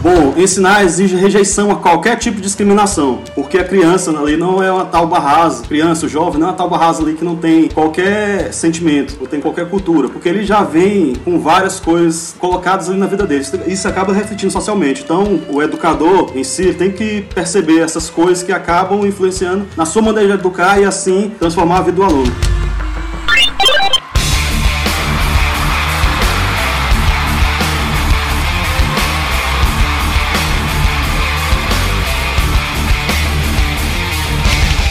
Bom, 0.00 0.34
ensinar 0.36 0.84
exige 0.84 1.16
rejeição 1.16 1.72
a 1.72 1.76
qualquer 1.76 2.16
tipo 2.16 2.36
de 2.36 2.42
discriminação, 2.42 3.18
porque 3.34 3.58
a 3.58 3.64
criança 3.64 4.16
ali 4.16 4.36
não 4.36 4.62
é 4.62 4.70
uma 4.70 4.84
tal 4.84 5.08
rasa, 5.08 5.64
criança, 5.64 6.06
jovem 6.06 6.38
não 6.38 6.46
é 6.46 6.50
uma 6.50 6.56
tal 6.56 6.68
rasa 6.68 7.02
ali 7.02 7.14
que 7.14 7.24
não 7.24 7.34
tem 7.34 7.68
qualquer 7.68 8.52
sentimento, 8.52 9.16
não 9.18 9.26
tem 9.26 9.40
qualquer 9.40 9.68
cultura, 9.68 10.08
porque 10.08 10.28
ele 10.28 10.44
já 10.44 10.62
vem 10.62 11.14
com 11.24 11.40
várias 11.40 11.80
coisas 11.80 12.36
colocadas 12.38 12.88
ali 12.88 12.96
na 12.96 13.06
vida 13.06 13.26
dele. 13.26 13.44
Isso 13.66 13.88
acaba 13.88 14.12
refletindo 14.12 14.52
socialmente. 14.52 15.02
Então, 15.02 15.40
o 15.48 15.60
educador 15.60 16.30
em 16.34 16.44
si 16.44 16.72
tem 16.72 16.92
que 16.92 17.22
perceber 17.34 17.80
essas 17.80 18.08
coisas 18.08 18.44
que 18.44 18.52
acabam 18.52 19.04
influenciando 19.04 19.66
na 19.76 19.84
sua 19.84 20.02
maneira 20.02 20.34
de 20.34 20.40
educar 20.40 20.80
e 20.80 20.84
assim 20.84 21.32
transformar 21.40 21.78
a 21.78 21.82
vida 21.82 21.96
do 21.96 22.04
aluno. 22.04 22.32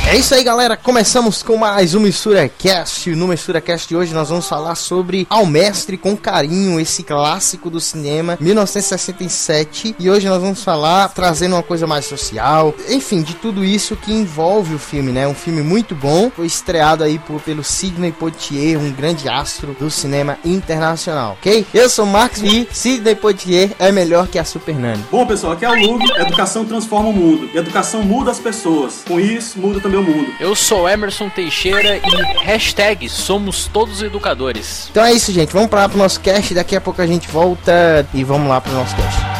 É 0.07 0.15
isso 0.15 0.33
aí, 0.33 0.41
galera. 0.41 0.77
Começamos 0.77 1.43
com 1.43 1.57
mais 1.57 1.93
um 1.93 1.99
Mistura 1.99 2.47
Cast. 2.47 3.13
No 3.13 3.27
Mistura 3.27 3.59
Cast 3.59 3.89
de 3.89 3.95
hoje 3.97 4.13
nós 4.13 4.29
vamos 4.29 4.47
falar 4.47 4.75
sobre 4.75 5.27
Ao 5.29 5.45
Mestre 5.45 5.97
com 5.97 6.15
Carinho, 6.15 6.79
esse 6.79 7.03
clássico 7.03 7.69
do 7.69 7.81
cinema 7.81 8.37
1967. 8.39 9.97
E 9.99 10.09
hoje 10.09 10.29
nós 10.29 10.41
vamos 10.41 10.63
falar 10.63 11.09
trazendo 11.09 11.57
uma 11.57 11.61
coisa 11.61 11.85
mais 11.85 12.05
social, 12.05 12.73
enfim, 12.87 13.21
de 13.21 13.33
tudo 13.33 13.65
isso 13.65 13.97
que 13.97 14.13
envolve 14.13 14.75
o 14.75 14.79
filme, 14.79 15.11
né? 15.11 15.27
Um 15.27 15.33
filme 15.33 15.61
muito 15.61 15.93
bom. 15.93 16.31
Foi 16.33 16.45
estreado 16.45 17.03
aí 17.03 17.19
por, 17.19 17.41
pelo 17.41 17.61
Sidney 17.61 18.13
Poitier, 18.13 18.79
um 18.79 18.89
grande 18.93 19.27
astro 19.27 19.75
do 19.77 19.91
cinema 19.91 20.37
internacional, 20.45 21.33
ok? 21.33 21.65
Eu 21.73 21.89
sou 21.89 22.05
Marcos 22.05 22.41
e 22.43 22.65
Sidney 22.71 23.15
Poitier 23.15 23.71
é 23.77 23.91
melhor 23.91 24.29
que 24.29 24.39
a 24.39 24.45
Super 24.45 24.75
Nani. 24.75 25.03
Bom, 25.11 25.27
pessoal, 25.27 25.51
aqui 25.51 25.65
é 25.65 25.69
o 25.69 25.75
Lug. 25.75 26.09
Educação 26.17 26.63
transforma 26.63 27.09
o 27.09 27.13
mundo. 27.13 27.49
E 27.53 27.57
educação 27.57 28.03
muda 28.03 28.31
as 28.31 28.39
pessoas. 28.39 29.03
Com 29.05 29.19
isso, 29.19 29.59
muda 29.59 29.81
também 29.81 29.96
meu 30.01 30.15
mundo. 30.15 30.33
Eu 30.39 30.55
sou 30.55 30.87
Emerson 30.87 31.29
Teixeira 31.29 31.97
e 31.97 32.45
hashtag 32.45 33.09
somos 33.09 33.67
todos 33.67 34.01
educadores. 34.01 34.87
Então 34.91 35.03
é 35.03 35.13
isso, 35.13 35.31
gente. 35.31 35.51
Vamos 35.53 35.69
para 35.69 35.89
o 35.93 35.97
nosso 35.97 36.19
cast. 36.19 36.53
Daqui 36.53 36.75
a 36.75 36.81
pouco 36.81 37.01
a 37.01 37.07
gente 37.07 37.27
volta 37.27 38.07
e 38.13 38.23
vamos 38.23 38.47
lá 38.47 38.61
para 38.61 38.71
o 38.71 38.75
nosso 38.75 38.95
cast. 38.95 39.36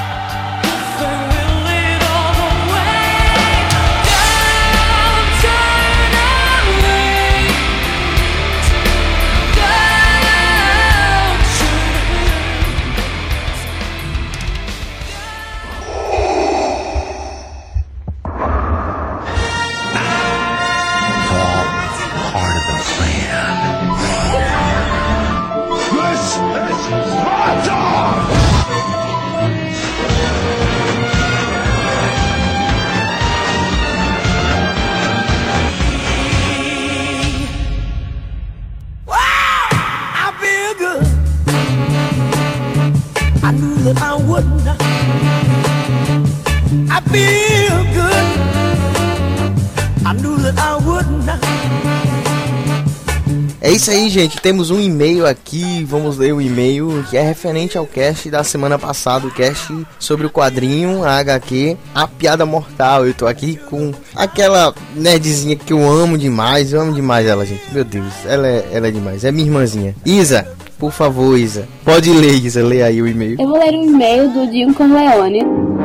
É 53.61 53.71
isso 53.71 53.91
aí, 53.91 54.09
gente. 54.09 54.39
Temos 54.39 54.71
um 54.71 54.79
e-mail 54.79 55.25
aqui. 55.25 55.83
Vamos 55.83 56.17
ler 56.17 56.33
o 56.33 56.41
e-mail 56.41 57.03
que 57.09 57.17
é 57.17 57.21
referente 57.21 57.77
ao 57.77 57.85
cast 57.85 58.29
da 58.29 58.43
semana 58.43 58.79
passada, 58.79 59.27
o 59.27 59.31
cast 59.31 59.73
sobre 59.99 60.25
o 60.25 60.29
quadrinho 60.29 61.03
a 61.03 61.17
HQ 61.17 61.77
A 61.93 62.07
Piada 62.07 62.45
Mortal. 62.45 63.05
Eu 63.05 63.13
tô 63.13 63.27
aqui 63.27 63.57
com 63.69 63.93
aquela 64.15 64.73
nerdzinha 64.95 65.55
que 65.55 65.73
eu 65.73 65.85
amo 65.89 66.17
demais. 66.17 66.71
Eu 66.71 66.81
amo 66.81 66.93
demais 66.93 67.27
ela, 67.27 67.45
gente. 67.45 67.63
Meu 67.73 67.83
Deus, 67.83 68.13
ela 68.25 68.47
é, 68.47 68.69
ela 68.71 68.87
é 68.87 68.91
demais. 68.91 69.23
É 69.25 69.31
minha 69.31 69.45
irmãzinha. 69.45 69.95
Isa, 70.05 70.47
por 70.77 70.91
favor, 70.91 71.37
Isa. 71.37 71.67
Pode 71.83 72.09
ler, 72.09 72.33
Isa. 72.33 72.63
Lê 72.63 72.83
aí 72.83 73.01
o 73.01 73.07
e-mail. 73.07 73.37
Eu 73.39 73.47
vou 73.47 73.59
ler 73.59 73.73
o 73.73 73.83
e-mail 73.83 74.29
do 74.29 74.47
Dinho 74.47 74.73
Corleone 74.73 75.43
do 75.43 75.76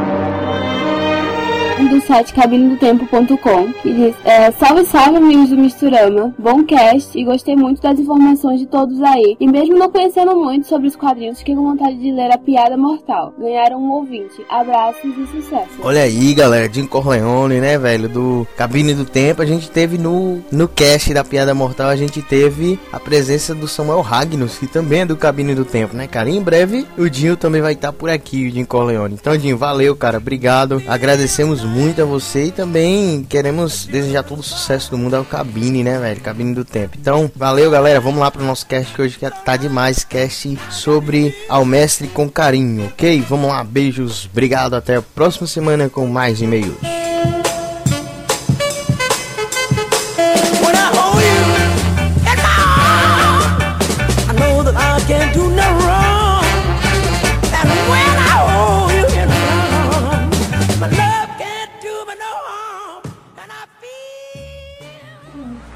site 2.03 2.33
cabinedotempo.com 2.33 3.73
que 3.81 3.93
diz 3.93 4.15
é, 4.25 4.51
Salve, 4.53 4.85
salve, 4.87 5.17
amigos 5.17 5.51
do 5.51 5.57
Misturama. 5.57 6.35
Bom 6.39 6.65
cast 6.65 7.19
e 7.19 7.25
gostei 7.25 7.57
muito 7.57 7.81
das 7.81 7.99
informações 7.99 8.61
de 8.61 8.67
todos 8.67 9.01
aí. 9.03 9.37
E 9.39 9.47
mesmo 9.47 9.79
não 9.79 9.91
conhecendo 9.91 10.35
muito 10.37 10.67
sobre 10.67 10.89
os 10.89 10.97
quadrinhos, 10.97 11.39
fiquei 11.39 11.55
com 11.55 11.63
vontade 11.63 11.97
de 11.97 12.11
ler 12.11 12.31
a 12.33 12.39
Piada 12.39 12.77
Mortal. 12.77 13.35
Ganharam 13.39 13.79
um 13.79 13.91
ouvinte. 13.91 14.45
Abraços 14.49 15.17
e 15.17 15.27
sucesso. 15.27 15.71
Olha 15.83 16.03
aí, 16.03 16.35
galera. 16.35 16.73
Jim 16.73 16.87
Corleone, 16.87 17.61
né, 17.61 17.79
velho? 17.79 18.09
Do 18.09 18.47
Cabine 18.57 18.95
do 18.95 19.05
Tempo. 19.05 19.43
A 19.43 19.47
gente 19.47 19.71
teve 19.71 19.99
no, 19.99 20.43
no 20.51 20.69
cast 20.69 21.13
da 21.15 21.25
Piada 21.25 21.55
Mortal, 21.55 21.89
a 21.89 21.97
gente 21.97 22.23
teve 22.23 22.79
a 22.93 22.99
presença 22.99 23.55
do 23.55 23.69
Samuel 23.69 24.01
Ragnos, 24.01 24.59
que 24.59 24.67
também 24.67 25.01
é 25.01 25.07
do 25.07 25.17
Cabine 25.17 25.55
do 25.55 25.65
Tempo, 25.65 25.97
né, 25.97 26.07
cara? 26.07 26.31
E 26.31 26.37
em 26.37 26.43
breve 26.43 26.87
o 26.97 27.09
Dinho 27.09 27.37
também 27.37 27.63
vai 27.63 27.73
estar 27.73 27.93
por 27.93 28.11
aqui, 28.11 28.47
o 28.47 28.51
Jim 28.51 28.65
Corleone. 28.65 29.17
Então, 29.21 29.37
Dinho, 29.37 29.57
valeu, 29.57 29.95
cara. 29.95 30.19
Obrigado. 30.19 30.83
Agradecemos 30.87 31.65
muito 31.65 31.92
a 32.01 32.05
você 32.05 32.47
e 32.47 32.53
também 32.53 33.25
queremos 33.29 33.85
desejar 33.87 34.23
todo 34.23 34.41
o 34.41 34.43
sucesso 34.43 34.91
do 34.91 34.99
mundo 34.99 35.15
ao 35.15 35.25
Cabine, 35.25 35.85
né, 35.85 35.99
velho? 35.99 36.21
Cabine 36.21 36.55
do 36.55 36.65
Tempo. 36.65 36.97
Então, 36.99 37.31
valeu, 37.35 37.71
galera. 37.71 38.01
Vamos 38.01 38.21
lá 38.21 38.31
pro 38.31 38.45
nosso 38.45 38.67
cast 38.67 38.95
que 38.95 39.03
hoje 39.03 39.19
tá 39.45 39.57
demais. 39.57 40.05
Cast 40.05 40.59
sobre 40.71 41.37
Ao 41.49 41.65
Mestre 41.65 42.09
com 42.09 42.29
Carinho, 42.31 42.87
ok? 42.87 43.25
Vamos 43.29 43.49
lá, 43.49 43.63
beijos, 43.63 44.29
obrigado. 44.31 44.75
Até 44.75 44.97
a 44.97 45.03
próxima 45.03 45.47
semana 45.47 45.89
com 45.89 46.07
mais 46.07 46.41
e-mails. 46.41 47.12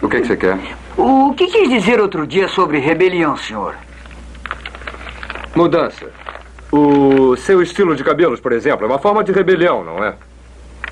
O 0.06 0.08
que, 0.08 0.18
é 0.18 0.20
que 0.20 0.26
você 0.28 0.36
quer? 0.36 0.56
O 0.96 1.34
que 1.34 1.48
quis 1.48 1.68
dizer 1.68 2.00
outro 2.00 2.24
dia 2.28 2.46
sobre 2.46 2.78
rebelião, 2.78 3.36
senhor? 3.36 3.74
Mudança. 5.52 6.06
O 6.70 7.34
seu 7.34 7.60
estilo 7.60 7.96
de 7.96 8.04
cabelos, 8.04 8.38
por 8.38 8.52
exemplo, 8.52 8.86
é 8.86 8.88
uma 8.88 9.00
forma 9.00 9.24
de 9.24 9.32
rebelião, 9.32 9.82
não 9.82 10.04
é? 10.04 10.14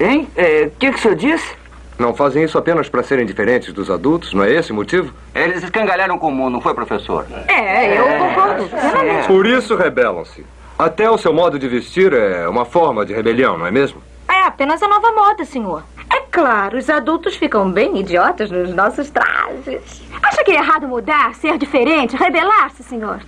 Hein? 0.00 0.28
O 0.36 0.40
é, 0.40 0.70
que, 0.80 0.90
que 0.90 0.98
o 0.98 0.98
senhor 0.98 1.14
disse? 1.14 1.54
Não 1.96 2.12
fazem 2.12 2.42
isso 2.42 2.58
apenas 2.58 2.88
para 2.88 3.04
serem 3.04 3.24
diferentes 3.24 3.72
dos 3.72 3.88
adultos, 3.88 4.34
não 4.34 4.42
é 4.42 4.52
esse 4.52 4.72
o 4.72 4.74
motivo? 4.74 5.14
Eles 5.32 5.62
escangalharam 5.62 6.18
com 6.18 6.26
o 6.26 6.32
mundo, 6.32 6.54
não 6.54 6.60
foi, 6.60 6.74
professor? 6.74 7.24
É, 7.46 7.96
eu 7.96 8.04
concordo. 8.18 8.68
É. 8.76 9.22
Por 9.28 9.46
isso 9.46 9.76
rebelam-se. 9.76 10.44
Até 10.76 11.08
o 11.08 11.16
seu 11.16 11.32
modo 11.32 11.56
de 11.56 11.68
vestir 11.68 12.12
é 12.12 12.48
uma 12.48 12.64
forma 12.64 13.06
de 13.06 13.14
rebelião, 13.14 13.56
não 13.56 13.64
é 13.64 13.70
mesmo? 13.70 14.02
É 14.28 14.40
apenas 14.42 14.82
a 14.82 14.88
nova 14.88 15.12
moda, 15.12 15.44
senhor. 15.44 15.84
É 16.12 16.23
claro, 16.34 16.76
os 16.76 16.90
adultos 16.90 17.36
ficam 17.36 17.70
bem 17.70 17.96
idiotas 18.00 18.50
nos 18.50 18.74
nossos 18.74 19.08
trajes. 19.08 20.02
Acha 20.20 20.42
que 20.42 20.50
é 20.50 20.56
errado 20.56 20.88
mudar, 20.88 21.32
ser 21.36 21.56
diferente, 21.56 22.16
rebelar-se, 22.16 22.82
senhor? 22.82 23.20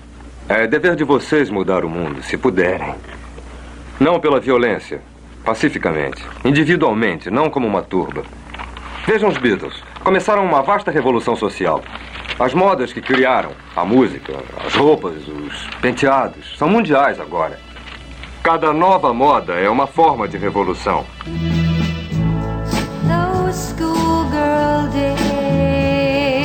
É 0.49 0.67
dever 0.67 0.97
de 0.97 1.05
vocês 1.05 1.49
mudar 1.49 1.85
o 1.85 1.89
mundo, 1.89 2.21
se 2.25 2.37
puderem. 2.37 2.97
Não 4.01 4.19
pela 4.19 4.41
violência, 4.41 5.01
pacificamente, 5.45 6.21
individualmente, 6.45 7.31
não 7.31 7.49
como 7.49 7.67
uma 7.67 7.81
turba. 7.81 8.25
Vejam 9.07 9.29
os 9.29 9.39
Beatles. 9.39 9.81
Começaram 10.03 10.45
uma 10.45 10.63
vasta 10.63 10.91
revolução 10.91 11.37
social. 11.37 11.83
As 12.41 12.53
modas 12.55 12.93
que 12.93 13.01
criaram, 13.01 13.53
a 13.77 13.85
música, 13.85 14.35
as 14.67 14.75
roupas, 14.75 15.15
os 15.29 15.67
penteados, 15.81 16.59
são 16.59 16.69
mundiais 16.69 17.21
agora. 17.21 17.59
Cada 18.43 18.73
nova 18.73 19.15
moda 19.15 19.55
é 19.55 19.71
uma 19.71 19.87
forma 19.87 20.27
de 20.27 20.37
revolução. 20.37 21.07
days 24.93 26.37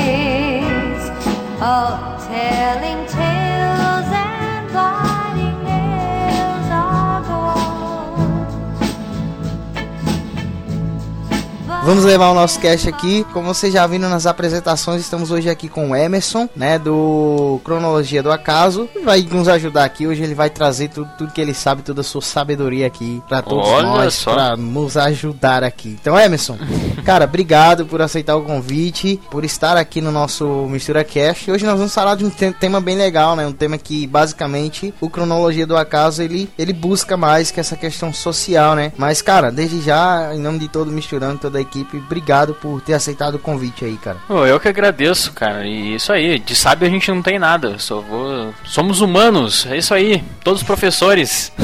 of 1.61 1.99
telling 2.27 3.00
Vamos 11.83 12.03
levar 12.03 12.29
o 12.29 12.35
nosso 12.35 12.59
cast 12.59 12.87
aqui. 12.87 13.25
Como 13.33 13.51
vocês 13.51 13.73
já 13.73 13.87
viram 13.87 14.07
nas 14.07 14.27
apresentações, 14.27 15.01
estamos 15.01 15.31
hoje 15.31 15.49
aqui 15.49 15.67
com 15.67 15.89
o 15.89 15.95
Emerson, 15.95 16.47
né, 16.55 16.77
do 16.77 17.59
Cronologia 17.63 18.21
do 18.21 18.31
Acaso. 18.31 18.87
Vai 19.03 19.21
nos 19.23 19.47
ajudar 19.47 19.83
aqui. 19.85 20.05
Hoje 20.05 20.21
ele 20.21 20.35
vai 20.35 20.47
trazer 20.51 20.89
tudo, 20.89 21.09
tudo 21.17 21.33
que 21.33 21.41
ele 21.41 21.55
sabe, 21.55 21.81
toda 21.81 22.01
a 22.01 22.03
sua 22.03 22.21
sabedoria 22.21 22.85
aqui 22.85 23.19
para 23.27 23.41
todos 23.41 23.67
Olha 23.67 23.87
nós, 23.87 24.13
só. 24.13 24.31
para 24.31 24.55
nos 24.55 24.95
ajudar 24.95 25.63
aqui. 25.63 25.97
Então, 25.99 26.17
Emerson, 26.19 26.55
cara, 27.03 27.25
obrigado 27.25 27.83
por 27.87 27.99
aceitar 27.99 28.35
o 28.35 28.43
convite, 28.43 29.19
por 29.31 29.43
estar 29.43 29.75
aqui 29.75 30.01
no 30.01 30.11
nosso 30.11 30.45
Mistura 30.69 31.03
Cast. 31.03 31.49
Hoje 31.49 31.65
nós 31.65 31.77
vamos 31.79 31.95
falar 31.95 32.13
de 32.13 32.23
um 32.23 32.29
te- 32.29 32.51
tema 32.59 32.79
bem 32.79 32.95
legal, 32.95 33.35
né? 33.35 33.47
Um 33.47 33.53
tema 33.53 33.79
que 33.79 34.05
basicamente 34.05 34.93
o 35.01 35.09
Cronologia 35.09 35.65
do 35.65 35.75
Acaso 35.75 36.21
ele, 36.21 36.47
ele 36.59 36.73
busca 36.73 37.17
mais 37.17 37.49
que 37.49 37.59
essa 37.59 37.75
questão 37.75 38.13
social, 38.13 38.75
né? 38.75 38.93
Mas, 38.99 39.19
cara, 39.19 39.51
desde 39.51 39.81
já, 39.81 40.29
em 40.35 40.39
nome 40.39 40.59
de 40.59 40.67
todo 40.67 40.91
Misturando, 40.91 41.39
toda 41.39 41.57
a 41.57 41.61
equipe, 41.71 41.97
obrigado 41.97 42.53
por 42.53 42.81
ter 42.81 42.93
aceitado 42.93 43.35
o 43.35 43.39
convite 43.39 43.85
aí, 43.85 43.97
cara. 43.97 44.17
Eu 44.29 44.59
que 44.59 44.67
agradeço, 44.67 45.31
cara. 45.31 45.65
E 45.65 45.95
isso 45.95 46.11
aí, 46.11 46.37
de 46.39 46.53
sábio 46.55 46.87
a 46.87 46.91
gente 46.91 47.09
não 47.11 47.21
tem 47.21 47.39
nada. 47.39 47.77
Só 47.79 48.01
vou... 48.01 48.53
Somos 48.65 48.99
humanos, 49.01 49.65
é 49.69 49.77
isso 49.77 49.93
aí. 49.93 50.23
Todos 50.43 50.61
professores. 50.63 51.51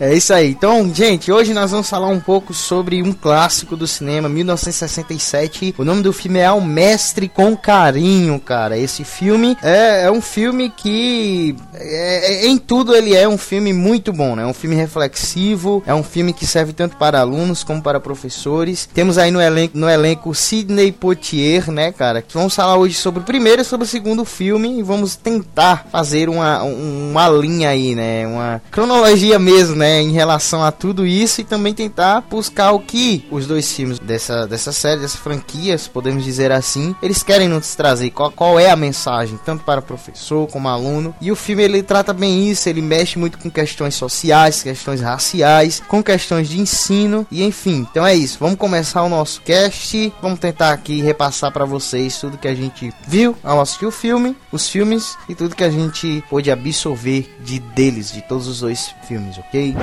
É 0.00 0.14
isso 0.14 0.32
aí. 0.32 0.50
Então, 0.50 0.92
gente, 0.94 1.32
hoje 1.32 1.52
nós 1.52 1.72
vamos 1.72 1.90
falar 1.90 2.06
um 2.06 2.20
pouco 2.20 2.54
sobre 2.54 3.02
um 3.02 3.12
clássico 3.12 3.76
do 3.76 3.84
cinema, 3.86 4.28
1967. 4.28 5.74
O 5.76 5.84
nome 5.84 6.02
do 6.02 6.12
filme 6.12 6.38
é 6.38 6.50
O 6.52 6.60
Mestre 6.60 7.28
com 7.28 7.56
Carinho, 7.56 8.38
cara. 8.38 8.78
Esse 8.78 9.02
filme 9.02 9.56
é, 9.60 10.04
é 10.04 10.10
um 10.10 10.20
filme 10.20 10.70
que, 10.70 11.56
é- 11.74 12.44
é- 12.44 12.46
em 12.46 12.56
tudo, 12.58 12.94
ele 12.94 13.14
é 13.16 13.28
um 13.28 13.36
filme 13.38 13.72
muito 13.72 14.12
bom, 14.12 14.36
né? 14.36 14.44
É 14.44 14.46
um 14.46 14.54
filme 14.54 14.76
reflexivo, 14.76 15.82
é 15.84 15.92
um 15.94 16.02
filme 16.04 16.32
que 16.32 16.46
serve 16.46 16.72
tanto 16.72 16.96
para 16.96 17.18
alunos 17.20 17.64
como 17.64 17.82
para 17.82 17.98
professores. 17.98 18.88
Temos 18.94 19.18
aí 19.18 19.30
no 19.32 19.40
elenco, 19.48 19.76
no 19.76 19.88
elenco 19.88 20.34
Sidney 20.34 20.92
Poitier, 20.92 21.70
né, 21.70 21.90
cara? 21.92 22.24
Vamos 22.32 22.54
falar 22.54 22.76
hoje 22.76 22.94
sobre 22.94 23.20
o 23.20 23.24
primeiro 23.24 23.62
e 23.62 23.64
sobre 23.64 23.84
o 23.84 23.88
segundo 23.88 24.24
filme 24.24 24.78
e 24.78 24.82
vamos 24.82 25.16
tentar 25.16 25.86
fazer 25.90 26.28
uma, 26.28 26.62
um- 26.62 27.10
uma 27.10 27.28
linha 27.28 27.70
aí, 27.70 27.94
né? 27.94 28.26
Uma 28.26 28.62
cronologia 28.70 29.38
mesmo, 29.38 29.74
né? 29.76 30.00
Em 30.00 30.12
relação 30.12 30.62
a 30.62 30.70
tudo 30.70 31.06
isso 31.06 31.40
e 31.40 31.44
também 31.44 31.74
tentar 31.74 32.20
buscar 32.30 32.72
o 32.72 32.80
que 32.80 33.26
os 33.30 33.46
dois 33.46 33.70
filmes 33.72 33.98
dessa, 33.98 34.46
dessa 34.46 34.72
série, 34.72 35.00
dessa 35.00 35.18
franquia, 35.18 35.76
se 35.76 35.88
podemos 35.88 36.22
dizer 36.24 36.52
assim, 36.52 36.94
eles 37.02 37.22
querem 37.22 37.48
nos 37.48 37.74
trazer. 37.74 38.10
Qual, 38.10 38.30
qual 38.30 38.60
é 38.60 38.70
a 38.70 38.76
mensagem, 38.76 39.38
tanto 39.44 39.64
para 39.64 39.82
professor 39.82 40.46
como 40.48 40.68
aluno. 40.68 41.14
E 41.20 41.32
o 41.32 41.36
filme 41.36 41.62
ele 41.62 41.82
trata 41.82 42.12
bem 42.12 42.48
isso, 42.50 42.68
ele 42.68 42.82
mexe 42.82 43.18
muito 43.18 43.38
com 43.38 43.50
questões 43.50 43.94
sociais, 43.94 44.62
questões 44.62 45.00
raciais, 45.00 45.82
com 45.88 46.02
questões 46.02 46.48
de 46.48 46.60
ensino 46.60 47.26
e 47.30 47.42
enfim. 47.42 47.86
Então 47.90 48.06
é 48.06 48.14
isso. 48.14 48.36
Vamos 48.38 48.58
começar 48.58 49.02
o 49.02 49.08
nosso 49.08 49.37
cast. 49.44 50.12
Vamos 50.22 50.38
tentar 50.38 50.72
aqui 50.72 51.00
repassar 51.02 51.52
para 51.52 51.64
vocês 51.64 52.18
tudo 52.18 52.38
que 52.38 52.48
a 52.48 52.54
gente 52.54 52.92
viu 53.06 53.34
ao 53.42 53.60
assistir 53.60 53.86
o 53.86 53.90
filme, 53.90 54.36
os 54.52 54.68
filmes 54.68 55.16
e 55.28 55.34
tudo 55.34 55.54
que 55.56 55.64
a 55.64 55.70
gente 55.70 56.22
pôde 56.28 56.50
absorver 56.50 57.28
de 57.40 57.58
deles, 57.58 58.12
de 58.12 58.22
todos 58.22 58.46
os 58.46 58.60
dois 58.60 58.94
filmes, 59.06 59.38
ok? 59.38 59.74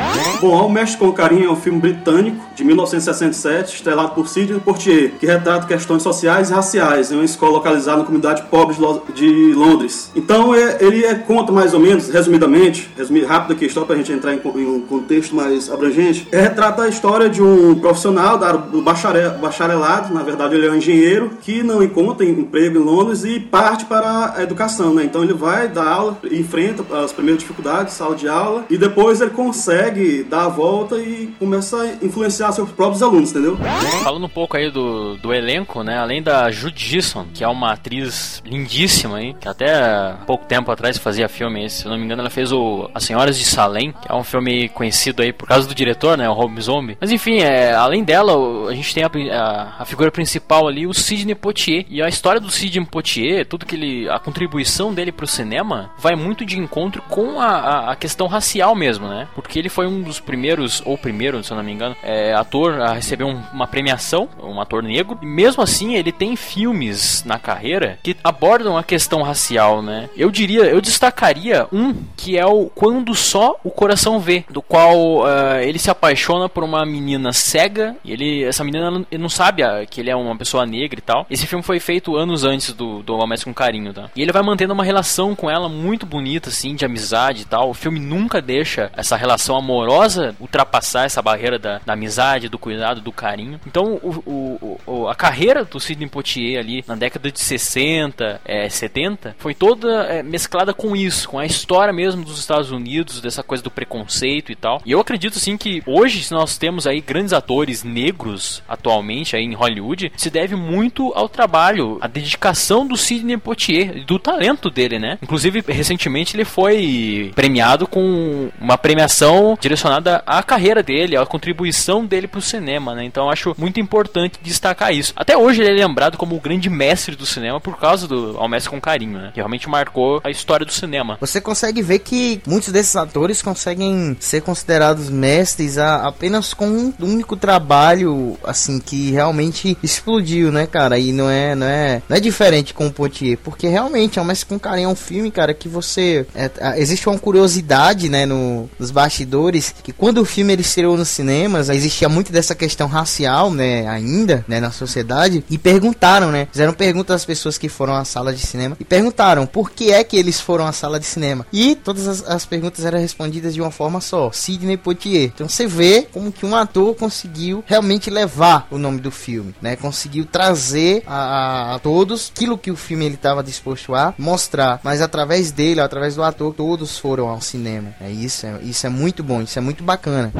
Bom, 0.42 0.66
O 0.66 0.70
Mestre 0.70 0.98
com 1.00 1.12
Carinho 1.12 1.50
é 1.50 1.52
um 1.52 1.56
filme 1.56 1.80
britânico 1.80 2.38
de 2.56 2.64
1967, 2.64 3.76
estrelado 3.76 4.10
por 4.12 4.28
Sidney 4.28 4.60
Poitier, 4.60 5.12
que 5.20 5.26
retrata 5.26 5.66
questões 5.68 6.02
sociais 6.04 6.50
e 6.50 6.54
raciais 6.54 7.12
em 7.12 7.16
uma 7.16 7.26
escola 7.26 7.54
localizada 7.54 8.00
na 8.00 8.04
comunidade 8.06 8.44
pobre 8.44 8.76
de 8.76 8.82
Lo- 8.82 9.04
de 9.14 9.54
Londres. 9.54 10.12
Então, 10.16 10.54
é- 10.56 10.78
ele 10.80 11.04
é, 11.06 11.16
conta 11.16 11.52
mais 11.52 11.74
ou 11.74 11.80
menos, 11.80 12.10
resumidamente, 12.10 12.90
resumir 12.98 13.26
rápido 13.26 13.54
aqui 13.54 13.66
a 13.66 13.68
história 13.68 13.88
para 13.88 13.96
a 13.96 14.00
gente 14.00 14.12
entrar 14.12 14.34
em, 14.34 14.40
um 14.66 14.82
contexto 14.82 15.36
mais 15.36 15.70
abrangente, 15.72 16.28
é, 16.32 16.42
retrata 16.42 16.84
a 16.84 16.88
história 16.90 17.30
de 17.30 17.42
um 17.42 17.76
profissional 17.76 18.38
da 18.38 18.52
do 18.54 18.82
bacharel- 18.82 19.38
bacharelado, 19.46 20.14
na 20.14 20.24
verdade 20.24 20.56
ele 20.56 20.68
é 20.68 20.72
um 20.72 20.76
engenheiro, 20.76 21.32
que 21.42 21.62
não 21.64 21.84
encontra 21.84 22.26
emprego 22.26 22.80
em 22.80 22.84
Londres 22.84 23.24
e 23.24 23.40
parte 23.40 23.86
para 23.86 24.34
a 24.36 24.44
educação, 24.44 24.94
né? 24.94 25.04
Então 25.04 25.24
ele 25.24 25.34
vai 25.34 25.68
dar 25.68 25.88
aula, 25.88 26.18
enfrenta 26.32 26.84
as 27.04 27.12
primeiras 27.12 27.42
dificuldades, 27.42 27.94
sala 27.94 28.16
de 28.16 28.28
aula, 28.28 28.66
e 28.70 28.78
depois 28.78 29.22
ele 29.22 29.32
consegue 29.32 30.24
dar 30.24 30.46
a 30.46 30.50
volta 30.50 30.98
e 30.98 31.34
começa 31.40 31.78
a 31.82 32.06
influenciar 32.06 32.52
seus 32.52 32.70
próprios 32.72 33.04
alunos, 33.04 33.32
entendeu? 33.32 33.58
Falando 34.04 34.26
um 34.26 34.30
pouco 34.30 34.58
aí 34.58 34.72
do, 34.72 35.18
do 35.18 35.34
elenco, 35.34 35.84
né? 35.84 35.98
Além 35.98 36.22
da 36.22 36.50
Judy 36.52 36.86
que 37.34 37.44
é 37.44 37.48
uma 37.48 37.74
atriz 37.74 38.42
lindíssima 38.46 39.18
aí, 39.18 39.34
que 39.34 39.48
até 39.48 40.16
pouco 40.26 40.46
tempo 40.46 40.72
atrás 40.72 40.98
fazia 40.98 41.28
filme, 41.28 41.70
se 41.70 41.88
não 41.88 41.98
me 41.98 42.06
engano, 42.06 42.22
ela 42.22 42.30
fez 42.30 42.52
o 42.52 42.90
As 42.94 43.04
Senhoras 43.04 43.38
de 43.38 43.44
Salem, 43.44 43.92
que 43.92 44.12
é 44.12 44.16
um 44.16 44.24
filme 44.24 44.70
conhecido 44.70 45.22
aí 45.22 45.34
por 45.34 45.48
causa 45.48 45.68
do 45.68 45.76
diretor, 45.76 46.18
né? 46.18 46.30
O 46.30 46.34
Rob 46.34 46.60
Zombie. 46.62 46.98
Mas 47.00 47.12
enfim, 47.12 47.40
é, 47.40 47.74
além 47.74 48.04
dela, 48.04 48.34
a 48.70 48.74
gente 48.74 48.94
tem 48.94 49.04
a, 49.04 49.10
a- 49.36 49.76
a 49.80 49.86
figura 49.86 50.12
principal 50.12 50.68
ali, 50.68 50.88
o 50.88 50.94
Sidney 50.94 51.36
Poitier. 51.36 51.86
E 51.90 52.02
a 52.02 52.08
história 52.08 52.40
do 52.42 52.50
Sidney 52.50 52.86
Poitier, 52.86 53.46
tudo 53.46 53.66
que 53.66 53.76
ele. 53.76 54.10
a 54.10 54.20
contribuição 54.20 54.94
dele 54.94 55.12
pro 55.12 55.28
cinema 55.28 55.92
vai 55.98 56.16
muito 56.16 56.46
de 56.46 56.58
encontro 56.60 57.02
com 57.10 57.40
a, 57.40 57.48
a, 57.48 57.92
a 57.92 57.96
questão 57.96 58.28
racial 58.28 58.76
mesmo, 58.76 59.08
né? 59.08 59.28
Porque 59.36 59.60
ele 59.60 59.70
foi 59.70 59.88
um 59.88 60.02
dos 60.02 60.20
primeiros, 60.20 60.82
ou 60.86 60.98
primeiro, 60.98 61.44
se 61.44 61.52
eu 61.52 61.58
não 61.58 61.64
me 61.64 61.72
engano, 61.72 61.96
é, 62.04 62.34
ator 62.34 62.80
a 62.82 62.94
receber 62.94 63.24
um- 63.24 63.42
uma 63.54 63.68
premiação, 63.68 64.28
um 64.44 64.60
ator 64.62 64.82
negro. 64.84 65.18
E 65.22 65.26
mesmo 65.26 65.62
assim, 65.64 65.96
ele 65.96 66.12
tem 66.12 66.36
filmes 66.36 67.24
na 67.26 67.38
carreira 67.38 68.00
que 68.04 68.16
abordam 68.24 68.78
a 68.78 68.84
questão 68.84 69.22
racial, 69.22 69.82
né? 69.82 70.10
Eu 70.16 70.32
diria, 70.32 70.64
eu 70.64 70.82
destacaria 70.82 71.68
um 71.72 71.94
que 72.16 72.38
é 72.38 72.46
o 72.46 72.68
Quando 72.74 73.14
Só 73.16 73.56
o 73.64 73.70
Coração 73.72 74.20
Vê, 74.20 74.44
do 74.50 74.62
qual 74.62 75.26
ah, 75.26 75.62
ele 75.64 75.78
se 75.80 75.90
apaixona 75.90 76.48
por 76.50 76.64
uma 76.64 76.86
menina 76.86 77.32
cega. 77.34 77.96
E 78.04 78.12
ele, 78.12 78.44
essa 78.44 78.64
menina 78.64 79.06
não, 79.26 79.30
sabe 79.30 79.64
ah, 79.64 79.86
que 79.90 80.00
ele 80.02 80.10
é 80.10 80.16
uma 80.16 80.36
pessoa 80.38 80.66
negra 80.66 81.00
e 81.00 81.02
tal. 81.02 81.26
Esse 81.30 81.48
filme 81.48 81.64
foi 81.64 81.80
feito 81.80 82.16
anos 82.16 82.44
antes 82.44 82.74
do, 82.74 83.02
do 83.02 83.16
Homem 83.16 83.36
com 83.44 83.54
Carinho, 83.54 83.92
tá? 83.94 84.10
E 84.16 84.22
ele 84.22 84.32
vai 84.32 84.42
mantendo 84.44 84.74
uma 84.74 84.84
relação 84.84 85.36
com 85.36 85.50
ela 85.50 85.68
muito 85.68 86.06
bonita, 86.06 86.50
assim, 86.50 86.76
de 86.76 86.86
amizade 86.86 87.42
e 87.42 87.46
tal. 87.46 87.70
O 87.70 87.74
filme 87.74 88.00
nunca 88.00 88.42
deixa 88.42 88.92
essa 88.96 89.16
relação 89.18 89.56
amorosa 89.58 90.36
ultrapassar 90.40 91.06
essa 91.06 91.22
barreira 91.22 91.58
da, 91.60 91.82
da 91.86 91.94
amizade, 91.94 92.48
do 92.50 92.58
cuidado, 92.60 93.02
do 93.02 93.12
carinho. 93.12 93.60
Então, 93.66 94.00
o, 94.02 94.80
o- 94.86 95.08
a 95.08 95.16
carreira 95.16 95.66
do 95.66 95.80
Sidney 95.80 96.08
Poitier 96.08 96.60
ali 96.60 96.84
na 96.88 96.96
década 96.96 97.32
de 97.32 97.40
60, 97.40 98.42
é, 98.46 98.70
70, 98.70 99.36
foi 99.40 99.54
toda 99.54 100.04
é, 100.06 100.22
mesclada 100.24 100.74
com 100.74 100.96
isso, 100.96 101.28
com 101.30 101.40
a 101.40 101.46
história 101.46 101.92
mesmo 101.94 102.24
dos 102.24 102.40
Estados 102.40 102.72
Unidos, 102.72 103.20
dessa 103.22 103.42
coisa 103.44 103.64
do 103.64 103.72
preconceito 103.72 104.52
e 104.52 104.56
tal. 104.56 104.82
E 104.86 104.92
eu 104.92 105.00
acredito, 105.00 105.38
assim, 105.38 105.58
que 105.58 105.82
hoje, 105.86 106.26
nós 106.32 106.58
temos 106.58 106.86
aí 106.88 107.02
grandes 107.02 107.34
atores 107.34 107.84
negros 107.84 108.62
atualmente 108.68 109.15
aí 109.36 109.44
em 109.44 109.54
Hollywood, 109.54 110.12
se 110.18 110.30
deve 110.30 110.56
muito 110.56 111.14
ao 111.16 111.30
trabalho, 111.30 111.98
à 112.02 112.08
dedicação 112.08 112.88
do 112.88 112.98
Sidney 112.98 113.38
Poitier, 113.38 114.04
do 114.06 114.20
talento 114.20 114.70
dele, 114.70 115.00
né? 115.00 115.18
Inclusive, 115.22 115.64
recentemente 115.68 116.36
ele 116.36 116.46
foi 116.46 117.32
premiado 117.36 117.88
com 117.88 118.50
uma 118.60 118.78
premiação 118.78 119.58
direcionada 119.60 120.24
à 120.26 120.42
carreira 120.44 120.82
dele, 120.82 121.16
à 121.16 121.26
contribuição 121.26 122.06
dele 122.06 122.28
pro 122.28 122.42
cinema, 122.42 122.96
né? 122.96 123.04
Então 123.04 123.30
acho 123.30 123.56
muito 123.58 123.80
importante 123.80 124.40
destacar 124.42 124.94
isso. 124.94 125.14
Até 125.16 125.38
hoje 125.38 125.62
ele 125.62 125.80
é 125.80 125.86
lembrado 125.86 126.18
como 126.18 126.36
o 126.36 126.40
grande 126.40 126.70
mestre 126.70 127.16
do 127.16 127.26
cinema 127.26 127.60
por 127.60 127.78
causa 127.78 128.08
do 128.08 128.36
Ao 128.38 128.48
Mestre 128.48 128.70
com 128.70 128.82
Carinho, 128.82 129.20
né? 129.20 129.32
Que 129.34 129.40
realmente 129.40 129.70
marcou 129.70 130.22
a 130.24 130.30
história 130.30 130.66
do 130.66 130.72
cinema. 130.72 131.18
Você 131.20 131.40
consegue 131.40 131.82
ver 131.82 132.00
que 132.00 132.42
muitos 132.48 132.72
desses 132.72 132.96
atores 132.96 133.42
conseguem 133.42 134.16
ser 134.20 134.42
considerados 134.42 135.10
mestres 135.10 135.78
apenas 135.78 136.54
com 136.54 136.68
um 136.68 136.94
único 137.00 137.36
trabalho, 137.36 138.38
assim, 138.44 138.80
que 138.80 138.95
realmente 139.12 139.78
explodiu, 139.82 140.52
né, 140.52 140.66
cara? 140.68 140.98
E 140.98 141.12
não 141.12 141.30
é, 141.30 141.56
não 141.56 141.68
é, 141.68 142.02
não 142.08 142.18
é 142.18 142.20
diferente 142.20 142.74
com 142.74 142.88
o 142.88 142.92
Potier, 142.92 143.38
porque 143.44 143.68
realmente, 143.68 144.20
é 144.20 144.24
Mestre 144.24 144.48
com 144.48 144.60
Carinho 144.60 144.90
é 144.90 144.92
um 144.92 144.96
filme, 144.96 145.32
cara, 145.32 145.54
que 145.54 145.70
você... 145.70 146.26
é, 146.34 146.50
existe 146.80 147.08
uma 147.08 147.18
curiosidade, 147.18 148.10
né, 148.10 148.26
no, 148.26 148.70
nos 148.80 148.92
bastidores, 148.92 149.74
que 149.84 149.92
quando 149.92 150.20
o 150.20 150.26
filme 150.26 150.54
ele 150.54 150.62
estreou 150.62 150.98
nos 150.98 151.10
cinemas, 151.10 151.70
existia 151.70 152.10
muito 152.10 152.32
dessa 152.32 152.56
questão 152.56 152.88
racial, 152.88 153.52
né, 153.52 153.88
ainda, 153.88 154.44
né, 154.48 154.60
na 154.60 154.72
sociedade, 154.72 155.44
e 155.50 155.58
perguntaram, 155.58 156.32
né, 156.32 156.48
fizeram 156.52 156.74
perguntas 156.74 157.18
às 157.18 157.26
pessoas 157.26 157.58
que 157.58 157.70
foram 157.70 157.96
à 157.96 158.04
sala 158.04 158.34
de 158.34 158.46
cinema, 158.46 158.76
e 158.80 158.84
perguntaram 158.84 159.46
por 159.46 159.72
que 159.72 159.92
é 159.92 160.04
que 160.04 160.18
eles 160.18 160.40
foram 160.40 160.66
à 160.66 160.72
sala 160.72 161.00
de 161.00 161.06
cinema. 161.06 161.46
E 161.52 161.76
todas 161.76 162.08
as, 162.08 162.24
as 162.28 162.46
perguntas 162.46 162.84
eram 162.84 163.00
respondidas 163.00 163.54
de 163.54 163.62
uma 163.62 163.72
forma 163.72 164.02
só, 164.02 164.32
Sidney 164.32 164.78
Poitier. 164.78 165.32
Então 165.34 165.48
você 165.48 165.68
vê 165.68 166.08
como 166.12 166.32
que 166.32 166.46
um 166.46 166.56
ator 166.56 166.96
conseguiu 166.96 167.64
realmente 167.66 168.10
levar 168.10 168.68
o 168.72 168.78
nome 168.86 169.00
do 169.00 169.12
filme, 169.12 169.54
né, 169.62 169.76
conseguiu 169.76 170.26
trazer 170.26 171.04
a, 171.08 171.76
a- 171.76 171.80
todos 171.80 172.32
aquilo 172.34 172.58
que 172.58 172.72
o 172.72 172.76
filme 172.76 173.06
ele 173.06 173.16
estava 173.16 173.44
disposto 173.44 173.94
a 173.94 174.14
mostrar, 174.18 174.80
mas 174.84 175.02
através 175.02 175.52
dele, 175.52 175.80
através 175.82 176.16
do 176.16 176.24
ator, 176.24 176.54
todos 176.54 176.98
foram 176.98 177.28
ao 177.28 177.42
cinema. 177.42 177.94
É 178.02 178.10
isso, 178.10 178.46
é, 178.46 178.60
isso 178.64 178.86
é 178.86 178.90
muito 178.90 179.24
bom, 179.24 179.42
isso 179.42 179.58
é 179.58 179.62
muito 179.62 179.84
bacana. 179.84 180.32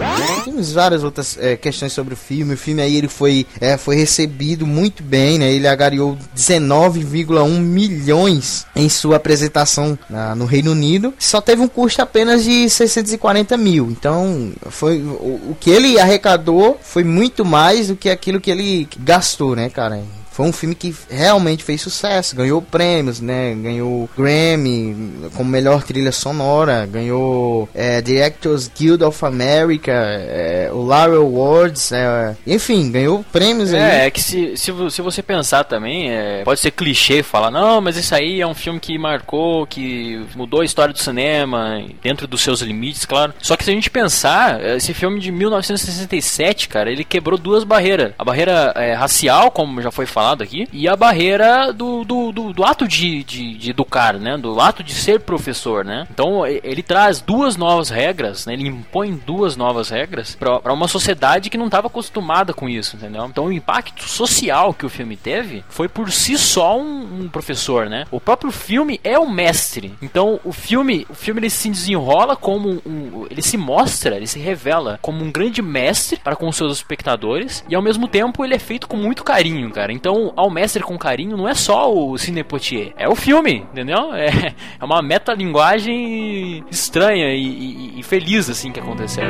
Temos 0.44 0.72
várias 0.72 1.04
outras 1.04 1.38
é, 1.40 1.56
questões 1.56 1.92
sobre 1.94 2.14
o 2.14 2.18
filme. 2.18 2.54
O 2.54 2.58
filme 2.58 2.82
aí 2.82 2.96
ele 2.96 3.08
foi, 3.08 3.46
é, 3.60 3.78
foi 3.78 3.96
recebido 3.96 4.66
muito 4.66 5.04
bem, 5.04 5.38
né? 5.40 5.52
Ele 5.52 5.68
agariou 5.68 6.18
19,1 6.36 7.60
milhões 7.60 8.66
em 8.76 8.90
sua 8.90 9.18
apresentação 9.18 9.98
na- 10.10 10.36
no 10.36 10.46
Reino 10.46 10.72
Unido. 10.72 11.14
Só 11.20 11.42
teve 11.42 11.62
um 11.62 11.68
custo 11.68 12.02
apenas 12.02 12.44
de 12.44 12.70
640 12.70 13.58
mil. 13.58 13.90
Então, 13.92 14.52
foi 14.70 15.02
o, 15.02 15.52
o 15.52 15.58
que 15.60 15.70
ele 15.70 16.00
arrecadou 16.00 16.80
foi 16.82 17.04
muito 17.04 17.44
mais 17.46 17.88
do 17.88 17.96
que 17.96 18.10
aquilo 18.10 18.35
aquilo 18.36 18.42
que 18.42 18.52
ele 18.52 18.88
gastou, 19.00 19.56
né, 19.56 19.70
cara? 19.70 20.04
Foi 20.36 20.46
um 20.46 20.52
filme 20.52 20.76
que 20.76 20.94
realmente 21.10 21.64
fez 21.64 21.80
sucesso, 21.80 22.36
ganhou 22.36 22.62
prêmios, 22.62 23.22
né? 23.22 23.56
Ganhou 23.56 24.10
Grammy 24.18 25.30
como 25.34 25.50
melhor 25.50 25.82
trilha 25.82 26.12
sonora, 26.12 26.86
ganhou 26.86 27.70
é, 27.74 28.02
Directors 28.02 28.68
Guild 28.68 29.02
of 29.06 29.24
America, 29.24 29.94
é, 29.94 30.70
o 30.74 30.84
Laurel 30.84 31.22
Awards, 31.22 31.94
é, 31.94 32.36
enfim, 32.46 32.92
ganhou 32.92 33.24
prêmios 33.32 33.72
é, 33.72 33.78
aí. 33.80 34.08
É, 34.08 34.12
que 34.12 34.22
se, 34.22 34.58
se, 34.58 34.74
se 34.90 35.02
você 35.02 35.24
pensar 35.24 35.64
também, 35.64 36.12
é, 36.12 36.44
pode 36.44 36.60
ser 36.60 36.72
clichê 36.72 37.24
falar, 37.24 37.50
não, 37.50 37.80
mas 37.80 37.96
isso 37.96 38.14
aí 38.14 38.42
é 38.42 38.48
um 38.48 38.54
filme 38.54 38.78
que 38.78 38.98
marcou, 38.98 39.66
que 39.66 40.22
mudou 40.36 40.60
a 40.60 40.66
história 40.66 40.94
do 40.94 41.00
cinema, 41.00 41.82
dentro 42.04 42.28
dos 42.28 42.42
seus 42.42 42.60
limites, 42.60 43.06
claro. 43.06 43.34
Só 43.40 43.56
que 43.56 43.64
se 43.64 43.72
a 43.72 43.74
gente 43.74 43.90
pensar, 43.90 44.62
esse 44.76 44.94
filme 44.94 45.22
de 45.22 45.32
1967, 45.32 46.68
cara, 46.68 46.92
ele 46.92 47.06
quebrou 47.06 47.40
duas 47.40 47.64
barreiras. 47.64 48.12
A 48.20 48.26
barreira 48.26 48.74
é, 48.76 48.94
racial, 48.94 49.50
como 49.50 49.82
já 49.82 49.92
foi 49.92 50.06
falado, 50.06 50.25
falado 50.26 50.42
aqui, 50.42 50.68
e 50.74 50.88
a 50.88 50.96
barreira 50.96 51.72
do, 51.72 52.04
do, 52.04 52.32
do, 52.32 52.52
do 52.52 52.64
ato 52.64 52.88
de, 52.88 53.24
de, 53.24 53.56
de, 53.56 53.70
educar, 53.70 54.16
né? 54.16 54.36
Do 54.36 54.60
ato 54.60 54.84
de 54.84 54.94
ser 54.94 55.20
professor, 55.20 55.86
né? 55.86 56.08
Então 56.10 56.46
ele 56.48 56.82
traz 56.82 57.22
duas 57.22 57.56
novas 57.56 57.90
regras, 57.90 58.48
né? 58.48 58.54
Ele 58.54 58.68
impõe 58.68 59.14
duas 59.14 59.56
novas 59.56 59.90
regras 59.90 60.36
para 60.36 60.74
uma 60.74 60.88
sociedade 60.88 61.50
que 61.50 61.58
não 61.58 61.68
estava 61.68 61.88
acostumada 61.88 62.54
com 62.54 62.68
isso, 62.68 62.96
entendeu? 62.96 63.26
Então 63.26 63.46
o 63.46 63.54
impacto 63.54 64.04
social 64.04 64.74
que 64.74 64.86
o 64.86 64.90
filme 64.90 65.16
teve 65.16 65.64
foi 65.70 65.88
por 65.88 66.12
si 66.12 66.38
só 66.40 66.80
um, 66.80 67.22
um 67.22 67.30
professor, 67.30 67.88
né? 67.88 68.06
O 68.10 68.20
próprio 68.20 68.52
filme 68.52 69.00
é 69.04 69.20
o 69.20 69.30
mestre. 69.30 69.94
Então 70.02 70.40
o 70.44 70.52
filme, 70.52 71.06
o 71.08 71.14
filme 71.14 71.42
ele 71.42 71.50
se 71.52 71.70
desenrola 71.70 72.36
como 72.36 72.82
um, 72.84 73.28
ele 73.30 73.44
se 73.44 73.58
mostra, 73.58 74.16
ele 74.16 74.28
se 74.28 74.40
revela 74.40 74.98
como 75.04 75.24
um 75.24 75.32
grande 75.32 75.62
mestre 75.62 76.20
para 76.24 76.36
com 76.36 76.52
seus 76.52 76.78
espectadores 76.78 77.64
e 77.70 77.76
ao 77.76 77.82
mesmo 77.82 78.08
tempo 78.08 78.44
ele 78.44 78.56
é 78.56 78.60
feito 78.60 78.88
com 78.88 78.98
muito 78.98 79.24
carinho, 79.24 79.70
cara. 79.70 79.94
Então 79.94 80.15
então, 80.16 80.32
ao 80.38 80.50
mestre 80.50 80.82
com 80.82 80.98
carinho 80.98 81.36
não 81.36 81.46
é 81.46 81.54
só 81.54 81.94
o 81.94 82.18
Cine 82.18 82.42
Poitier, 82.42 82.94
é 82.96 83.10
o 83.10 83.16
filme, 83.16 83.68
entendeu? 83.72 83.96
É, 84.16 84.54
é 84.80 84.86
uma 84.86 85.02
metalinguagem 85.02 86.64
estranha 86.72 87.34
e, 87.34 87.46
e, 87.46 88.00
e 88.00 88.04
feliz 88.04 88.50
assim 88.50 88.72
que 88.72 88.80
aconteceu. 88.80 89.24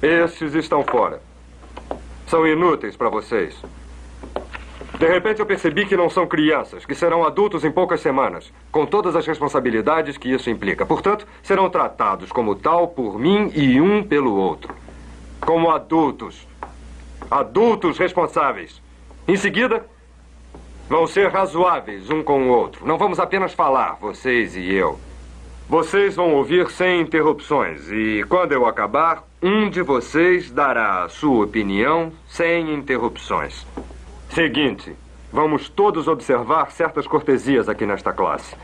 Esses 0.00 0.54
estão 0.54 0.84
fora. 0.84 1.20
São 2.26 2.46
inúteis 2.46 2.96
para 2.96 3.08
vocês. 3.08 3.56
De 4.98 5.08
repente 5.08 5.40
eu 5.40 5.46
percebi 5.46 5.86
que 5.86 5.96
não 5.96 6.08
são 6.08 6.26
crianças, 6.26 6.86
que 6.86 6.94
serão 6.94 7.24
adultos 7.24 7.64
em 7.64 7.72
poucas 7.72 8.00
semanas, 8.00 8.52
com 8.70 8.86
todas 8.86 9.16
as 9.16 9.26
responsabilidades 9.26 10.16
que 10.16 10.30
isso 10.30 10.48
implica. 10.50 10.86
Portanto, 10.86 11.26
serão 11.42 11.68
tratados 11.68 12.30
como 12.30 12.54
tal 12.54 12.88
por 12.88 13.18
mim 13.18 13.50
e 13.54 13.80
um 13.80 14.02
pelo 14.04 14.34
outro. 14.34 14.74
Como 15.40 15.70
adultos 15.70 16.46
adultos 17.34 17.98
responsáveis. 17.98 18.80
Em 19.26 19.36
seguida, 19.36 19.84
vão 20.88 21.04
ser 21.04 21.32
razoáveis 21.32 22.08
um 22.08 22.22
com 22.22 22.44
o 22.44 22.48
outro. 22.48 22.86
Não 22.86 22.96
vamos 22.96 23.18
apenas 23.18 23.52
falar, 23.52 23.96
vocês 24.00 24.54
e 24.54 24.72
eu. 24.72 25.00
Vocês 25.68 26.14
vão 26.14 26.32
ouvir 26.34 26.70
sem 26.70 27.00
interrupções 27.00 27.90
e 27.90 28.24
quando 28.28 28.52
eu 28.52 28.66
acabar, 28.66 29.24
um 29.42 29.68
de 29.68 29.82
vocês 29.82 30.48
dará 30.50 31.02
a 31.02 31.08
sua 31.08 31.44
opinião 31.44 32.12
sem 32.28 32.72
interrupções. 32.72 33.66
Seguinte, 34.30 34.94
vamos 35.32 35.68
todos 35.68 36.06
observar 36.06 36.70
certas 36.70 37.04
cortesias 37.04 37.68
aqui 37.68 37.84
nesta 37.84 38.12
classe. 38.12 38.54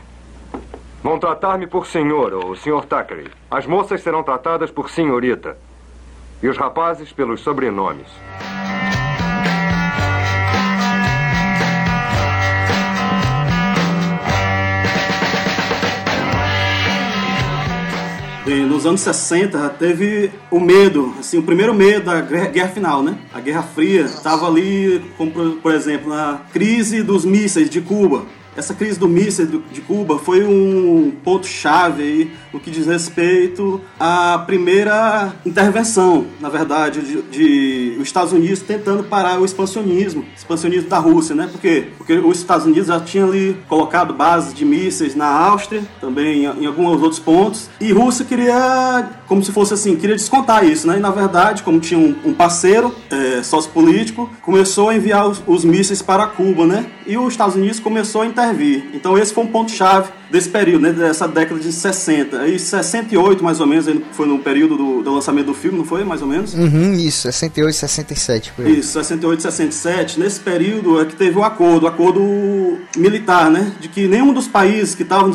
Vão 1.03 1.19
tratar-me 1.19 1.67
por 1.67 1.87
senhor 1.87 2.33
ou 2.33 2.55
senhor 2.55 2.85
Thackeray. 2.85 3.27
As 3.49 3.65
moças 3.65 4.01
serão 4.01 4.23
tratadas 4.23 4.71
por 4.71 4.89
senhorita. 4.89 5.57
E 6.41 6.47
os 6.47 6.57
rapazes 6.57 7.11
pelos 7.11 7.41
sobrenomes. 7.41 8.07
Nos 18.67 18.87
anos 18.87 19.01
60 19.01 19.69
teve 19.77 20.31
o 20.49 20.59
medo, 20.59 21.13
assim, 21.19 21.37
o 21.37 21.43
primeiro 21.43 21.75
medo 21.75 22.05
da 22.05 22.21
guerra 22.21 22.69
final, 22.69 23.03
né? 23.03 23.15
A 23.31 23.39
Guerra 23.39 23.61
Fria 23.61 24.01
estava 24.01 24.47
ali, 24.47 24.99
como 25.15 25.57
por 25.57 25.71
exemplo, 25.71 26.09
na 26.09 26.41
crise 26.51 27.03
dos 27.03 27.23
mísseis 27.23 27.69
de 27.69 27.81
Cuba. 27.81 28.25
Essa 28.55 28.73
crise 28.73 28.99
do 28.99 29.07
míssil 29.07 29.61
de 29.71 29.81
Cuba 29.81 30.19
foi 30.19 30.43
um 30.43 31.11
ponto-chave 31.23 32.03
aí 32.03 32.31
no 32.51 32.59
que 32.59 32.69
diz 32.69 32.85
respeito 32.85 33.79
à 33.99 34.43
primeira 34.45 35.33
intervenção, 35.45 36.25
na 36.39 36.49
verdade, 36.49 37.01
de, 37.01 37.21
de, 37.23 37.95
os 37.97 38.03
Estados 38.03 38.33
Unidos 38.33 38.59
tentando 38.59 39.03
parar 39.03 39.39
o 39.39 39.45
expansionismo, 39.45 40.25
expansionismo 40.35 40.89
da 40.89 40.97
Rússia, 40.97 41.33
né? 41.33 41.47
Por 41.49 41.61
quê? 41.61 41.87
Porque 41.97 42.13
os 42.13 42.39
Estados 42.39 42.65
Unidos 42.65 42.87
já 42.87 42.99
tinham 42.99 43.29
ali 43.29 43.57
colocado 43.69 44.13
bases 44.13 44.53
de 44.53 44.65
mísseis 44.65 45.15
na 45.15 45.27
Áustria, 45.27 45.83
também 46.01 46.45
em, 46.45 46.63
em 46.63 46.65
alguns 46.65 47.01
outros 47.01 47.19
pontos, 47.19 47.69
e 47.79 47.91
Rússia 47.93 48.25
queria, 48.25 49.09
como 49.27 49.43
se 49.43 49.51
fosse 49.51 49.73
assim, 49.73 49.95
queria 49.95 50.15
descontar 50.15 50.65
isso, 50.65 50.87
né? 50.87 50.97
E 50.97 50.99
na 50.99 51.11
verdade, 51.11 51.63
como 51.63 51.79
tinha 51.79 51.99
um, 51.99 52.15
um 52.25 52.33
parceiro 52.33 52.93
é, 53.09 53.41
sociopolítico, 53.43 54.29
começou 54.41 54.89
a 54.89 54.95
enviar 54.95 55.27
os, 55.27 55.41
os 55.47 55.63
mísseis 55.63 56.01
para 56.01 56.27
Cuba, 56.27 56.65
né? 56.65 56.85
E 57.11 57.17
os 57.17 57.33
Estados 57.33 57.57
Unidos 57.57 57.77
começou 57.77 58.21
a 58.21 58.25
intervir. 58.25 58.85
Então 58.93 59.17
esse 59.17 59.33
foi 59.33 59.43
um 59.43 59.47
ponto 59.47 59.69
chave 59.69 60.13
desse 60.31 60.49
período, 60.49 60.83
né, 60.83 60.91
dessa 60.91 61.27
década 61.27 61.59
de 61.59 61.71
60. 61.71 62.39
Aí 62.39 62.57
68, 62.57 63.43
mais 63.43 63.59
ou 63.59 63.67
menos, 63.67 63.85
foi 64.13 64.25
no 64.25 64.39
período 64.39 64.77
do, 64.77 65.03
do 65.03 65.13
lançamento 65.13 65.47
do 65.47 65.53
filme, 65.53 65.77
não 65.77 65.85
foi? 65.85 66.03
Mais 66.03 66.21
ou 66.21 66.27
menos? 66.27 66.53
Uhum, 66.53 66.93
isso, 66.93 67.23
68, 67.23 67.75
67. 67.75 68.53
Foi. 68.55 68.69
Isso, 68.69 68.93
68, 68.93 69.41
67. 69.41 70.19
Nesse 70.19 70.39
período 70.39 71.01
é 71.01 71.05
que 71.05 71.15
teve 71.15 71.37
o 71.37 71.41
um 71.41 71.43
acordo, 71.43 71.83
o 71.83 71.85
um 71.85 71.91
acordo 71.91 72.77
militar, 72.95 73.51
né? 73.51 73.73
De 73.79 73.89
que 73.89 74.07
nenhum 74.07 74.33
dos 74.33 74.47
países 74.47 74.95
que 74.95 75.03
tavam, 75.03 75.31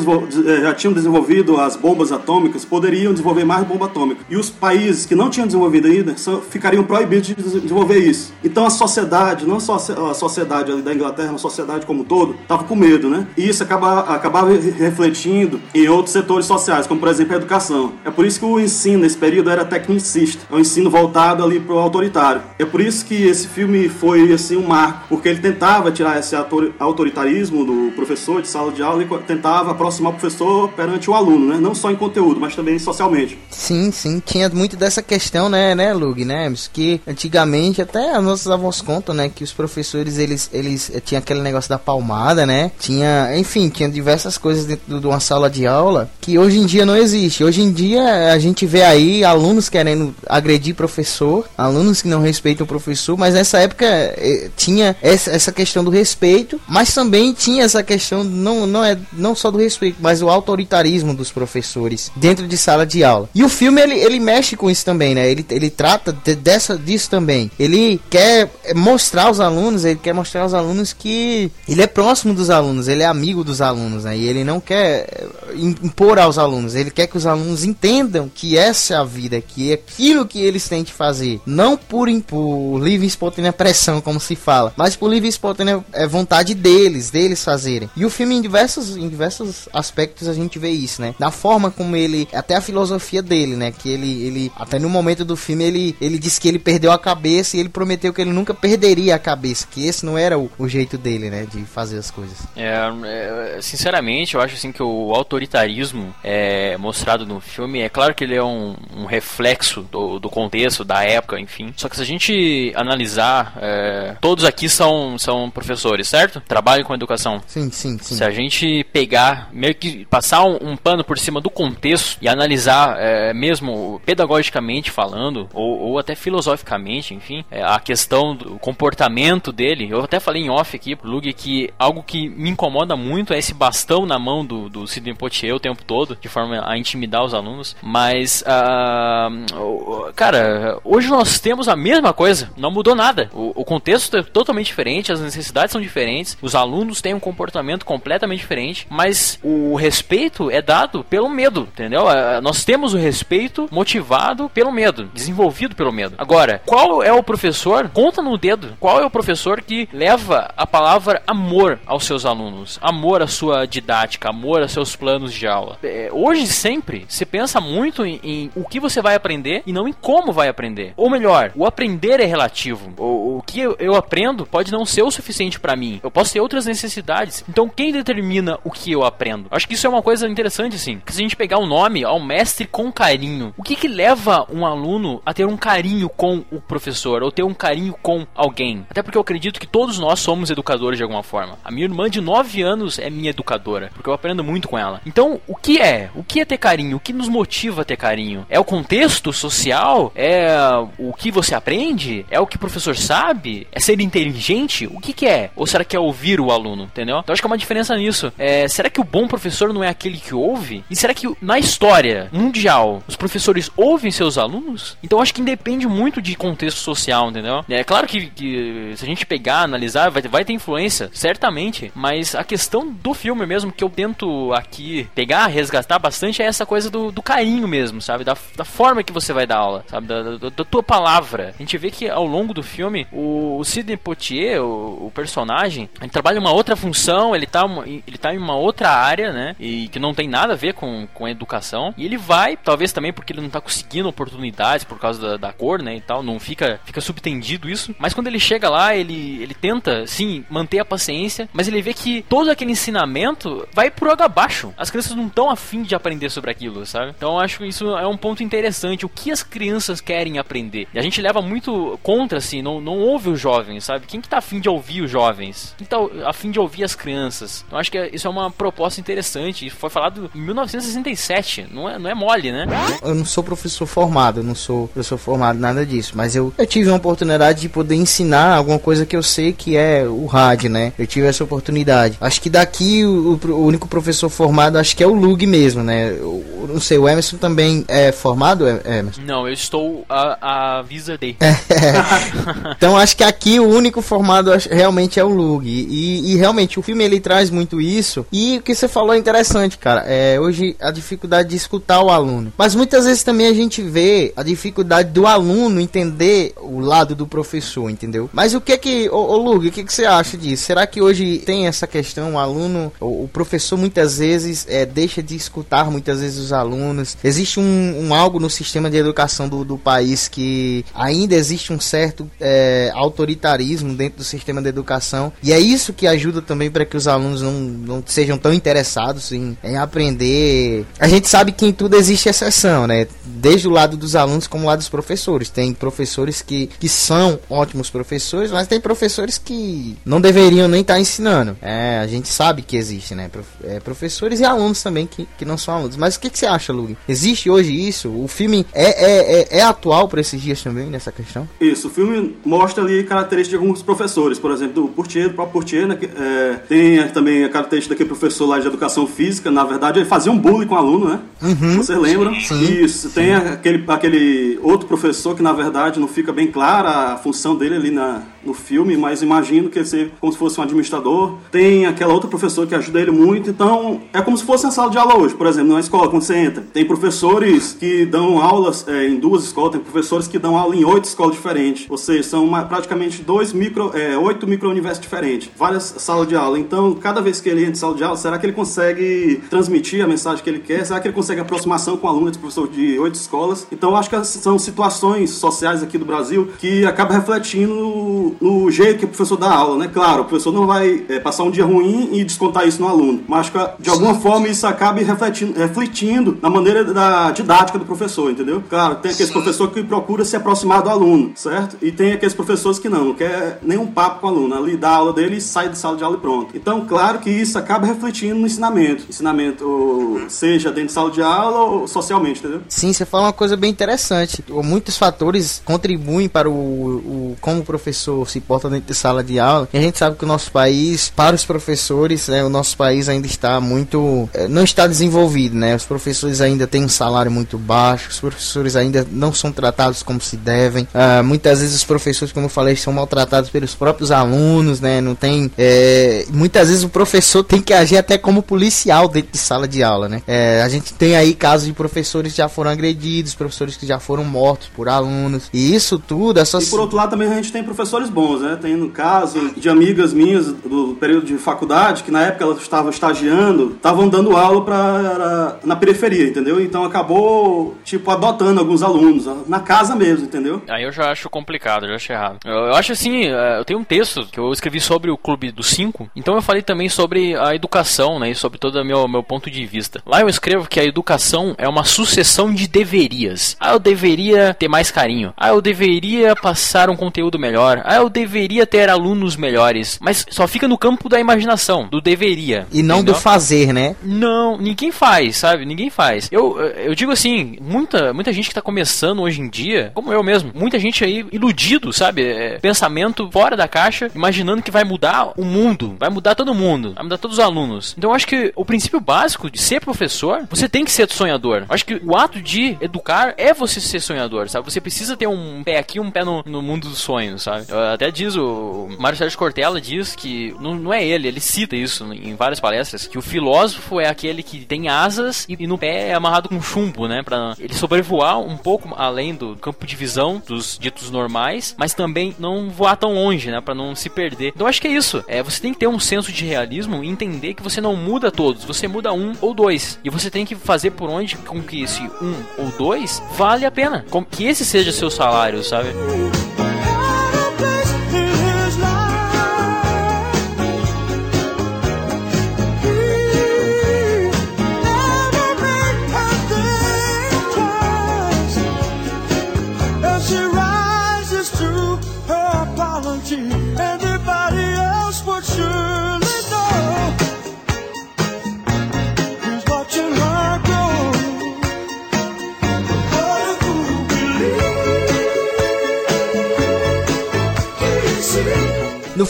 eh, 0.47 0.61
já 0.63 0.75
tinham 0.75 0.93
desenvolvido 0.93 1.61
as 1.61 1.77
bombas 1.77 2.11
atômicas 2.11 2.65
poderiam 2.65 3.13
desenvolver 3.13 3.45
mais 3.45 3.67
bomba 3.67 3.87
atômica. 3.87 4.23
E 4.31 4.37
os 4.37 4.49
países 4.49 5.05
que 5.05 5.15
não 5.15 5.29
tinham 5.29 5.47
desenvolvido 5.47 5.87
ainda 5.87 6.15
ficariam 6.49 6.83
proibidos 6.83 7.29
de 7.29 7.35
desenvolver 7.35 7.99
isso. 7.99 8.33
Então 8.43 8.65
a 8.65 8.71
sociedade, 8.71 9.47
não 9.47 9.61
só 9.61 9.75
a 9.75 10.15
sociedade 10.15 10.73
ali 10.73 10.83
da 10.83 10.95
Inglaterra, 10.95 11.33
a 11.33 11.39
sociedade 11.39 11.85
como 11.85 12.01
um 12.01 12.05
todo, 12.05 12.35
estava 12.41 12.65
com 12.65 12.75
medo, 12.75 13.09
né? 13.09 13.27
E 13.37 13.49
isso 13.49 13.63
acaba, 13.63 14.01
acabava 14.01 14.53
refletindo 14.89 15.61
em 15.75 15.89
outros 15.89 16.13
setores 16.13 16.47
sociais, 16.47 16.87
como 16.87 17.01
por 17.01 17.09
exemplo 17.09 17.35
a 17.35 17.37
educação. 17.37 17.93
É 18.05 18.11
por 18.11 18.25
isso 18.25 18.39
que 18.41 18.47
o 18.47 18.61
ensino 18.61 19.03
nesse 19.03 19.17
período 19.17 19.51
era 19.51 19.65
tecnicista, 19.65 20.43
é 20.51 20.55
um 20.55 20.61
ensino 20.61 20.91
voltado 20.91 21.45
ali 21.45 21.61
para 21.61 21.75
o 21.75 21.79
autoritário. 21.79 22.43
É 22.59 22.65
por 22.65 22.81
isso 22.81 23.05
que 23.05 23.15
esse 23.15 23.47
filme 23.49 23.89
foi 23.89 24.33
assim 24.33 24.57
um 24.57 24.67
marco, 24.67 25.07
porque 25.09 25.29
ele 25.29 25.41
tentava 25.41 25.91
tirar 25.91 26.19
esse 26.19 26.35
autoritarismo 26.79 27.65
do 27.65 27.93
professor 27.95 28.41
de 28.43 28.49
sala 28.49 28.73
de 28.73 28.83
aula 28.83 29.03
e 29.03 29.07
tentava 29.27 29.73
aproximar 29.73 30.13
o 30.13 30.17
professor 30.17 30.69
perante 30.73 31.11
o 31.11 31.15
aluno, 31.15 31.55
né? 31.55 31.59
Não 31.61 31.75
só 31.75 31.91
em 31.91 31.97
conteúdo, 31.97 32.41
mas 32.41 32.55
também 32.55 32.79
socialmente. 32.79 33.39
Sim, 33.51 33.91
sim, 33.91 34.23
tinha 34.25 34.49
muito 34.49 34.77
dessa 34.77 35.03
questão, 35.03 35.49
né, 35.49 35.75
né, 35.75 35.93
Lug, 35.93 36.25
né, 36.25 36.53
que 36.73 37.01
antigamente 37.07 37.83
até 37.83 38.15
as 38.15 38.23
nossas 38.23 38.51
avós 38.51 38.81
contam, 38.81 39.15
né, 39.15 39.29
que 39.29 39.45
os 39.45 39.53
professores 39.53 40.19
eles 40.19 40.51
eles 40.53 40.91
eh, 40.95 41.01
tinham 41.01 41.19
aquele 41.19 41.41
negócio 41.41 41.69
da 41.69 41.79
palmada, 41.79 42.47
né? 42.47 42.71
Tinha, 42.79 43.37
enfim, 43.37 43.69
tinha 43.69 43.89
diversas 43.89 44.39
coisas 44.39 44.67
dentro 44.87 45.01
de 45.01 45.07
uma 45.07 45.21
sala 45.21 45.49
de 45.49 45.67
aula 45.67 46.11
que 46.21 46.39
hoje 46.39 46.59
em 46.59 46.67
dia 46.67 46.85
não 46.85 46.97
existe. 46.97 47.45
Hoje 47.45 47.63
em 47.63 47.73
dia 47.73 48.33
a 48.33 48.39
gente 48.39 48.67
vê 48.67 48.83
aí 48.83 49.25
alunos 49.25 49.69
querendo 49.69 50.15
agredir 50.27 50.75
professor, 50.75 51.47
alunos 51.57 52.03
que 52.03 52.09
não 52.09 52.21
respeitam 52.21 52.65
o 52.65 52.69
professor, 52.69 53.17
mas 53.17 53.35
nessa 53.35 53.59
época 53.59 53.87
eh, 53.87 54.51
tinha 54.57 54.97
essa 55.03 55.53
questão 55.53 55.85
do 55.85 55.91
respeito, 55.91 56.61
mas 56.69 56.93
também 56.95 57.33
tinha 57.33 57.65
essa 57.65 57.83
questão 57.83 58.25
não, 58.25 58.67
não 58.67 58.85
é 58.85 58.99
não 59.13 59.35
só 59.35 59.51
do 59.51 59.59
respeito, 59.59 59.99
mas 60.01 60.23
o 60.23 60.29
autoritarismo 60.29 61.15
dos 61.15 61.31
professores 61.31 62.11
dentro 62.17 62.47
de 62.47 62.57
sala 62.57 62.87
de 62.87 63.05
aula. 63.05 63.29
E 63.35 63.45
o 63.45 63.49
filme 63.49 63.81
ele, 63.81 63.95
ele 63.95 64.21
mexe 64.21 64.57
com 64.57 64.71
isso 64.71 64.85
também, 64.85 65.15
né? 65.15 65.31
Ele, 65.31 65.45
ele 65.51 65.71
trata 65.71 66.13
de, 66.13 66.35
dessa 66.35 66.77
disso 66.77 67.11
também. 67.11 67.51
Ele 67.59 68.01
quer 68.11 68.51
mostrar 68.75 69.25
aos 69.25 69.41
alunos, 69.41 69.85
ele 69.85 70.01
quer 70.03 70.13
mostrar 70.13 70.43
aos 70.43 70.55
alunos 70.55 70.93
que 70.93 71.51
ele 71.69 71.83
é 71.83 71.87
próximo 71.87 72.35
dos 72.35 72.51
alunos, 72.51 72.89
ele 72.89 73.03
é 73.03 73.07
amigo 73.07 73.45
dos 73.45 73.61
alunos, 73.61 74.05
né? 74.05 74.17
E 74.17 74.27
ele 74.27 74.45
não 74.45 74.61
quer 74.67 75.07
eh, 75.09 75.27
impor 75.57 76.19
aos 76.19 76.37
alunos, 76.37 76.75
ele 76.75 76.91
quer 76.91 77.07
que 77.07 77.17
os 77.17 77.27
alunos 77.27 77.65
entendam 77.65 78.31
que 78.33 78.59
essa 78.59 78.95
é 78.95 78.97
a 78.97 79.05
vida, 79.05 79.41
que 79.41 79.71
é 79.71 79.75
aquilo 79.75 80.27
que 80.27 80.43
eles 80.43 80.69
têm 80.69 80.85
que 80.85 80.93
fazer, 80.93 81.41
não 81.47 81.77
por 81.77 82.09
impor 82.09 82.83
livre 82.83 83.07
e 83.07 83.09
espontânea 83.09 83.53
pressão, 83.53 84.01
como 84.01 84.19
se 84.19 84.35
fala, 84.35 84.75
mas 84.77 84.97
por 84.97 85.09
livre 85.09 85.29
e 85.29 85.31
espontânea 85.31 85.85
é, 85.93 86.07
vontade 86.07 86.55
deles, 86.55 87.11
deles 87.11 87.45
fazerem. 87.45 87.89
E 87.97 88.05
o 88.05 88.11
filme 88.11 88.35
em 88.35 88.43
diversos, 88.43 88.97
em 88.97 89.09
diversos 89.09 89.69
aspectos 89.73 90.29
a 90.29 90.35
gente 90.35 90.59
vê 90.59 90.71
isso, 90.71 91.01
né? 91.01 91.15
Da 91.19 91.31
forma 91.31 91.71
como 91.71 91.95
ele, 91.95 92.29
até 92.33 92.57
a 92.57 92.61
filosofia 92.61 93.23
dele, 93.23 93.55
né? 93.55 93.71
Que 93.71 93.91
ele, 93.91 94.27
ele 94.27 94.53
até 94.57 94.79
no 94.79 94.89
momento 94.89 95.25
do 95.25 95.37
filme 95.37 95.65
ele, 95.65 95.97
ele 96.01 96.19
disse 96.19 96.41
que 96.41 96.49
ele 96.49 96.59
perdeu 96.59 96.91
a 96.91 96.99
cabeça 96.99 97.57
e 97.57 97.61
ele 97.61 97.69
prometeu 97.69 98.13
que 98.13 98.21
ele 98.21 98.33
nunca 98.33 98.53
perderia 98.53 99.15
a 99.15 99.19
cabeça, 99.19 99.67
que 99.71 99.87
esse 99.87 100.05
não 100.05 100.19
era 100.19 100.39
o, 100.39 100.51
o 100.59 100.69
jeito 100.69 100.99
dele, 100.99 101.31
né? 101.31 101.47
De 101.51 101.65
fazer 101.65 101.99
as 101.99 102.11
coisas. 102.11 102.37
É, 102.57 102.75
é 103.05 103.59
sinceramente, 103.61 104.35
eu 104.35 104.41
acho 104.41 104.56
assim 104.57 104.73
que 104.73 104.83
o 104.83 105.15
autoritarismo 105.15 106.15
é 106.23 106.77
mostrado 106.77 107.27
no 107.27 107.41
filme, 107.41 107.81
é 107.81 107.89
claro 107.89 108.15
que 108.15 108.25
ele 108.25 108.35
é 108.35 108.43
um, 108.43 108.75
um 108.97 109.05
reflexo 109.05 109.83
do, 109.83 110.19
do, 110.19 110.29
contexto, 110.29 110.85
da 110.85 111.05
época, 111.05 111.39
enfim. 111.39 111.73
Só 111.77 111.89
que 111.89 111.97
se 111.97 112.03
a 112.03 112.07
gente 112.07 112.73
analisar, 112.75 113.55
é, 113.61 114.17
todos 114.21 114.45
aqui 114.45 114.69
são, 114.69 115.19
são 115.19 115.51
professores, 115.51 116.09
certo? 116.09 116.41
Trabalham 116.41 116.85
com 116.85 116.95
educação. 116.95 117.43
Sim, 117.47 117.71
sim, 117.71 117.99
sim. 117.99 118.17
Se 118.17 118.25
a 118.25 118.31
gente 118.31 118.85
pegar, 118.93 119.49
meio 119.53 119.75
que 119.75 120.05
passar 120.07 120.45
um, 120.45 120.59
um 120.71 120.77
pano 120.77 121.05
por 121.05 121.19
cima 121.19 121.41
do 121.41 121.51
contexto 121.51 122.19
e 122.21 122.29
analisar 122.29 122.97
é, 122.99 123.33
mesmo 123.33 124.01
pedagogicamente 124.05 124.91
falando, 124.91 125.49
ou, 125.53 125.79
ou 125.81 125.99
até 125.99 126.15
filosoficamente, 126.15 127.15
enfim, 127.15 127.45
é, 127.51 127.63
a 127.63 127.79
questão 127.79 128.35
do 128.35 128.59
comportamento 128.59 129.53
dele, 129.53 129.89
eu 129.91 130.03
até 130.03 130.21
falei 130.21 130.43
em 130.43 130.51
off 130.51 130.77
aqui 130.77 130.97
pro 130.97 131.09
Lug 131.09 131.33
que 131.33 131.71
algo 131.79 132.03
que 132.03 132.29
me 132.29 132.51
incomoda 132.51 132.97
muito 132.97 133.33
é 133.33 133.39
esse 133.39 133.55
bastão 133.55 134.07
na 134.07 134.19
mão 134.19 134.36
do, 134.45 134.69
do 134.69 134.87
Sidney 134.87 135.15
Poitier 135.15 135.55
o 135.55 135.61
tempo 135.61 135.85
todo, 135.85 136.17
de 136.21 136.29
forma 136.29 136.63
a 136.67 136.77
intimidar 136.77 137.25
os 137.25 137.35
alunos. 137.35 137.77
Mas, 137.83 138.43
uh, 138.43 140.13
cara, 140.15 140.79
hoje 140.85 141.09
nós 141.09 141.39
temos 141.39 141.69
a 141.69 141.77
mesma 141.77 142.13
coisa, 142.13 142.51
não 142.57 142.71
mudou 142.71 142.95
nada. 142.95 143.31
O, 143.33 143.53
o, 143.61 143.65
contexto 143.65 144.17
é 144.17 144.23
totalmente 144.23 144.67
diferente, 144.67 145.13
as 145.13 145.21
necessidades 145.21 145.73
são 145.73 145.81
diferentes, 145.81 146.37
os 146.41 146.55
alunos 146.55 147.01
têm 147.01 147.15
um 147.15 147.21
comportamento 147.21 147.85
completamente 147.85 148.41
diferente, 148.41 148.87
mas 148.91 149.39
o 149.43 149.75
respeito 149.77 150.51
é 150.51 150.61
dado 150.61 151.05
pelo 151.05 151.29
medo, 151.29 151.69
entendeu? 151.73 152.05
Uh, 152.05 152.41
nós 152.43 152.65
temos 152.65 152.95
o 152.95 152.99
respeito 152.99 153.69
motivado 153.71 154.49
pelo 154.49 154.73
medo, 154.73 155.11
desenvolvido 155.13 155.75
pelo 155.75 155.93
medo. 155.93 156.15
Agora, 156.19 156.61
qual 156.65 157.03
é 157.03 157.13
o 157.13 157.23
professor? 157.23 157.89
Conta 157.91 158.23
no 158.23 158.37
dedo. 158.37 158.77
Qual 158.81 159.01
é 159.01 159.05
o 159.05 159.11
professor 159.11 159.61
que 159.61 159.89
leva 159.93 160.51
a 160.57 160.67
palavra 160.67 161.23
amor 161.27 161.79
aos 161.87 162.05
seus 162.05 162.25
alunos? 162.25 162.79
Amor 162.83 163.23
à 163.23 163.27
sua 163.27 163.67
didática, 163.67 164.26
amor 164.27 164.63
a 164.63 164.69
seus 164.69 164.97
planos 164.97 165.33
de 165.33 165.47
aula. 165.47 165.79
É, 165.83 166.09
hoje, 166.13 166.47
sempre, 166.47 167.05
se 167.09 167.25
pensa 167.25 167.61
muito 167.61 168.05
em, 168.05 168.21
em, 168.23 168.51
o 168.55 168.65
que 168.65 168.81
você 168.81 169.01
vai 169.01 169.15
aprender 169.15 169.63
e 169.67 169.73
não 169.73 169.89
em 169.89 169.93
como 169.93 170.33
vai 170.33 170.49
aprender. 170.49 170.93
Ou 170.97 171.11
melhor, 171.11 171.53
o 171.55 171.67
aprender 171.67 172.21
é 172.21 172.25
relativo. 172.25 172.93
O, 172.97 173.39
o 173.39 173.43
que 173.43 173.61
eu, 173.61 173.77
eu 173.79 173.95
aprendo 173.95 174.47
pode 174.47 174.73
não 174.73 174.85
ser 174.85 175.03
o 175.03 175.11
suficiente 175.11 175.61
para 175.61 175.77
mim. 175.77 176.01
Eu 176.03 176.11
posso 176.11 176.33
ter 176.33 176.41
outras 176.41 176.67
necessidades. 176.67 177.45
Então, 177.49 177.69
quem 177.69 177.93
determina 177.93 178.59
o 178.65 178.71
que 178.71 178.93
eu 178.93 179.05
aprendo? 179.05 179.49
Acho 179.51 179.67
que 179.67 179.75
isso 179.75 179.87
é 179.87 179.91
uma 179.91 180.03
coisa 180.03 180.29
interessante, 180.29 180.77
assim. 180.77 181.01
Que 181.05 181.13
se 181.13 181.21
a 181.21 181.23
gente 181.23 181.37
pegar 181.37 181.59
o 181.59 181.67
nome 181.67 182.05
ao 182.05 182.21
mestre 182.21 182.67
com 182.67 182.91
carinho, 182.93 183.55
o 183.57 183.63
que 183.63 183.77
que 183.77 183.89
leva 183.89 184.47
um 184.51 184.65
aluno 184.65 185.21
a 185.25 185.33
ter 185.33 185.47
um 185.47 185.57
carinho 185.57 186.09
com 186.09 186.45
o 186.51 186.61
professor 186.61 187.23
ou 187.23 187.31
ter 187.31 187.43
um 187.43 187.55
carinho 187.55 187.95
com 188.03 188.27
alguém? 188.35 188.87
Até 188.91 189.03
porque 189.03 189.19
eu 189.19 189.23
acredito 189.23 189.61
que 189.61 189.67
todos 189.67 189.99
nós 189.99 190.21
somos 190.21 190.51
educadores 190.51 190.97
de 190.97 191.03
alguma 191.03 191.23
forma. 191.23 191.59
A 191.65 191.71
minha 191.71 191.87
irmã 191.87 192.09
de 192.09 192.21
9 192.21 192.63
anos 192.63 192.99
é 192.99 193.11
minha 193.11 193.31
educadora, 193.31 193.91
porque 193.95 194.09
eu 194.09 194.15
aprendo 194.17 194.43
muito 194.43 194.69
com 194.69 194.79
ela. 194.79 195.01
Então, 195.07 195.41
o 195.47 195.55
que 195.55 195.81
é? 195.81 196.11
O 196.15 196.25
que 196.25 196.41
é 196.41 196.45
ter 196.45 196.59
carinho? 196.59 196.97
O 196.97 197.01
que 197.01 197.13
nos 197.13 197.29
motiva 197.29 197.83
a 197.83 197.85
ter 197.85 197.97
carinho? 197.97 198.47
É 198.49 198.59
o 198.59 198.65
contexto 198.65 199.33
social? 199.33 200.13
É 200.15 200.57
o 200.99 201.13
que 201.13 201.31
você 201.31 201.55
aprende? 201.55 202.27
É 202.31 202.41
o 202.41 202.47
que 202.47 202.57
o 202.57 202.61
professor 202.61 202.97
sabe? 202.97 203.67
É 203.73 203.81
ser 203.81 204.01
inteligente? 204.01 204.87
O 204.87 205.01
que, 205.01 205.13
que 205.13 205.27
é? 205.27 205.51
Ou 205.57 205.67
será 205.67 205.85
que 205.85 205.97
é 205.97 206.01
ouvir 206.01 206.41
o 206.41 206.51
aluno? 206.51 206.85
Entendeu? 206.85 207.19
Então 207.19 207.33
acho 207.33 207.43
que 207.43 207.47
há 207.47 207.51
uma 207.51 207.59
diferença 207.59 207.97
nisso. 207.97 208.33
É, 208.39 208.67
será 208.69 208.91
que 208.91 209.01
o 209.01 209.05
bom 209.05 209.27
professor 209.27 209.73
não 209.73 209.85
é 209.85 209.89
aquele 209.89 210.19
que 210.19 210.35
ouve? 210.35 210.85
E 210.91 210.97
será 210.97 211.15
que 211.15 211.27
na 211.41 211.59
história 211.59 212.29
mundial 212.33 213.03
os 213.07 213.17
professores 213.17 213.71
ouvem 213.77 214.11
seus 214.11 214.39
alunos? 214.39 214.97
Então 215.03 215.21
acho 215.21 215.35
que 215.35 215.41
independe 215.41 215.87
muito 215.87 216.23
de 216.23 216.35
contexto 216.37 216.79
social, 216.79 217.31
entendeu? 217.31 217.65
É 217.69 217.85
claro 217.85 218.07
que, 218.07 218.27
que 218.27 218.93
se 218.97 219.05
a 219.05 219.09
gente 219.09 219.27
pegar, 219.27 219.63
analisar, 219.63 220.11
vai, 220.11 220.23
vai 220.23 220.45
ter 220.45 220.53
influência, 220.53 221.11
certamente. 221.13 221.93
Mas 221.95 222.35
a 222.35 222.45
questão 222.45 222.91
do 222.91 223.15
filme 223.15 223.47
mesmo 223.47 223.73
que 223.73 223.83
eu 223.83 223.91
tento 223.91 224.06
aqui 224.55 225.09
pegar, 225.15 225.47
resgatar 225.47 225.99
bastante 225.99 226.43
é 226.43 226.47
essa 226.47 226.67
coisa 226.67 226.91
do, 226.91 227.11
do 227.11 227.23
carinho 227.23 227.67
mesmo, 227.67 228.01
sabe? 228.01 228.25
Da, 228.25 228.37
da 228.57 228.65
forma 228.65 229.03
que 229.03 229.13
você 229.13 229.33
vai 229.33 229.47
dar 229.47 229.59
aula, 229.59 229.85
sabe? 229.89 230.07
Da, 230.07 230.23
da, 230.23 230.49
da, 230.51 230.65
tua 230.65 230.83
palavra. 230.83 231.55
A 231.55 231.59
gente 231.59 231.79
vê 231.79 231.91
que 231.91 232.09
ao 232.09 232.27
longo 232.27 232.53
do 232.53 232.63
filme, 232.63 233.07
o, 233.13 233.59
o 233.59 233.65
Sidney 233.65 233.97
Poitier, 233.97 234.63
o, 234.63 235.07
o, 235.07 235.13
personagem, 235.15 235.89
ele 236.01 236.11
trabalha 236.11 236.41
uma 236.41 236.53
outra 236.53 236.77
função, 236.77 237.35
ele 237.35 237.47
tá, 237.47 237.65
ele 238.07 238.19
tá 238.19 238.35
em 238.35 238.39
uma 238.39 238.57
outra 238.57 238.91
área, 238.91 239.33
né? 239.33 239.57
E 239.59 239.89
que 239.89 239.99
não 239.99 240.15
tem 240.15 240.29
nada 240.29 240.53
a 240.53 240.57
ver 240.57 240.75
com, 240.75 241.07
com 241.15 241.25
a 241.25 241.31
educação. 241.31 241.95
E 241.97 242.05
ele 242.05 242.17
vai, 242.17 242.57
talvez 242.57 242.93
também 242.93 243.13
porque 243.13 243.33
ele 243.33 243.41
não 243.41 243.51
tá 243.51 243.61
conseguindo 243.61 244.09
oportunidades 244.09 244.85
por 244.85 244.99
causa 244.99 245.21
da, 245.21 245.37
da 245.37 245.53
cor, 245.53 245.83
né? 245.83 245.97
E 245.97 246.01
tal, 246.01 246.23
não 246.23 246.39
fica, 246.39 246.81
fica 246.85 247.01
subtendido 247.01 247.69
isso. 247.69 247.95
Mas 247.99 248.15
quando 248.15 248.27
ele 248.27 248.41
chega 248.41 248.69
lá, 248.69 248.95
ele, 248.95 249.43
ele 249.43 249.55
tenta, 249.55 250.07
sim, 250.07 250.45
manter 250.49 250.79
a 250.79 250.85
paciência, 250.85 251.49
mas 251.53 251.69
ele 251.69 251.83
vê 251.83 251.95
que 251.95 252.23
todo 252.29 252.51
aquele 252.51 252.73
ensinamento 252.73 253.67
vai 253.73 253.91
por 253.97 254.09
água 254.09 254.27
abaixo. 254.27 254.73
As 254.77 254.91
crianças 254.91 255.17
não 255.17 255.27
estão 255.27 255.51
afim 255.51 255.83
de 255.83 255.95
aprender 255.95 256.31
sobre 256.31 256.51
aquilo, 256.51 256.85
sabe? 256.87 257.13
Então 257.17 257.39
acho 257.39 257.59
que 257.59 257.67
isso 257.67 257.97
é 257.97 258.07
um 258.07 258.17
ponto 258.17 258.43
interessante. 258.43 259.07
O 259.07 259.09
que 259.09 259.31
as 259.31 259.43
crianças 259.43 260.01
querem 260.01 260.39
aprender? 260.39 260.87
E 260.93 260.99
a 260.99 261.03
gente 261.03 261.21
leva 261.21 261.41
muito 261.43 261.99
contra, 262.03 262.39
assim, 262.39 262.63
não, 262.63 262.81
não 262.81 262.99
ouve 262.99 263.31
os 263.31 263.41
jovens, 263.41 263.85
sabe? 263.85 264.07
Quem 264.07 264.21
que 264.21 264.29
tá 264.29 264.39
afim 264.39 264.61
de 264.61 264.69
ouvir 264.69 265.03
os 265.03 265.11
jovens? 265.11 265.75
Quem 265.79 265.87
tá 265.87 265.97
afim 266.27 266.51
de 266.51 266.61
ouvir 266.61 266.85
as 266.85 266.95
crianças? 266.95 267.65
Então 267.67 267.79
acho 267.79 267.91
que 267.91 268.11
isso 268.13 268.27
é 268.27 268.31
uma 268.31 268.51
proposta 268.51 269.01
interessante. 269.01 269.69
Foi 269.71 269.91
falado 269.91 270.31
em 270.35 270.41
1967, 270.41 271.67
não 271.71 271.89
é, 271.89 271.99
não 271.99 272.11
é 272.11 272.15
mole, 272.15 272.53
né? 272.53 272.67
Eu 273.03 273.15
não 273.15 273.25
sou 273.25 273.43
professor 273.43 273.87
formado, 273.87 274.41
eu 274.41 274.45
não 274.45 274.55
sou 274.55 274.89
professor 274.89 275.19
formado, 275.19 275.59
nada 275.59 275.85
disso. 275.85 276.13
Mas 276.15 276.37
eu, 276.37 276.53
eu 276.57 276.67
tive 276.67 276.89
uma 276.89 276.97
oportunidade 276.97 277.61
de 277.61 277.69
poder 277.69 277.95
ensinar 277.95 278.57
alguma 278.57 278.79
coisa 278.79 279.07
que 279.07 279.17
eu 279.17 279.23
sei 279.23 279.53
que 279.53 279.77
é 279.77 280.05
o 280.07 280.27
rádio, 280.27 280.71
né? 280.71 280.93
Eu 280.99 281.07
tive 281.07 281.27
essa 281.27 281.45
oportunidade. 281.45 282.17
Acho 282.21 282.41
que 282.41 282.51
daqui 282.51 283.05
o, 283.05 283.39
o 283.45 283.67
único 283.67 283.86
professor 283.87 284.29
formado, 284.29 284.79
acho 284.79 284.97
que 284.97 285.03
é 285.03 285.07
o 285.07 285.15
Lug 285.15 285.47
mesmo, 285.47 285.83
né? 285.83 286.11
Eu, 286.11 286.45
não 286.69 286.81
sei, 286.81 286.99
o 286.99 287.09
Emerson 287.09 287.37
também 287.37 287.85
é 287.89 288.13
formado, 288.13 288.67
Emerson? 288.69 289.23
Não, 289.23 289.47
eu 289.47 289.53
estou 289.53 290.05
a, 290.09 290.79
a 290.79 290.83
Visa 290.83 291.17
Day. 291.17 291.37
então 292.77 292.97
acho 292.97 293.17
que 293.17 293.25
aqui 293.25 293.61
o 293.61 293.69
único 293.69 294.03
formado 294.03 294.51
realmente 294.71 295.21
é 295.21 295.25
o 295.25 295.29
Lug. 295.29 295.69
E, 295.69 296.33
e, 296.33 296.37
realmente 296.37 296.79
o 296.79 296.83
filme 296.83 297.05
ele 297.05 297.21
traz 297.21 297.51
muito 297.51 297.81
isso. 297.81 298.27
E 298.33 298.59
o 298.59 298.63
que 298.63 298.75
você 298.75 298.89
falou 298.89 299.15
é 299.15 299.19
interessante, 299.19 299.79
cara. 299.79 300.05
É, 300.07 300.39
hoje 300.41 300.77
a 300.81 300.91
dificuldade 300.91 301.51
de 301.51 301.57
escutar 301.57 302.03
o 302.03 302.11
aluno. 302.11 302.53
Mas 302.57 302.75
muitas 302.75 303.05
vezes 303.05 303.23
também 303.23 303.47
a 303.47 303.55
gente 303.55 303.83
vê 303.83 304.33
a 304.37 304.43
dificuldade 304.43 305.11
do 305.11 305.27
aluno 305.27 305.81
entender 305.81 306.53
o 306.57 306.81
lado 306.81 307.15
do 307.15 307.27
professor, 307.27 307.89
entendeu? 307.91 308.29
Mas 308.33 308.55
o 308.55 308.61
que 308.61 308.73
é 308.73 308.77
que, 308.77 309.09
ô, 309.09 309.17
ô 309.17 309.37
Lug, 309.37 309.69
o 309.69 309.73
que, 309.73 309.81
é 309.81 309.85
que 309.85 309.93
você 309.93 310.05
acha 310.05 310.37
disso? 310.37 310.65
Será 310.65 310.87
que 310.87 311.01
hoje 311.01 311.39
tem 311.39 311.67
essa 311.67 311.87
questão, 311.87 312.35
o 312.35 312.39
aluno, 312.39 312.93
o, 313.01 313.25
o 313.25 313.31
professor 313.33 313.76
muitas 313.77 314.19
vezes 314.19 314.67
é, 314.69 314.85
deixa 314.85 315.23
de 315.23 315.37
escutar 315.37 315.91
muitas 315.91 316.21
vezes 316.21 316.39
os 316.39 316.53
alunos? 316.53 317.17
Existe 317.23 317.61
um, 317.61 318.07
um 318.07 318.15
algo 318.15 318.39
no 318.39 318.51
sistema 318.51 318.91
de 318.91 318.97
educação 318.97 319.49
do, 319.49 319.65
do 319.65 319.79
país 319.79 320.29
que 320.29 320.85
ainda 320.95 321.35
existe 321.35 321.73
um 321.73 321.81
certo 321.81 322.31
é, 322.41 322.91
autoritarismo 322.95 323.95
dentro 323.95 324.19
do 324.19 324.25
sistema 324.25 324.63
de 324.63 324.69
educação 324.69 325.33
e 325.43 325.53
é 325.53 325.59
isso 325.59 325.93
que 325.93 326.07
ajuda 326.07 326.43
também 326.43 326.71
para 326.71 326.85
que 326.85 326.97
os 326.97 327.07
alunos 327.07 327.43
não, 327.43 327.53
não 327.53 328.03
sejam 328.05 328.39
tão 328.39 328.53
interessados 328.53 329.33
em, 329.33 329.57
em 329.63 329.77
aprender. 329.77 330.85
A 330.99 331.09
gente 331.09 331.29
sabe 331.29 331.53
que 331.53 331.67
em 331.67 331.73
tudo 331.73 331.97
existe 331.97 332.29
exceção, 332.29 332.87
né? 332.87 333.07
Desde 333.25 333.69
o 333.69 333.71
lado 333.71 333.97
dos 333.97 334.17
alunos 334.17 334.47
como 334.47 334.65
o 334.65 334.67
lado 334.67 334.79
dos 334.79 334.89
professores. 334.89 335.51
Tem 335.51 335.73
professores 335.73 336.43
que, 336.43 336.69
que 336.79 336.89
são 336.89 337.39
ótimos 337.49 337.91
professores, 337.91 338.51
mas 338.51 338.67
tem 338.67 338.81
professores 338.81 339.39
que 339.39 339.97
não 340.05 340.21
deveriam 340.21 340.69
nem 340.69 340.81
estar 340.81 340.95
tá 340.95 341.01
ensinando. 341.01 341.57
É, 341.61 341.99
a 341.99 342.07
gente 342.07 342.29
sabe 342.29 342.63
que 342.63 342.77
existe, 342.77 343.15
né? 343.15 343.31
É, 343.67 343.81
professores 343.81 344.41
e 344.41 344.45
alunos 344.45 344.83
também 344.83 345.07
que, 345.07 345.27
que 345.37 345.45
não 345.45 345.59
são 345.59 345.75
alunos. 345.75 345.97
Mas 345.97 346.15
o 346.17 346.21
que, 346.21 346.31
que 346.31 346.39
você 346.39 346.47
acha, 346.47 346.73
Lug? 346.73 346.97
Existe 347.09 347.51
hoje 347.51 347.73
isso? 347.73 348.09
O 348.09 348.29
filme 348.29 348.65
é, 348.73 348.85
é, 348.85 349.41
é, 349.41 349.59
é 349.59 349.63
atual 349.63 350.09
para 350.09 350.21
esses 350.21 350.41
dias 350.41 350.63
também 350.63 350.87
nessa 350.87 351.11
questão? 351.11 351.49
Isso, 351.61 351.89
o 351.89 351.91
filme 351.91 352.37
mostra 352.45 352.85
ali 352.85 353.03
características 353.03 353.59
de 353.59 353.65
alguns 353.65 353.83
professores, 353.83 354.39
por 354.39 354.51
exemplo, 354.51 354.83
do 354.83 354.89
Portier, 354.89 355.29
do 355.29 355.35
próprio 355.35 355.53
Portier, 355.53 355.87
né? 355.87 355.99
É, 356.17 356.55
tem 356.69 357.09
também 357.09 357.45
a 357.45 357.49
característica 357.49 357.95
daquele 357.95 358.09
professor 358.09 358.47
lá 358.47 358.59
de 358.59 358.67
educação 358.67 359.07
física, 359.07 359.51
na 359.51 359.65
verdade 359.65 359.99
ele 359.99 360.07
fazia 360.07 360.31
um 360.31 360.39
bullying 360.39 360.67
com 360.67 360.75
o 360.75 360.79
aluno, 360.79 361.09
né? 361.09 361.21
Uhum. 361.43 361.77
Vocês 361.77 361.99
lembram? 361.99 362.35
Sim, 362.41 362.85
Isso, 362.85 363.09
sim. 363.09 363.15
tem 363.15 363.35
aquele, 363.35 363.85
aquele 363.89 364.59
outro 364.63 364.87
professor 364.87 365.35
que 365.35 365.43
na 365.43 365.53
verdade 365.53 365.99
não 365.99 366.09
fica 366.09 366.33
bem 366.33 366.51
clara 366.51 367.15
a 367.15 367.17
função 367.17 367.57
dele 367.57 367.75
ali 367.75 367.91
na, 367.91 368.23
no 368.47 368.55
filme, 368.55 368.97
mas 368.97 369.23
imagino 369.23 369.69
que 369.69 369.79
ele 369.79 369.87
seja 369.87 370.11
como 370.21 370.33
se 370.33 370.39
fosse 370.39 370.59
um 370.61 370.63
administrador. 370.63 371.35
Tem 371.51 371.87
aquela 371.87 372.13
outra 372.13 372.29
professora 372.29 372.67
que 372.67 372.75
ajuda 372.75 373.01
ele 373.01 373.11
muito, 373.11 373.51
então 373.51 374.01
é 374.13 374.21
como 374.23 374.37
se 374.37 374.45
fosse 374.45 374.65
uma 374.65 374.73
sala 374.73 374.91
de 374.91 374.99
aula 374.99 375.19
hoje, 375.19 375.35
por 375.35 375.47
exemplo, 375.47 375.73
na 375.73 375.81
escola, 375.81 376.09
quando 376.09 376.23
você 376.23 376.37
entra. 376.37 376.65
Tem 376.73 376.85
professores 376.85 377.73
que 377.73 378.07
dão 378.07 378.41
aulas 378.41 378.87
é, 378.89 379.09
em 379.09 379.19
duas 379.19 379.45
escolas, 379.45 379.73
tem 379.73 379.81
professores 379.81 380.29
que 380.29 380.39
dão 380.39 380.57
aula 380.57 380.75
em 380.77 380.85
oito 380.85 381.05
escolas 381.05 381.35
diferentes, 381.35 381.87
ou 381.89 381.99
seja, 381.99 382.23
são 382.23 382.45
uma, 382.45 382.63
praticamente 382.63 383.23
dois 383.23 383.53
micro, 383.53 383.91
é, 383.95 384.17
oito 384.17 384.47
micro-universos 384.47 385.01
diferentes, 385.01 385.51
várias 385.57 385.95
salas 385.99 386.29
de 386.29 386.37
aula. 386.37 386.59
Então, 386.59 386.95
cada 386.95 387.21
vez 387.21 387.41
que 387.41 387.49
ele 387.49 387.61
entra 387.61 387.73
em 387.73 387.77
sala 387.77 387.95
de 387.95 388.05
aula, 388.05 388.17
será 388.17 388.39
que 388.39 388.47
ele 388.47 388.53
consegue 388.53 389.43
transmitir 389.51 390.05
a 390.05 390.07
mensagem 390.07 390.43
que 390.43 390.51
ele 390.51 390.61
quer? 390.61 390.85
Será 390.85 391.01
que 391.01 391.09
ele 391.09 391.15
consegue 391.15 391.41
aproximação 391.41 391.97
com 391.97 392.07
o 392.07 392.11
aluno 392.11 392.31
de 392.31 392.39
professor 392.39 392.69
de 392.69 392.99
oito 392.99 393.15
escolas? 393.15 393.67
Então, 393.71 393.97
acho 393.97 394.11
que 394.11 394.25
são 394.25 394.59
situações 394.59 395.31
sociais 395.31 395.83
aqui 395.83 395.99
do 395.99 396.05
Brasil 396.05 396.51
que 396.59 396.85
acabam 396.85 397.17
refletindo 397.17 398.36
no 398.41 398.71
jeito 398.71 399.01
que 399.01 399.05
o 399.05 399.09
professor 399.09 399.37
dá 399.37 399.51
aula, 399.51 399.79
né? 399.79 399.91
Claro, 399.93 400.23
o 400.23 400.25
professor 400.25 400.53
não 400.53 400.67
vai 400.67 401.05
é, 401.09 401.19
passar 401.19 401.45
um 401.45 401.51
dia 401.51 401.65
ruim 401.65 402.11
e 402.13 402.25
descontar 402.25 402.67
isso 402.67 402.81
no 402.81 402.89
aluno, 402.89 403.23
mas 403.27 403.51
de 403.79 403.91
alguma 403.91 404.15
forma 404.15 404.49
isso 404.49 404.67
acaba 404.67 405.01
refletindo, 405.01 405.59
refletindo 405.59 406.39
na 406.41 406.51
maneira 406.51 406.85
da 406.85 407.31
didática 407.31 407.79
do 407.79 407.85
professor, 407.85 408.31
entendeu? 408.31 408.63
Claro, 408.69 408.97
tem 408.97 409.13
aqueles 409.13 409.31
professores 409.31 409.75
que 409.75 409.83
procura 409.83 410.25
se 410.25 410.37
aproximar 410.37 410.83
do 410.83 410.91
aluno, 410.91 411.33
certo? 411.35 411.77
E 411.83 411.91
tem 411.93 412.13
aqueles 412.13 412.35
professores 412.35 412.79
que 412.79 412.89
não, 412.89 413.07
não 413.07 413.15
quer 413.15 413.59
nenhum 413.63 413.87
papo 413.87 414.21
com 414.21 414.27
o 414.27 414.31
aluno, 414.31 414.55
ali 414.55 414.77
dá 414.77 414.91
a 414.91 414.97
aula 414.97 415.13
dele 415.13 415.37
e 415.37 415.41
sai 415.41 415.69
da 415.69 415.75
sala 415.75 415.97
de 415.97 416.05
aula 416.05 416.17
e 416.17 416.21
pronto. 416.21 416.57
Então, 416.57 416.85
claro 416.87 417.19
que 417.19 417.31
isso 417.31 417.59
acaba 417.59 417.87
refletindo 417.87 418.37
no 418.37 418.47
ensinamento, 418.47 419.05
ensinamento 419.09 420.27
seja 420.29 420.71
dentro 420.71 420.89
de 420.89 420.93
sala 420.93 421.11
de 421.11 421.23
aula 421.23 421.61
ou 421.61 421.89
socialmente, 421.89 422.41
entendeu? 422.41 422.63
Sim, 422.69 422.93
você 422.93 423.05
fala 423.05 423.25
uma 423.25 423.33
coisa 423.33 423.57
bem 423.57 423.71
interessante. 423.71 424.45
Muitos 424.49 424.97
fatores 424.97 425.63
contribuem 425.65 426.29
para 426.29 426.49
o, 426.49 426.53
o 426.53 427.37
como 427.41 427.61
o 427.61 427.65
professor 427.65 428.26
se 428.27 428.41
porta 428.41 428.69
dentro 428.69 428.87
de 428.87 428.95
sala 428.95 429.23
de 429.23 429.39
aula. 429.39 429.69
E 429.73 429.79
a 429.79 429.81
gente 429.81 429.99
sabe 429.99 430.17
que 430.17 430.25
o 430.25 430.29
nosso 430.29 430.51
país, 430.51 431.13
para 431.15 431.35
os 431.35 431.45
professores, 431.45 432.29
né, 432.29 432.45
o 432.45 432.49
nosso 432.49 432.77
país 432.77 433.09
ainda 433.09 433.27
está 433.27 433.61
muito. 433.61 434.29
Eh, 434.33 434.49
não 434.49 434.65
está 434.65 434.87
desenvolvido, 434.87 435.57
né? 435.57 435.75
Os 435.75 435.85
professores 435.85 436.41
ainda 436.41 436.67
têm 436.67 436.85
um 436.85 436.89
salário 436.89 437.31
muito 437.31 437.59
baixo, 437.59 438.11
os 438.11 438.21
professores 438.21 438.77
ainda 438.77 439.07
não 439.11 439.33
são 439.33 439.53
tratados 439.53 440.03
como 440.03 440.21
se 440.21 440.37
devem. 440.37 440.87
Ah, 440.95 441.23
muitas 441.23 441.61
vezes 441.61 441.77
os 441.77 441.85
professores, 441.85 442.33
como 442.33 442.47
eu 442.47 442.51
falei, 442.51 442.77
são 442.77 442.93
maltratados 442.93 443.51
pelos 443.51 443.75
próprios 443.75 444.11
alunos, 444.11 444.81
né? 444.81 445.01
Não 445.01 445.15
tem. 445.15 445.51
É, 445.59 446.25
muitas 446.31 446.69
vezes 446.69 446.85
o 446.85 446.89
professor 446.89 447.43
tem 447.43 447.61
que 447.61 447.73
agir 447.73 447.97
até 447.97 448.17
como 448.17 448.43
policial 448.43 449.09
dentro 449.09 449.33
de 449.33 449.39
sala 449.39 449.67
de 449.67 449.83
aula, 449.83 450.09
né? 450.09 450.23
É, 450.27 450.63
a 450.63 450.69
gente 450.69 450.95
tem 450.95 451.17
aí 451.17 451.35
casos 451.35 451.67
de 451.67 451.73
professores 451.73 452.33
que 452.33 452.39
já 452.39 452.49
foram 452.49 452.71
agredidos, 452.71 453.35
professores 453.35 453.77
que 453.77 453.87
já 453.87 453.99
foram 453.99 454.25
mortos 454.25 454.69
por 454.75 454.89
alunos. 454.89 455.45
E 455.53 455.75
isso 455.75 455.99
tudo 455.99 456.45
só. 456.45 456.61
E 456.61 456.67
por 456.67 456.81
outro 456.81 456.97
lado 456.97 457.11
também 457.11 457.29
a 457.29 457.35
gente 457.35 457.53
tem 457.53 457.63
professores 457.63 458.09
bons, 458.17 458.41
né? 458.41 458.59
Tem 458.59 458.75
no 458.75 458.89
caso 458.89 459.51
de 459.55 459.69
amigas 459.69 460.15
minhas 460.15 460.51
do 460.51 460.97
período 460.99 461.27
de 461.27 461.37
faculdade 461.37 462.03
que 462.03 462.11
na 462.11 462.23
época 462.23 462.45
elas 462.45 462.63
estavam 462.63 462.89
estagiando, 462.89 463.73
estavam 463.77 464.09
dando 464.09 464.35
aula 464.35 464.65
para 464.65 465.57
na 465.63 465.77
periferia, 465.77 466.27
entendeu? 466.27 466.59
Então 466.59 466.83
acabou 466.83 467.77
tipo 467.85 468.11
adotando 468.11 468.59
alguns 468.59 468.83
alunos 468.83 469.27
na 469.47 469.61
casa 469.61 469.95
mesmo, 469.95 470.25
entendeu? 470.25 470.63
Aí 470.67 470.85
eu 470.85 470.93
já 470.93 471.11
acho 471.11 471.29
complicado, 471.29 471.87
já 471.87 471.95
acho 471.95 472.11
errado. 472.11 472.39
Eu, 472.47 472.55
eu 472.55 472.75
acho 472.75 472.93
assim, 472.93 473.27
é, 473.27 473.59
eu 473.59 473.65
tenho 473.67 473.81
um 473.81 473.85
texto 473.85 474.27
que 474.33 474.41
eu 474.41 474.51
escrevi 474.51 474.81
sobre 474.81 475.11
o 475.11 475.19
Clube 475.19 475.53
dos 475.53 475.67
Cinco, 475.67 476.09
então 476.17 476.35
eu 476.35 476.43
falei 476.43 476.63
também 476.63 476.89
sobre 476.89 477.37
a 477.37 477.55
educação, 477.55 478.19
né? 478.19 478.31
E 478.31 478.35
sobre 478.35 478.59
todo 478.59 478.81
o 478.81 478.85
meu, 478.85 479.07
meu 479.07 479.23
ponto 479.23 479.51
de 479.51 479.67
vista. 479.67 480.01
Lá 480.07 480.23
eu 480.23 480.29
escrevo 480.29 480.69
que 480.69 480.81
a 480.81 480.85
educação 480.85 481.55
é 481.59 481.69
uma 481.69 481.85
sucessão 481.85 482.55
de 482.55 482.67
deverias. 482.67 483.57
Ah, 483.61 483.73
eu 483.73 483.79
deveria 483.79 484.55
ter 484.55 484.69
mais 484.69 484.91
carinho. 484.91 485.35
Ah, 485.37 485.49
eu 485.49 485.61
deveria 485.61 486.35
passar 486.35 486.89
um 486.89 486.97
conteúdo 486.97 487.39
melhor. 487.39 487.83
Ah, 487.85 487.96
eu 487.97 488.09
deveria 488.09 488.67
ter 488.67 488.89
alunos 488.89 489.37
melhores. 489.37 489.99
Mas 490.01 490.25
só 490.31 490.47
fica 490.47 490.69
no 490.69 490.79
campo 490.79 491.09
da 491.09 491.21
imaginação, 491.21 491.89
do 491.89 492.01
deveria. 492.01 492.67
E 492.73 492.83
não 492.83 492.97
entendeu? 492.97 493.15
do 493.15 493.21
fazer, 493.21 493.73
né? 493.73 493.97
Não, 494.03 494.59
ninguém 494.59 494.91
faz, 494.91 495.37
sabe? 495.37 495.65
Ninguém 495.65 495.91
faz. 495.91 496.29
Eu, 496.31 496.61
eu 496.61 496.95
digo 496.95 497.13
assim, 497.13 497.57
muita, 497.61 498.13
muita 498.13 498.33
gente 498.33 498.49
que 498.49 498.55
tá 498.55 498.63
começando 498.63 499.23
hoje 499.23 499.41
em 499.41 499.49
dia, 499.49 499.91
como 499.95 500.13
eu 500.13 500.23
mesmo, 500.23 500.51
muita 500.55 500.79
gente 500.79 501.05
aí 501.05 501.25
iludido, 501.33 501.93
sabe? 501.93 502.23
É, 502.23 502.59
pensamento 502.59 503.29
fora 503.31 503.57
da 503.57 503.69
caixa, 503.69 504.11
imaginando 504.15 504.63
que 504.63 504.71
vai 504.71 504.85
mudar 504.85 505.33
o 505.37 505.45
mundo, 505.45 505.97
vai 505.99 506.11
mudar 506.11 506.35
todo 506.35 506.55
mundo, 506.55 506.95
vai 506.95 507.03
mudar 507.03 507.19
todos 507.19 507.39
os 507.39 507.45
alunos. 507.45 507.95
Então 507.97 508.11
eu 508.11 508.15
acho 508.15 508.27
que 508.27 508.53
o 508.55 508.65
princípio 508.65 509.01
básico 509.01 509.51
de 509.51 509.59
ser 509.59 509.81
professor, 509.81 510.47
você 510.51 510.69
tem 510.69 510.85
que 510.85 510.91
ser 510.91 511.11
sonhador. 511.11 511.65
Eu 511.69 511.75
acho 511.75 511.85
que 511.85 512.01
o 512.05 512.17
ato 512.17 512.41
de 512.41 512.77
educar 512.81 513.35
é 513.37 513.53
você 513.53 513.81
ser 513.81 514.01
sonhador, 514.01 514.49
sabe? 514.49 514.71
Você 514.71 514.81
precisa 514.81 515.17
ter 515.17 515.27
um 515.27 515.63
pé 515.65 515.79
aqui, 515.79 516.01
um 516.01 516.11
pé 516.11 516.25
no, 516.25 516.43
no 516.47 516.63
mundo 516.63 516.89
dos 516.89 516.99
sonhos, 516.99 517.43
sabe? 517.43 517.67
Eu 517.69 517.79
até 517.95 518.11
diz 518.11 518.37
o 518.37 518.89
Mário 518.99 519.19
Sérgio 519.19 519.39
Cortella 519.39 519.81
diz 519.81 520.15
que 520.15 520.55
não, 520.61 520.75
não 520.75 520.93
é 520.93 521.05
ele, 521.05 521.29
ele 521.29 521.41
cita 521.41 521.77
isso 521.77 522.05
em 522.13 522.35
várias 522.35 522.61
palestras, 522.61 523.07
que 523.07 523.19
o 523.19 523.23
filósofo 523.23 524.01
é 524.01 524.09
aquele 524.09 524.43
que 524.43 524.65
tem 524.65 524.89
asas 524.89 525.47
e, 525.49 525.57
e 525.59 525.67
no 525.67 525.79
pé 525.79 526.09
é 526.09 526.15
amarrado 526.15 526.49
com 526.49 526.61
chumbo, 526.61 527.07
né? 527.09 527.23
Pra 527.23 527.55
ele 527.59 527.75
sobrevoar 527.75 528.41
um 528.41 528.57
pouco 528.57 528.93
além 528.97 529.35
do 529.35 529.57
campo 529.57 529.87
de 529.87 529.97
visão 529.97 530.43
dos 530.47 530.79
ditos 530.79 531.11
normais, 531.11 531.75
mas 531.79 531.95
também 531.95 532.35
não 532.39 532.71
voar 532.71 532.97
tão 532.97 533.15
longe, 533.15 533.51
né? 533.51 533.61
Pra 533.61 533.75
não 533.75 533.95
se 533.95 534.09
perder. 534.09 534.53
Então 534.55 534.67
acho 534.67 534.81
que 534.81 534.89
é 534.89 534.93
isso. 534.93 535.25
É, 535.27 535.43
você 535.43 535.61
tem 535.61 535.73
que 535.73 535.81
ter 535.81 535.87
um 535.87 535.99
senso 535.99 536.33
de 536.33 536.45
realismo 536.45 537.03
e 537.03 537.09
entender 537.09 537.55
que 537.55 537.63
você 537.63 537.81
não 537.81 537.97
muda 537.97 538.31
todos, 538.31 538.65
você 538.65 538.89
muda 538.89 539.13
um 539.13 539.35
ou 539.41 539.55
dois. 539.55 539.99
E 540.05 540.11
você 540.11 540.31
tem 540.31 540.45
que 540.45 540.55
fazer 540.55 540.91
por 540.91 541.09
onde 541.09 541.37
com 541.37 541.63
que 541.63 541.83
esse 541.83 542.03
um 542.21 542.35
ou 542.59 542.71
dois 542.79 543.23
vale 543.37 543.65
a 543.65 543.71
pena. 543.71 544.05
Com 544.11 544.25
que 544.25 544.45
esse 544.45 544.65
seja 544.65 544.93
seu 544.93 545.11
salário, 545.11 545.63
sabe? 545.63 545.89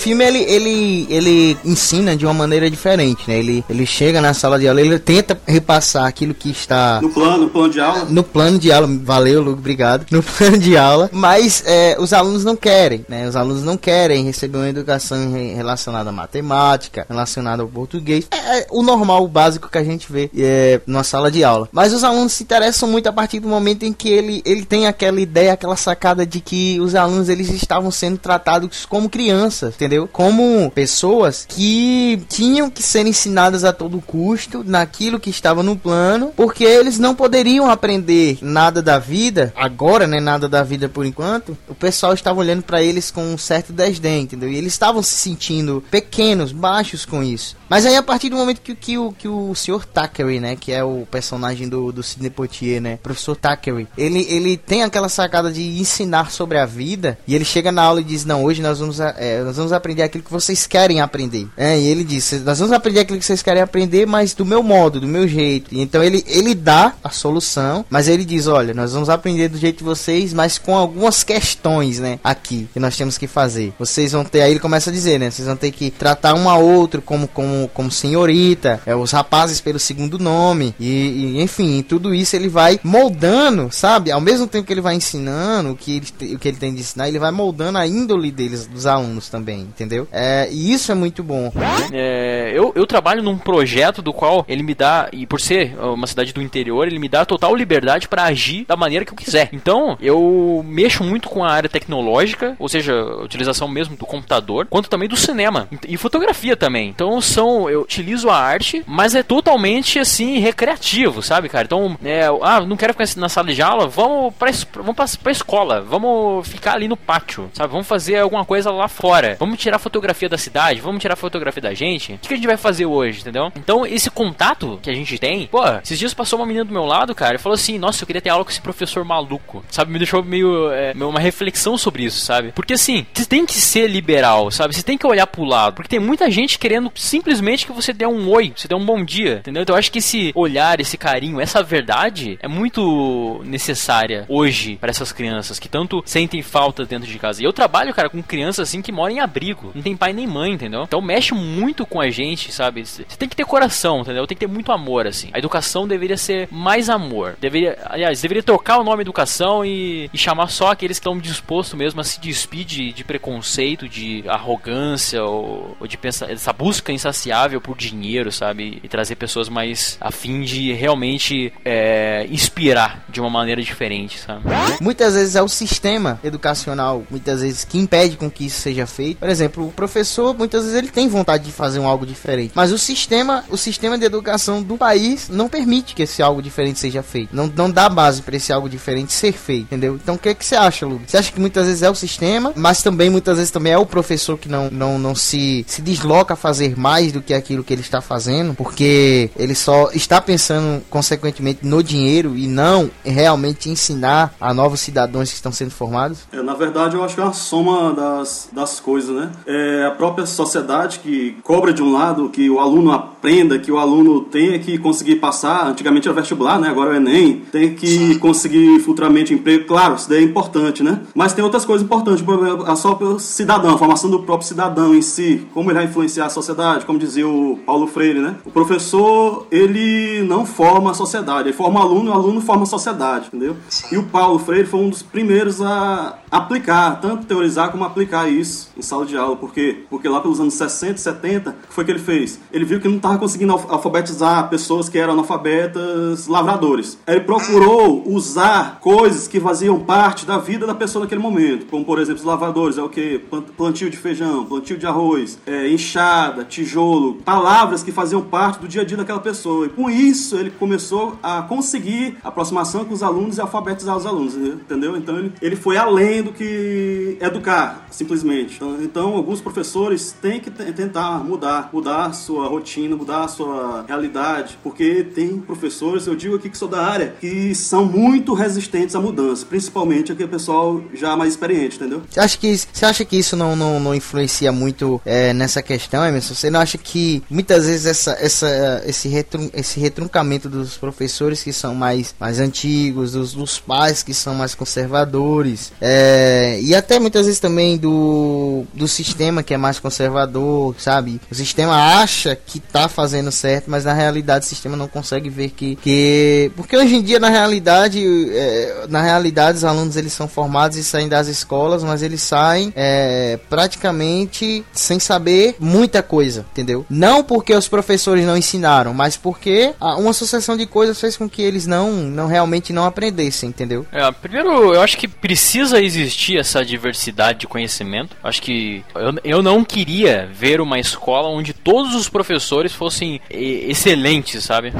Filme 0.06 0.24
ele, 0.24 0.38
ele, 0.38 1.06
ele 1.10 1.58
ensina 1.64 2.16
de 2.16 2.24
uma 2.24 2.34
maneira 2.34 2.70
diferente, 2.70 3.24
né? 3.26 3.38
Ele, 3.38 3.64
ele 3.68 3.86
chega 3.86 4.20
na 4.20 4.34
sala 4.34 4.58
de 4.58 4.68
aula, 4.68 4.80
ele 4.80 4.98
tenta 4.98 5.38
repassar 5.46 6.06
aquilo 6.06 6.34
que 6.34 6.50
está 6.50 7.00
no 7.00 7.10
plano, 7.10 7.44
no 7.44 7.50
plano 7.50 7.72
de 7.72 7.80
aula. 7.80 8.04
No 8.08 8.22
plano 8.22 8.58
de 8.58 8.72
aula, 8.72 8.88
valeu, 9.02 9.42
Luke, 9.42 9.58
obrigado. 9.58 10.06
No 10.10 10.22
plano 10.24 10.58
de 10.58 10.76
aula, 10.76 11.08
mas 11.12 11.62
é, 11.66 11.96
os 11.98 12.12
alunos 12.12 12.44
não 12.44 12.56
querem, 12.56 13.04
né? 13.08 13.28
Os 13.28 13.36
alunos 13.36 13.62
não 13.62 13.76
querem 13.76 14.24
receber 14.24 14.58
uma 14.58 14.68
educação 14.68 15.32
relacionada 15.32 16.10
à 16.10 16.12
matemática, 16.12 17.06
relacionada 17.08 17.62
ao 17.62 17.68
português. 17.68 18.26
É, 18.30 18.60
é 18.60 18.66
o 18.70 18.82
normal, 18.82 19.24
o 19.24 19.28
básico 19.28 19.68
que 19.68 19.78
a 19.78 19.84
gente 19.84 20.10
vê 20.10 20.30
é, 20.36 20.80
numa 20.86 21.04
sala 21.04 21.30
de 21.30 21.42
aula. 21.42 21.68
Mas 21.72 21.92
os 21.92 22.04
alunos 22.04 22.32
se 22.32 22.42
interessam 22.42 22.88
muito 22.88 23.08
a 23.08 23.12
partir 23.12 23.40
do 23.40 23.48
momento 23.48 23.84
em 23.84 23.92
que 23.92 24.08
ele, 24.08 24.42
ele 24.44 24.64
tem 24.64 24.86
aquela 24.86 25.20
ideia, 25.20 25.52
aquela 25.52 25.76
sacada 25.76 26.26
de 26.26 26.40
que 26.40 26.78
os 26.80 26.94
alunos 26.94 27.28
eles 27.28 27.50
estavam 27.50 27.90
sendo 27.90 28.18
tratados 28.18 28.86
como 28.86 29.08
crianças 29.08 29.74
entendeu? 29.74 29.95
Como 30.12 30.70
pessoas 30.70 31.46
que 31.48 32.22
tinham 32.28 32.70
que 32.70 32.82
ser 32.82 33.06
ensinadas 33.06 33.64
a 33.64 33.72
todo 33.72 34.00
custo 34.00 34.62
naquilo 34.64 35.20
que 35.20 35.30
estava 35.30 35.62
no 35.62 35.76
plano, 35.76 36.32
porque 36.36 36.64
eles 36.64 36.98
não 36.98 37.14
poderiam 37.14 37.70
aprender 37.70 38.38
nada 38.42 38.82
da 38.82 38.98
vida, 38.98 39.52
agora, 39.56 40.06
né, 40.06 40.20
nada 40.20 40.48
da 40.48 40.62
vida 40.62 40.88
por 40.88 41.06
enquanto. 41.06 41.56
O 41.68 41.74
pessoal 41.74 42.12
estava 42.12 42.40
olhando 42.40 42.62
para 42.62 42.82
eles 42.82 43.10
com 43.10 43.22
um 43.22 43.38
certo 43.38 43.72
desdém, 43.72 44.22
entendeu? 44.22 44.50
E 44.50 44.56
eles 44.56 44.72
estavam 44.72 45.02
se 45.02 45.14
sentindo 45.14 45.82
pequenos, 45.90 46.52
baixos 46.52 47.04
com 47.04 47.22
isso. 47.22 47.56
Mas 47.68 47.84
aí 47.84 47.96
a 47.96 48.02
partir 48.02 48.28
do 48.28 48.36
momento 48.36 48.60
que, 48.60 48.74
que, 48.74 48.98
o, 48.98 49.12
que 49.12 49.28
o 49.28 49.54
Sr. 49.54 49.84
Thackeray, 49.84 50.40
né, 50.40 50.56
que 50.56 50.72
é 50.72 50.84
o 50.84 51.06
personagem 51.10 51.68
do, 51.68 51.92
do 51.92 52.02
Sidney 52.02 52.30
Poitier, 52.30 52.80
né, 52.80 52.98
professor 53.02 53.36
Thackeray, 53.36 53.88
ele, 53.96 54.26
ele 54.28 54.56
tem 54.56 54.82
aquela 54.82 55.08
sacada 55.08 55.52
de 55.52 55.80
ensinar 55.80 56.30
sobre 56.30 56.58
a 56.58 56.66
vida, 56.66 57.18
e 57.26 57.34
ele 57.34 57.44
chega 57.44 57.72
na 57.72 57.82
aula 57.82 58.00
e 58.00 58.04
diz, 58.04 58.24
não, 58.24 58.44
hoje 58.44 58.62
nós 58.62 58.78
vamos, 58.78 59.00
é, 59.00 59.42
nós 59.42 59.56
vamos 59.56 59.72
aprender 59.72 60.02
aquilo 60.02 60.24
que 60.24 60.30
vocês 60.30 60.66
querem 60.66 61.00
aprender. 61.00 61.48
É, 61.56 61.78
e 61.78 61.86
ele 61.86 62.04
disse, 62.04 62.38
nós 62.40 62.58
vamos 62.58 62.72
aprender 62.72 63.00
aquilo 63.00 63.18
que 63.18 63.24
vocês 63.24 63.42
querem 63.42 63.62
aprender, 63.62 64.06
mas 64.06 64.34
do 64.34 64.44
meu 64.44 64.62
modo, 64.62 65.00
do 65.00 65.06
meu 65.06 65.26
jeito. 65.26 65.74
Então 65.74 66.02
ele, 66.02 66.24
ele 66.26 66.54
dá 66.54 66.94
a 67.02 67.10
solução, 67.10 67.84
mas 67.90 68.08
ele 68.08 68.24
diz, 68.24 68.46
olha, 68.46 68.74
nós 68.74 68.92
vamos 68.92 69.08
aprender 69.08 69.48
do 69.48 69.58
jeito 69.58 69.78
de 69.78 69.84
vocês, 69.84 70.32
mas 70.32 70.58
com 70.58 70.76
algumas 70.76 71.24
questões, 71.24 71.98
né, 71.98 72.18
aqui, 72.22 72.68
que 72.72 72.80
nós 72.80 72.96
temos 72.96 73.18
que 73.18 73.26
fazer. 73.26 73.72
Vocês 73.78 74.12
vão 74.12 74.24
ter, 74.24 74.42
aí 74.42 74.52
ele 74.52 74.60
começa 74.60 74.90
a 74.90 74.92
dizer, 74.92 75.18
né, 75.18 75.30
vocês 75.30 75.46
vão 75.46 75.56
ter 75.56 75.70
que 75.70 75.90
tratar 75.90 76.34
um 76.34 76.48
a 76.48 76.56
outro 76.56 77.02
como, 77.02 77.26
como, 77.28 77.55
como 77.72 77.90
senhorita, 77.90 78.80
é, 78.86 78.94
os 78.94 79.12
rapazes 79.12 79.60
pelo 79.60 79.78
segundo 79.78 80.18
nome, 80.18 80.74
e, 80.78 81.36
e 81.36 81.42
enfim, 81.42 81.82
tudo 81.82 82.14
isso 82.14 82.36
ele 82.36 82.48
vai 82.48 82.78
moldando, 82.82 83.68
sabe? 83.70 84.10
Ao 84.10 84.20
mesmo 84.20 84.46
tempo 84.46 84.66
que 84.66 84.72
ele 84.72 84.80
vai 84.80 84.94
ensinando 84.94 85.72
o 85.72 85.76
que 85.76 85.96
ele, 85.96 86.34
o 86.34 86.38
que 86.38 86.48
ele 86.48 86.56
tem 86.56 86.74
de 86.74 86.80
ensinar, 86.80 87.08
ele 87.08 87.18
vai 87.18 87.30
moldando 87.30 87.78
a 87.78 87.86
índole 87.86 88.30
deles, 88.30 88.66
dos 88.66 88.86
alunos 88.86 89.28
também 89.28 89.66
entendeu? 89.76 90.08
É, 90.10 90.48
e 90.50 90.72
isso 90.72 90.90
é 90.90 90.94
muito 90.94 91.22
bom. 91.22 91.52
É, 91.92 92.52
eu, 92.54 92.72
eu 92.74 92.86
trabalho 92.86 93.22
num 93.22 93.38
projeto 93.38 94.00
do 94.00 94.12
qual 94.12 94.44
ele 94.48 94.62
me 94.62 94.74
dá, 94.74 95.08
e 95.12 95.26
por 95.26 95.40
ser 95.40 95.76
uma 95.78 96.06
cidade 96.06 96.32
do 96.32 96.42
interior, 96.42 96.86
ele 96.86 96.98
me 96.98 97.08
dá 97.08 97.24
total 97.24 97.54
liberdade 97.54 98.08
para 98.08 98.24
agir 98.24 98.64
da 98.66 98.76
maneira 98.76 99.04
que 99.04 99.12
eu 99.12 99.16
quiser. 99.16 99.48
Então, 99.52 99.96
eu 100.00 100.64
mexo 100.66 101.04
muito 101.04 101.28
com 101.28 101.44
a 101.44 101.50
área 101.50 101.68
tecnológica, 101.68 102.56
ou 102.58 102.68
seja, 102.68 102.94
utilização 103.22 103.68
mesmo 103.68 103.96
do 103.96 104.06
computador, 104.06 104.66
quanto 104.68 104.88
também 104.88 105.08
do 105.08 105.16
cinema 105.16 105.68
e 105.86 105.96
fotografia 105.96 106.56
também. 106.56 106.88
Então, 106.88 107.20
são 107.20 107.45
Então 107.46 107.70
eu 107.70 107.82
utilizo 107.82 108.28
a 108.28 108.36
arte, 108.36 108.82
mas 108.86 109.14
é 109.14 109.22
totalmente 109.22 110.00
assim 110.00 110.40
recreativo, 110.40 111.22
sabe, 111.22 111.48
cara? 111.48 111.64
Então, 111.64 111.96
é, 112.04 112.26
ah, 112.42 112.60
não 112.60 112.76
quero 112.76 112.92
ficar 112.92 113.06
na 113.20 113.28
sala 113.28 113.54
de 113.54 113.62
aula, 113.62 113.86
vamos 113.86 114.34
pra, 114.34 114.50
vamos 114.74 114.96
pra, 114.96 115.06
pra 115.22 115.32
escola, 115.32 115.80
vamos 115.80 116.48
ficar 116.48 116.74
ali 116.74 116.88
no 116.88 116.96
pátio, 116.96 117.48
sabe? 117.52 117.70
Vamos 117.70 117.86
fazer 117.86 118.18
alguma 118.18 118.44
coisa 118.44 118.72
lá 118.72 118.88
fora. 118.88 119.36
Vamos 119.38 119.60
tirar 119.60 119.78
fotografia 119.78 120.28
da 120.28 120.36
cidade, 120.36 120.80
vamos 120.80 121.00
tirar 121.00 121.14
fotografia 121.14 121.62
da 121.62 121.72
gente. 121.72 122.14
O 122.14 122.18
que, 122.18 122.28
que 122.28 122.34
a 122.34 122.36
gente 122.36 122.46
vai 122.48 122.56
fazer 122.56 122.86
hoje, 122.86 123.20
entendeu? 123.20 123.52
Então, 123.54 123.86
esse 123.86 124.10
contato 124.10 124.80
que 124.82 124.90
a 124.90 124.94
gente 124.94 125.16
tem, 125.16 125.46
pô, 125.46 125.62
esses 125.84 125.98
dias 125.98 126.12
passou 126.12 126.40
uma 126.40 126.46
menina 126.46 126.64
do 126.64 126.72
meu 126.72 126.84
lado, 126.84 127.14
cara, 127.14 127.36
e 127.36 127.38
falou 127.38 127.54
assim: 127.54 127.78
Nossa, 127.78 128.02
eu 128.02 128.06
queria 128.08 128.22
ter 128.22 128.30
aula 128.30 128.44
com 128.44 128.50
esse 128.50 128.60
professor 128.60 129.04
maluco, 129.04 129.64
sabe? 129.70 129.92
Me 129.92 129.98
deixou 129.98 130.22
meio. 130.24 130.72
É, 130.72 130.92
uma 130.96 131.20
reflexão 131.20 131.78
sobre 131.78 132.02
isso, 132.02 132.18
sabe? 132.18 132.50
Porque 132.52 132.74
assim, 132.74 133.06
você 133.14 133.24
tem 133.24 133.46
que 133.46 133.54
ser 133.54 133.88
liberal, 133.88 134.50
sabe? 134.50 134.74
Você 134.74 134.82
tem 134.82 134.98
que 134.98 135.06
olhar 135.06 135.28
pro 135.28 135.44
lado, 135.44 135.74
porque 135.74 135.88
tem 135.88 136.00
muita 136.00 136.28
gente 136.28 136.58
querendo 136.58 136.90
simplesmente 136.96 137.35
que 137.40 137.72
você 137.72 137.92
dê 137.92 138.06
um 138.06 138.28
oi, 138.28 138.52
você 138.54 138.68
dê 138.68 138.74
um 138.74 138.84
bom 138.84 139.04
dia, 139.04 139.38
entendeu? 139.38 139.62
Então 139.62 139.74
eu 139.74 139.78
acho 139.78 139.90
que 139.90 139.98
esse 139.98 140.32
olhar, 140.34 140.80
esse 140.80 140.98
carinho, 140.98 141.40
essa 141.40 141.62
verdade 141.62 142.38
é 142.42 142.48
muito 142.48 143.40
necessária 143.44 144.24
hoje 144.28 144.76
para 144.76 144.90
essas 144.90 145.12
crianças 145.12 145.58
que 145.58 145.68
tanto 145.68 146.02
sentem 146.04 146.42
falta 146.42 146.84
dentro 146.84 147.08
de 147.08 147.18
casa. 147.18 147.42
E 147.42 147.44
eu 147.44 147.52
trabalho, 147.52 147.94
cara, 147.94 148.10
com 148.10 148.22
crianças 148.22 148.68
assim 148.68 148.82
que 148.82 148.92
moram 148.92 149.14
em 149.14 149.20
abrigo, 149.20 149.72
não 149.74 149.82
tem 149.82 149.96
pai 149.96 150.12
nem 150.12 150.26
mãe, 150.26 150.52
entendeu? 150.52 150.82
Então 150.82 151.00
mexe 151.00 151.34
muito 151.34 151.86
com 151.86 152.00
a 152.00 152.10
gente, 152.10 152.52
sabe? 152.52 152.84
Você 152.84 153.04
tem 153.18 153.28
que 153.28 153.36
ter 153.36 153.44
coração, 153.44 154.00
entendeu? 154.00 154.26
Tem 154.26 154.36
que 154.36 154.46
ter 154.46 154.52
muito 154.52 154.72
amor, 154.72 155.06
assim. 155.06 155.30
A 155.32 155.38
educação 155.38 155.86
deveria 155.86 156.16
ser 156.16 156.48
mais 156.50 156.90
amor. 156.90 157.36
Deveria, 157.40 157.78
aliás, 157.86 158.20
deveria 158.20 158.42
trocar 158.42 158.78
o 158.78 158.84
nome 158.84 159.02
educação 159.06 159.64
e, 159.64 160.10
e 160.12 160.18
chamar 160.18 160.48
só 160.48 160.72
aqueles 160.72 160.98
que 160.98 161.02
estão 161.02 161.18
dispostos 161.18 161.78
mesmo 161.78 162.00
a 162.00 162.04
se 162.04 162.20
despir 162.20 162.64
de, 162.64 162.92
de 162.92 163.04
preconceito, 163.04 163.88
de 163.88 164.24
arrogância 164.26 165.22
ou, 165.24 165.76
ou 165.78 165.86
de 165.86 165.96
pensar, 165.96 166.30
essa 166.30 166.52
busca 166.52 166.92
insaciável 166.92 167.25
por 167.60 167.76
dinheiro, 167.76 168.30
sabe? 168.32 168.80
E 168.82 168.88
trazer 168.88 169.16
pessoas 169.16 169.48
mais 169.48 169.96
a 170.00 170.10
fim 170.10 170.42
de 170.42 170.72
realmente 170.72 171.52
é, 171.64 172.26
inspirar 172.30 173.04
de 173.08 173.20
uma 173.20 173.30
maneira 173.30 173.62
diferente, 173.62 174.18
sabe? 174.18 174.42
Muitas 174.80 175.14
vezes 175.14 175.36
é 175.36 175.42
o 175.42 175.48
sistema 175.48 176.20
educacional, 176.22 177.04
muitas 177.10 177.40
vezes 177.40 177.64
que 177.64 177.78
impede 177.78 178.16
com 178.16 178.30
que 178.30 178.46
isso 178.46 178.60
seja 178.60 178.86
feito. 178.86 179.18
Por 179.18 179.28
exemplo, 179.28 179.68
o 179.68 179.72
professor, 179.72 180.36
muitas 180.36 180.62
vezes 180.62 180.76
ele 180.76 180.88
tem 180.88 181.08
vontade 181.08 181.44
de 181.44 181.52
fazer 181.52 181.78
um 181.78 181.86
algo 181.86 182.06
diferente, 182.06 182.52
mas 182.54 182.72
o 182.72 182.78
sistema, 182.78 183.44
o 183.48 183.56
sistema 183.56 183.98
de 183.98 184.04
educação 184.04 184.62
do 184.62 184.76
país 184.76 185.28
não 185.28 185.48
permite 185.48 185.94
que 185.94 186.02
esse 186.02 186.22
algo 186.22 186.42
diferente 186.42 186.78
seja 186.78 187.02
feito. 187.02 187.34
Não, 187.34 187.46
não 187.46 187.70
dá 187.70 187.88
base 187.88 188.22
para 188.22 188.36
esse 188.36 188.52
algo 188.52 188.68
diferente 188.68 189.12
ser 189.12 189.32
feito, 189.32 189.64
entendeu? 189.64 189.94
Então 189.94 190.14
o 190.14 190.18
que 190.18 190.28
é 190.28 190.34
que 190.34 190.44
você 190.44 190.56
acha, 190.56 190.86
Lu? 190.86 191.00
Você 191.06 191.16
acha 191.16 191.32
que 191.32 191.40
muitas 191.40 191.66
vezes 191.66 191.82
é 191.82 191.90
o 191.90 191.94
sistema, 191.94 192.52
mas 192.54 192.82
também 192.82 193.10
muitas 193.10 193.38
vezes 193.38 193.50
também 193.50 193.72
é 193.72 193.78
o 193.78 193.86
professor 193.86 194.38
que 194.38 194.48
não, 194.48 194.70
não, 194.70 194.98
não 194.98 195.14
se, 195.14 195.64
se 195.66 195.82
desloca 195.82 196.34
a 196.34 196.36
fazer 196.36 196.76
mais 196.78 197.12
do 197.16 197.22
que 197.22 197.34
aquilo 197.34 197.64
que 197.64 197.72
ele 197.72 197.80
está 197.80 198.00
fazendo, 198.00 198.54
porque 198.54 199.30
ele 199.36 199.54
só 199.54 199.90
está 199.92 200.20
pensando 200.20 200.82
consequentemente 200.88 201.66
no 201.66 201.82
dinheiro 201.82 202.36
e 202.36 202.46
não 202.46 202.90
realmente 203.04 203.68
ensinar 203.68 204.34
a 204.40 204.52
novos 204.52 204.80
cidadãos 204.80 205.30
que 205.30 205.36
estão 205.36 205.52
sendo 205.52 205.70
formados? 205.70 206.20
É, 206.32 206.42
na 206.42 206.54
verdade, 206.54 206.96
eu 206.96 207.04
acho 207.04 207.14
que 207.14 207.20
é 207.20 207.24
uma 207.24 207.32
soma 207.32 207.92
das, 207.92 208.48
das 208.52 208.80
coisas, 208.80 209.14
né? 209.14 209.30
É 209.46 209.86
a 209.86 209.90
própria 209.90 210.26
sociedade 210.26 210.98
que 211.00 211.36
cobra 211.42 211.72
de 211.72 211.82
um 211.82 211.92
lado 211.92 212.28
que 212.28 212.48
o 212.50 212.58
aluno 212.58 212.92
aprenda, 212.92 213.58
que 213.58 213.72
o 213.72 213.78
aluno 213.78 214.20
tenha 214.22 214.58
que 214.58 214.78
conseguir 214.78 215.16
passar, 215.16 215.68
antigamente 215.68 216.08
era 216.08 216.14
vestibular, 216.14 216.58
né? 216.58 216.68
Agora 216.68 216.90
é 216.90 216.92
o 216.94 216.96
Enem, 216.96 217.42
tem 217.50 217.74
que 217.74 218.18
conseguir 218.18 218.80
futuramente 218.80 219.32
emprego, 219.32 219.66
claro, 219.66 219.94
isso 219.94 220.08
daí 220.08 220.18
é 220.18 220.22
importante, 220.22 220.82
né? 220.82 221.00
Mas 221.14 221.32
tem 221.32 221.44
outras 221.44 221.64
coisas 221.64 221.84
importantes, 221.84 222.24
a 222.66 222.76
só 222.76 222.94
o 222.94 223.18
cidadão, 223.18 223.74
a 223.74 223.78
formação 223.78 224.10
do 224.10 224.22
próprio 224.22 224.46
cidadão 224.46 224.94
em 224.94 225.02
si, 225.02 225.46
como 225.52 225.70
ele 225.70 225.78
vai 225.78 225.84
influenciar 225.84 226.26
a 226.26 226.30
sociedade, 226.30 226.84
como 226.84 226.98
dizia 227.06 227.26
o 227.26 227.58
Paulo 227.64 227.86
Freire, 227.86 228.20
né? 228.20 228.36
O 228.44 228.50
professor, 228.50 229.46
ele 229.50 230.22
não 230.22 230.44
forma 230.44 230.90
a 230.90 230.94
sociedade, 230.94 231.48
ele 231.48 231.56
forma 231.56 231.80
o 231.80 231.82
aluno, 231.82 232.10
o 232.10 232.14
aluno 232.14 232.40
forma 232.40 232.64
a 232.64 232.66
sociedade, 232.66 233.28
entendeu? 233.28 233.56
E 233.90 233.96
o 233.96 234.04
Paulo 234.04 234.38
Freire 234.38 234.66
foi 234.66 234.80
um 234.80 234.90
dos 234.90 235.02
primeiros 235.02 235.60
a 235.60 236.18
aplicar, 236.30 237.00
tanto 237.00 237.26
teorizar 237.26 237.70
como 237.70 237.84
aplicar 237.84 238.28
isso 238.28 238.70
em 238.76 238.82
sala 238.82 239.06
de 239.06 239.16
aula. 239.16 239.36
Por 239.36 239.52
quê? 239.52 239.84
Porque 239.88 240.08
lá 240.08 240.20
pelos 240.20 240.40
anos 240.40 240.54
60 240.54 240.98
70, 240.98 241.50
o 241.50 241.52
que 241.68 241.74
foi 241.74 241.84
que 241.84 241.90
ele 241.90 241.98
fez? 241.98 242.40
Ele 242.52 242.64
viu 242.64 242.80
que 242.80 242.88
não 242.88 242.96
estava 242.96 243.18
conseguindo 243.18 243.52
alfabetizar 243.52 244.48
pessoas 244.48 244.88
que 244.88 244.98
eram 244.98 245.12
analfabetas 245.12 246.26
lavradores. 246.26 246.98
Ele 247.06 247.20
procurou 247.20 248.02
usar 248.06 248.78
coisas 248.80 249.28
que 249.28 249.40
faziam 249.40 249.78
parte 249.80 250.26
da 250.26 250.38
vida 250.38 250.66
da 250.66 250.74
pessoa 250.74 251.04
naquele 251.04 251.20
momento, 251.20 251.66
como 251.66 251.84
por 251.84 251.98
exemplo 251.98 252.20
os 252.20 252.26
lavradores, 252.26 252.78
é 252.78 252.82
o 252.82 252.88
que? 252.88 253.20
Plantio 253.56 253.90
de 253.90 253.96
feijão, 253.96 254.44
plantio 254.44 254.76
de 254.76 254.86
arroz, 254.86 255.38
é, 255.46 255.70
enxada, 255.70 256.44
tijolo, 256.44 256.95
palavras 257.24 257.82
que 257.82 257.92
faziam 257.92 258.22
parte 258.22 258.60
do 258.60 258.68
dia 258.68 258.82
a 258.82 258.84
dia 258.84 258.96
daquela 258.96 259.20
pessoa. 259.20 259.66
E 259.66 259.68
com 259.68 259.90
isso 259.90 260.36
ele 260.36 260.50
começou 260.50 261.18
a 261.22 261.42
conseguir 261.42 262.18
aproximação 262.22 262.84
com 262.84 262.94
os 262.94 263.02
alunos 263.02 263.38
e 263.38 263.40
alfabetizar 263.40 263.96
os 263.96 264.06
alunos, 264.06 264.34
entendeu? 264.34 264.96
Então 264.96 265.18
ele, 265.18 265.32
ele 265.40 265.56
foi 265.56 265.76
além 265.76 266.22
do 266.22 266.32
que 266.32 267.16
educar, 267.20 267.86
simplesmente. 267.90 268.56
Então, 268.56 268.82
então 268.82 269.16
alguns 269.16 269.40
professores 269.40 270.14
têm 270.20 270.40
que 270.40 270.50
tentar 270.50 271.24
mudar, 271.24 271.70
mudar 271.72 272.12
sua 272.12 272.48
rotina, 272.48 272.96
mudar 272.96 273.28
sua 273.28 273.84
realidade, 273.86 274.58
porque 274.62 275.04
tem 275.04 275.38
professores, 275.38 276.06
eu 276.06 276.16
digo 276.16 276.36
aqui 276.36 276.48
que 276.48 276.58
sou 276.58 276.68
da 276.68 276.84
área, 276.84 277.14
que 277.20 277.54
são 277.54 277.84
muito 277.84 278.34
resistentes 278.34 278.94
à 278.94 279.00
mudança, 279.00 279.44
principalmente 279.46 280.12
aquele 280.12 280.28
pessoal 280.28 280.82
já 280.94 281.16
mais 281.16 281.32
experiente, 281.32 281.76
entendeu? 281.76 282.02
Você 282.08 282.20
acha 282.20 282.38
que, 282.38 282.56
você 282.56 282.84
acha 282.84 283.04
que 283.04 283.16
isso 283.16 283.36
não, 283.36 283.56
não, 283.56 283.80
não 283.80 283.94
influencia 283.94 284.52
muito 284.52 285.00
é, 285.04 285.32
nessa 285.32 285.62
questão, 285.62 286.04
Emerson? 286.04 286.34
Você 286.34 286.50
não 286.50 286.60
acha 286.60 286.78
que 286.78 286.85
muitas 287.30 287.66
vezes 287.66 287.86
essa, 287.86 288.16
essa, 288.20 288.82
esse, 288.86 289.08
retrun, 289.08 289.48
esse 289.54 289.80
retruncamento 289.80 290.48
dos 290.48 290.76
professores 290.76 291.42
que 291.42 291.52
são 291.52 291.74
mais, 291.74 292.14
mais 292.18 292.40
antigos, 292.40 293.12
dos, 293.12 293.32
dos 293.34 293.58
pais 293.58 294.02
que 294.02 294.14
são 294.14 294.34
mais 294.34 294.54
conservadores, 294.54 295.72
é, 295.80 296.58
e 296.62 296.74
até 296.74 296.98
muitas 296.98 297.26
vezes 297.26 297.40
também 297.40 297.76
do, 297.76 298.64
do 298.74 298.86
sistema 298.86 299.42
que 299.42 299.54
é 299.54 299.56
mais 299.56 299.78
conservador, 299.78 300.74
sabe? 300.78 301.20
O 301.30 301.34
sistema 301.34 302.00
acha 302.00 302.36
que 302.36 302.60
tá 302.60 302.88
fazendo 302.88 303.30
certo, 303.32 303.70
mas 303.70 303.84
na 303.84 303.92
realidade 303.92 304.46
o 304.46 304.48
sistema 304.48 304.76
não 304.76 304.88
consegue 304.88 305.28
ver 305.28 305.50
que. 305.50 305.76
que 305.76 306.50
porque 306.56 306.76
hoje 306.76 306.96
em 306.96 307.02
dia, 307.02 307.18
na 307.18 307.28
realidade, 307.28 308.02
é, 308.32 308.86
na 308.88 309.02
realidade, 309.02 309.58
os 309.58 309.64
alunos 309.64 309.96
eles 309.96 310.12
são 310.12 310.28
formados 310.28 310.76
e 310.76 310.84
saem 310.84 311.08
das 311.08 311.28
escolas, 311.28 311.82
mas 311.82 312.02
eles 312.02 312.22
saem 312.22 312.72
é, 312.74 313.38
praticamente 313.48 314.64
sem 314.72 314.98
saber 314.98 315.56
muita 315.58 316.02
coisa, 316.02 316.44
entendeu? 316.52 316.65
Não 316.88 317.22
porque 317.22 317.54
os 317.54 317.68
professores 317.68 318.24
não 318.24 318.36
ensinaram, 318.36 318.92
mas 318.92 319.16
porque 319.16 319.74
uma 319.80 320.12
sucessão 320.12 320.56
de 320.56 320.66
coisas 320.66 321.00
fez 321.00 321.16
com 321.16 321.28
que 321.28 321.42
eles 321.42 321.66
não, 321.66 321.92
não 321.92 322.26
realmente 322.26 322.72
não 322.72 322.84
aprendessem, 322.84 323.48
entendeu? 323.48 323.86
É, 323.92 324.10
primeiro, 324.10 324.74
eu 324.74 324.80
acho 324.80 324.96
que 324.96 325.08
precisa 325.08 325.80
existir 325.80 326.38
essa 326.38 326.64
diversidade 326.64 327.40
de 327.40 327.46
conhecimento. 327.46 328.16
Acho 328.22 328.42
que 328.42 328.84
eu, 328.94 329.14
eu 329.24 329.42
não 329.42 329.64
queria 329.64 330.28
ver 330.32 330.60
uma 330.60 330.78
escola 330.78 331.28
onde 331.28 331.52
todos 331.52 331.94
os 331.94 332.08
professores 332.08 332.72
fossem 332.72 333.20
excelentes, 333.30 334.44
sabe? 334.44 334.72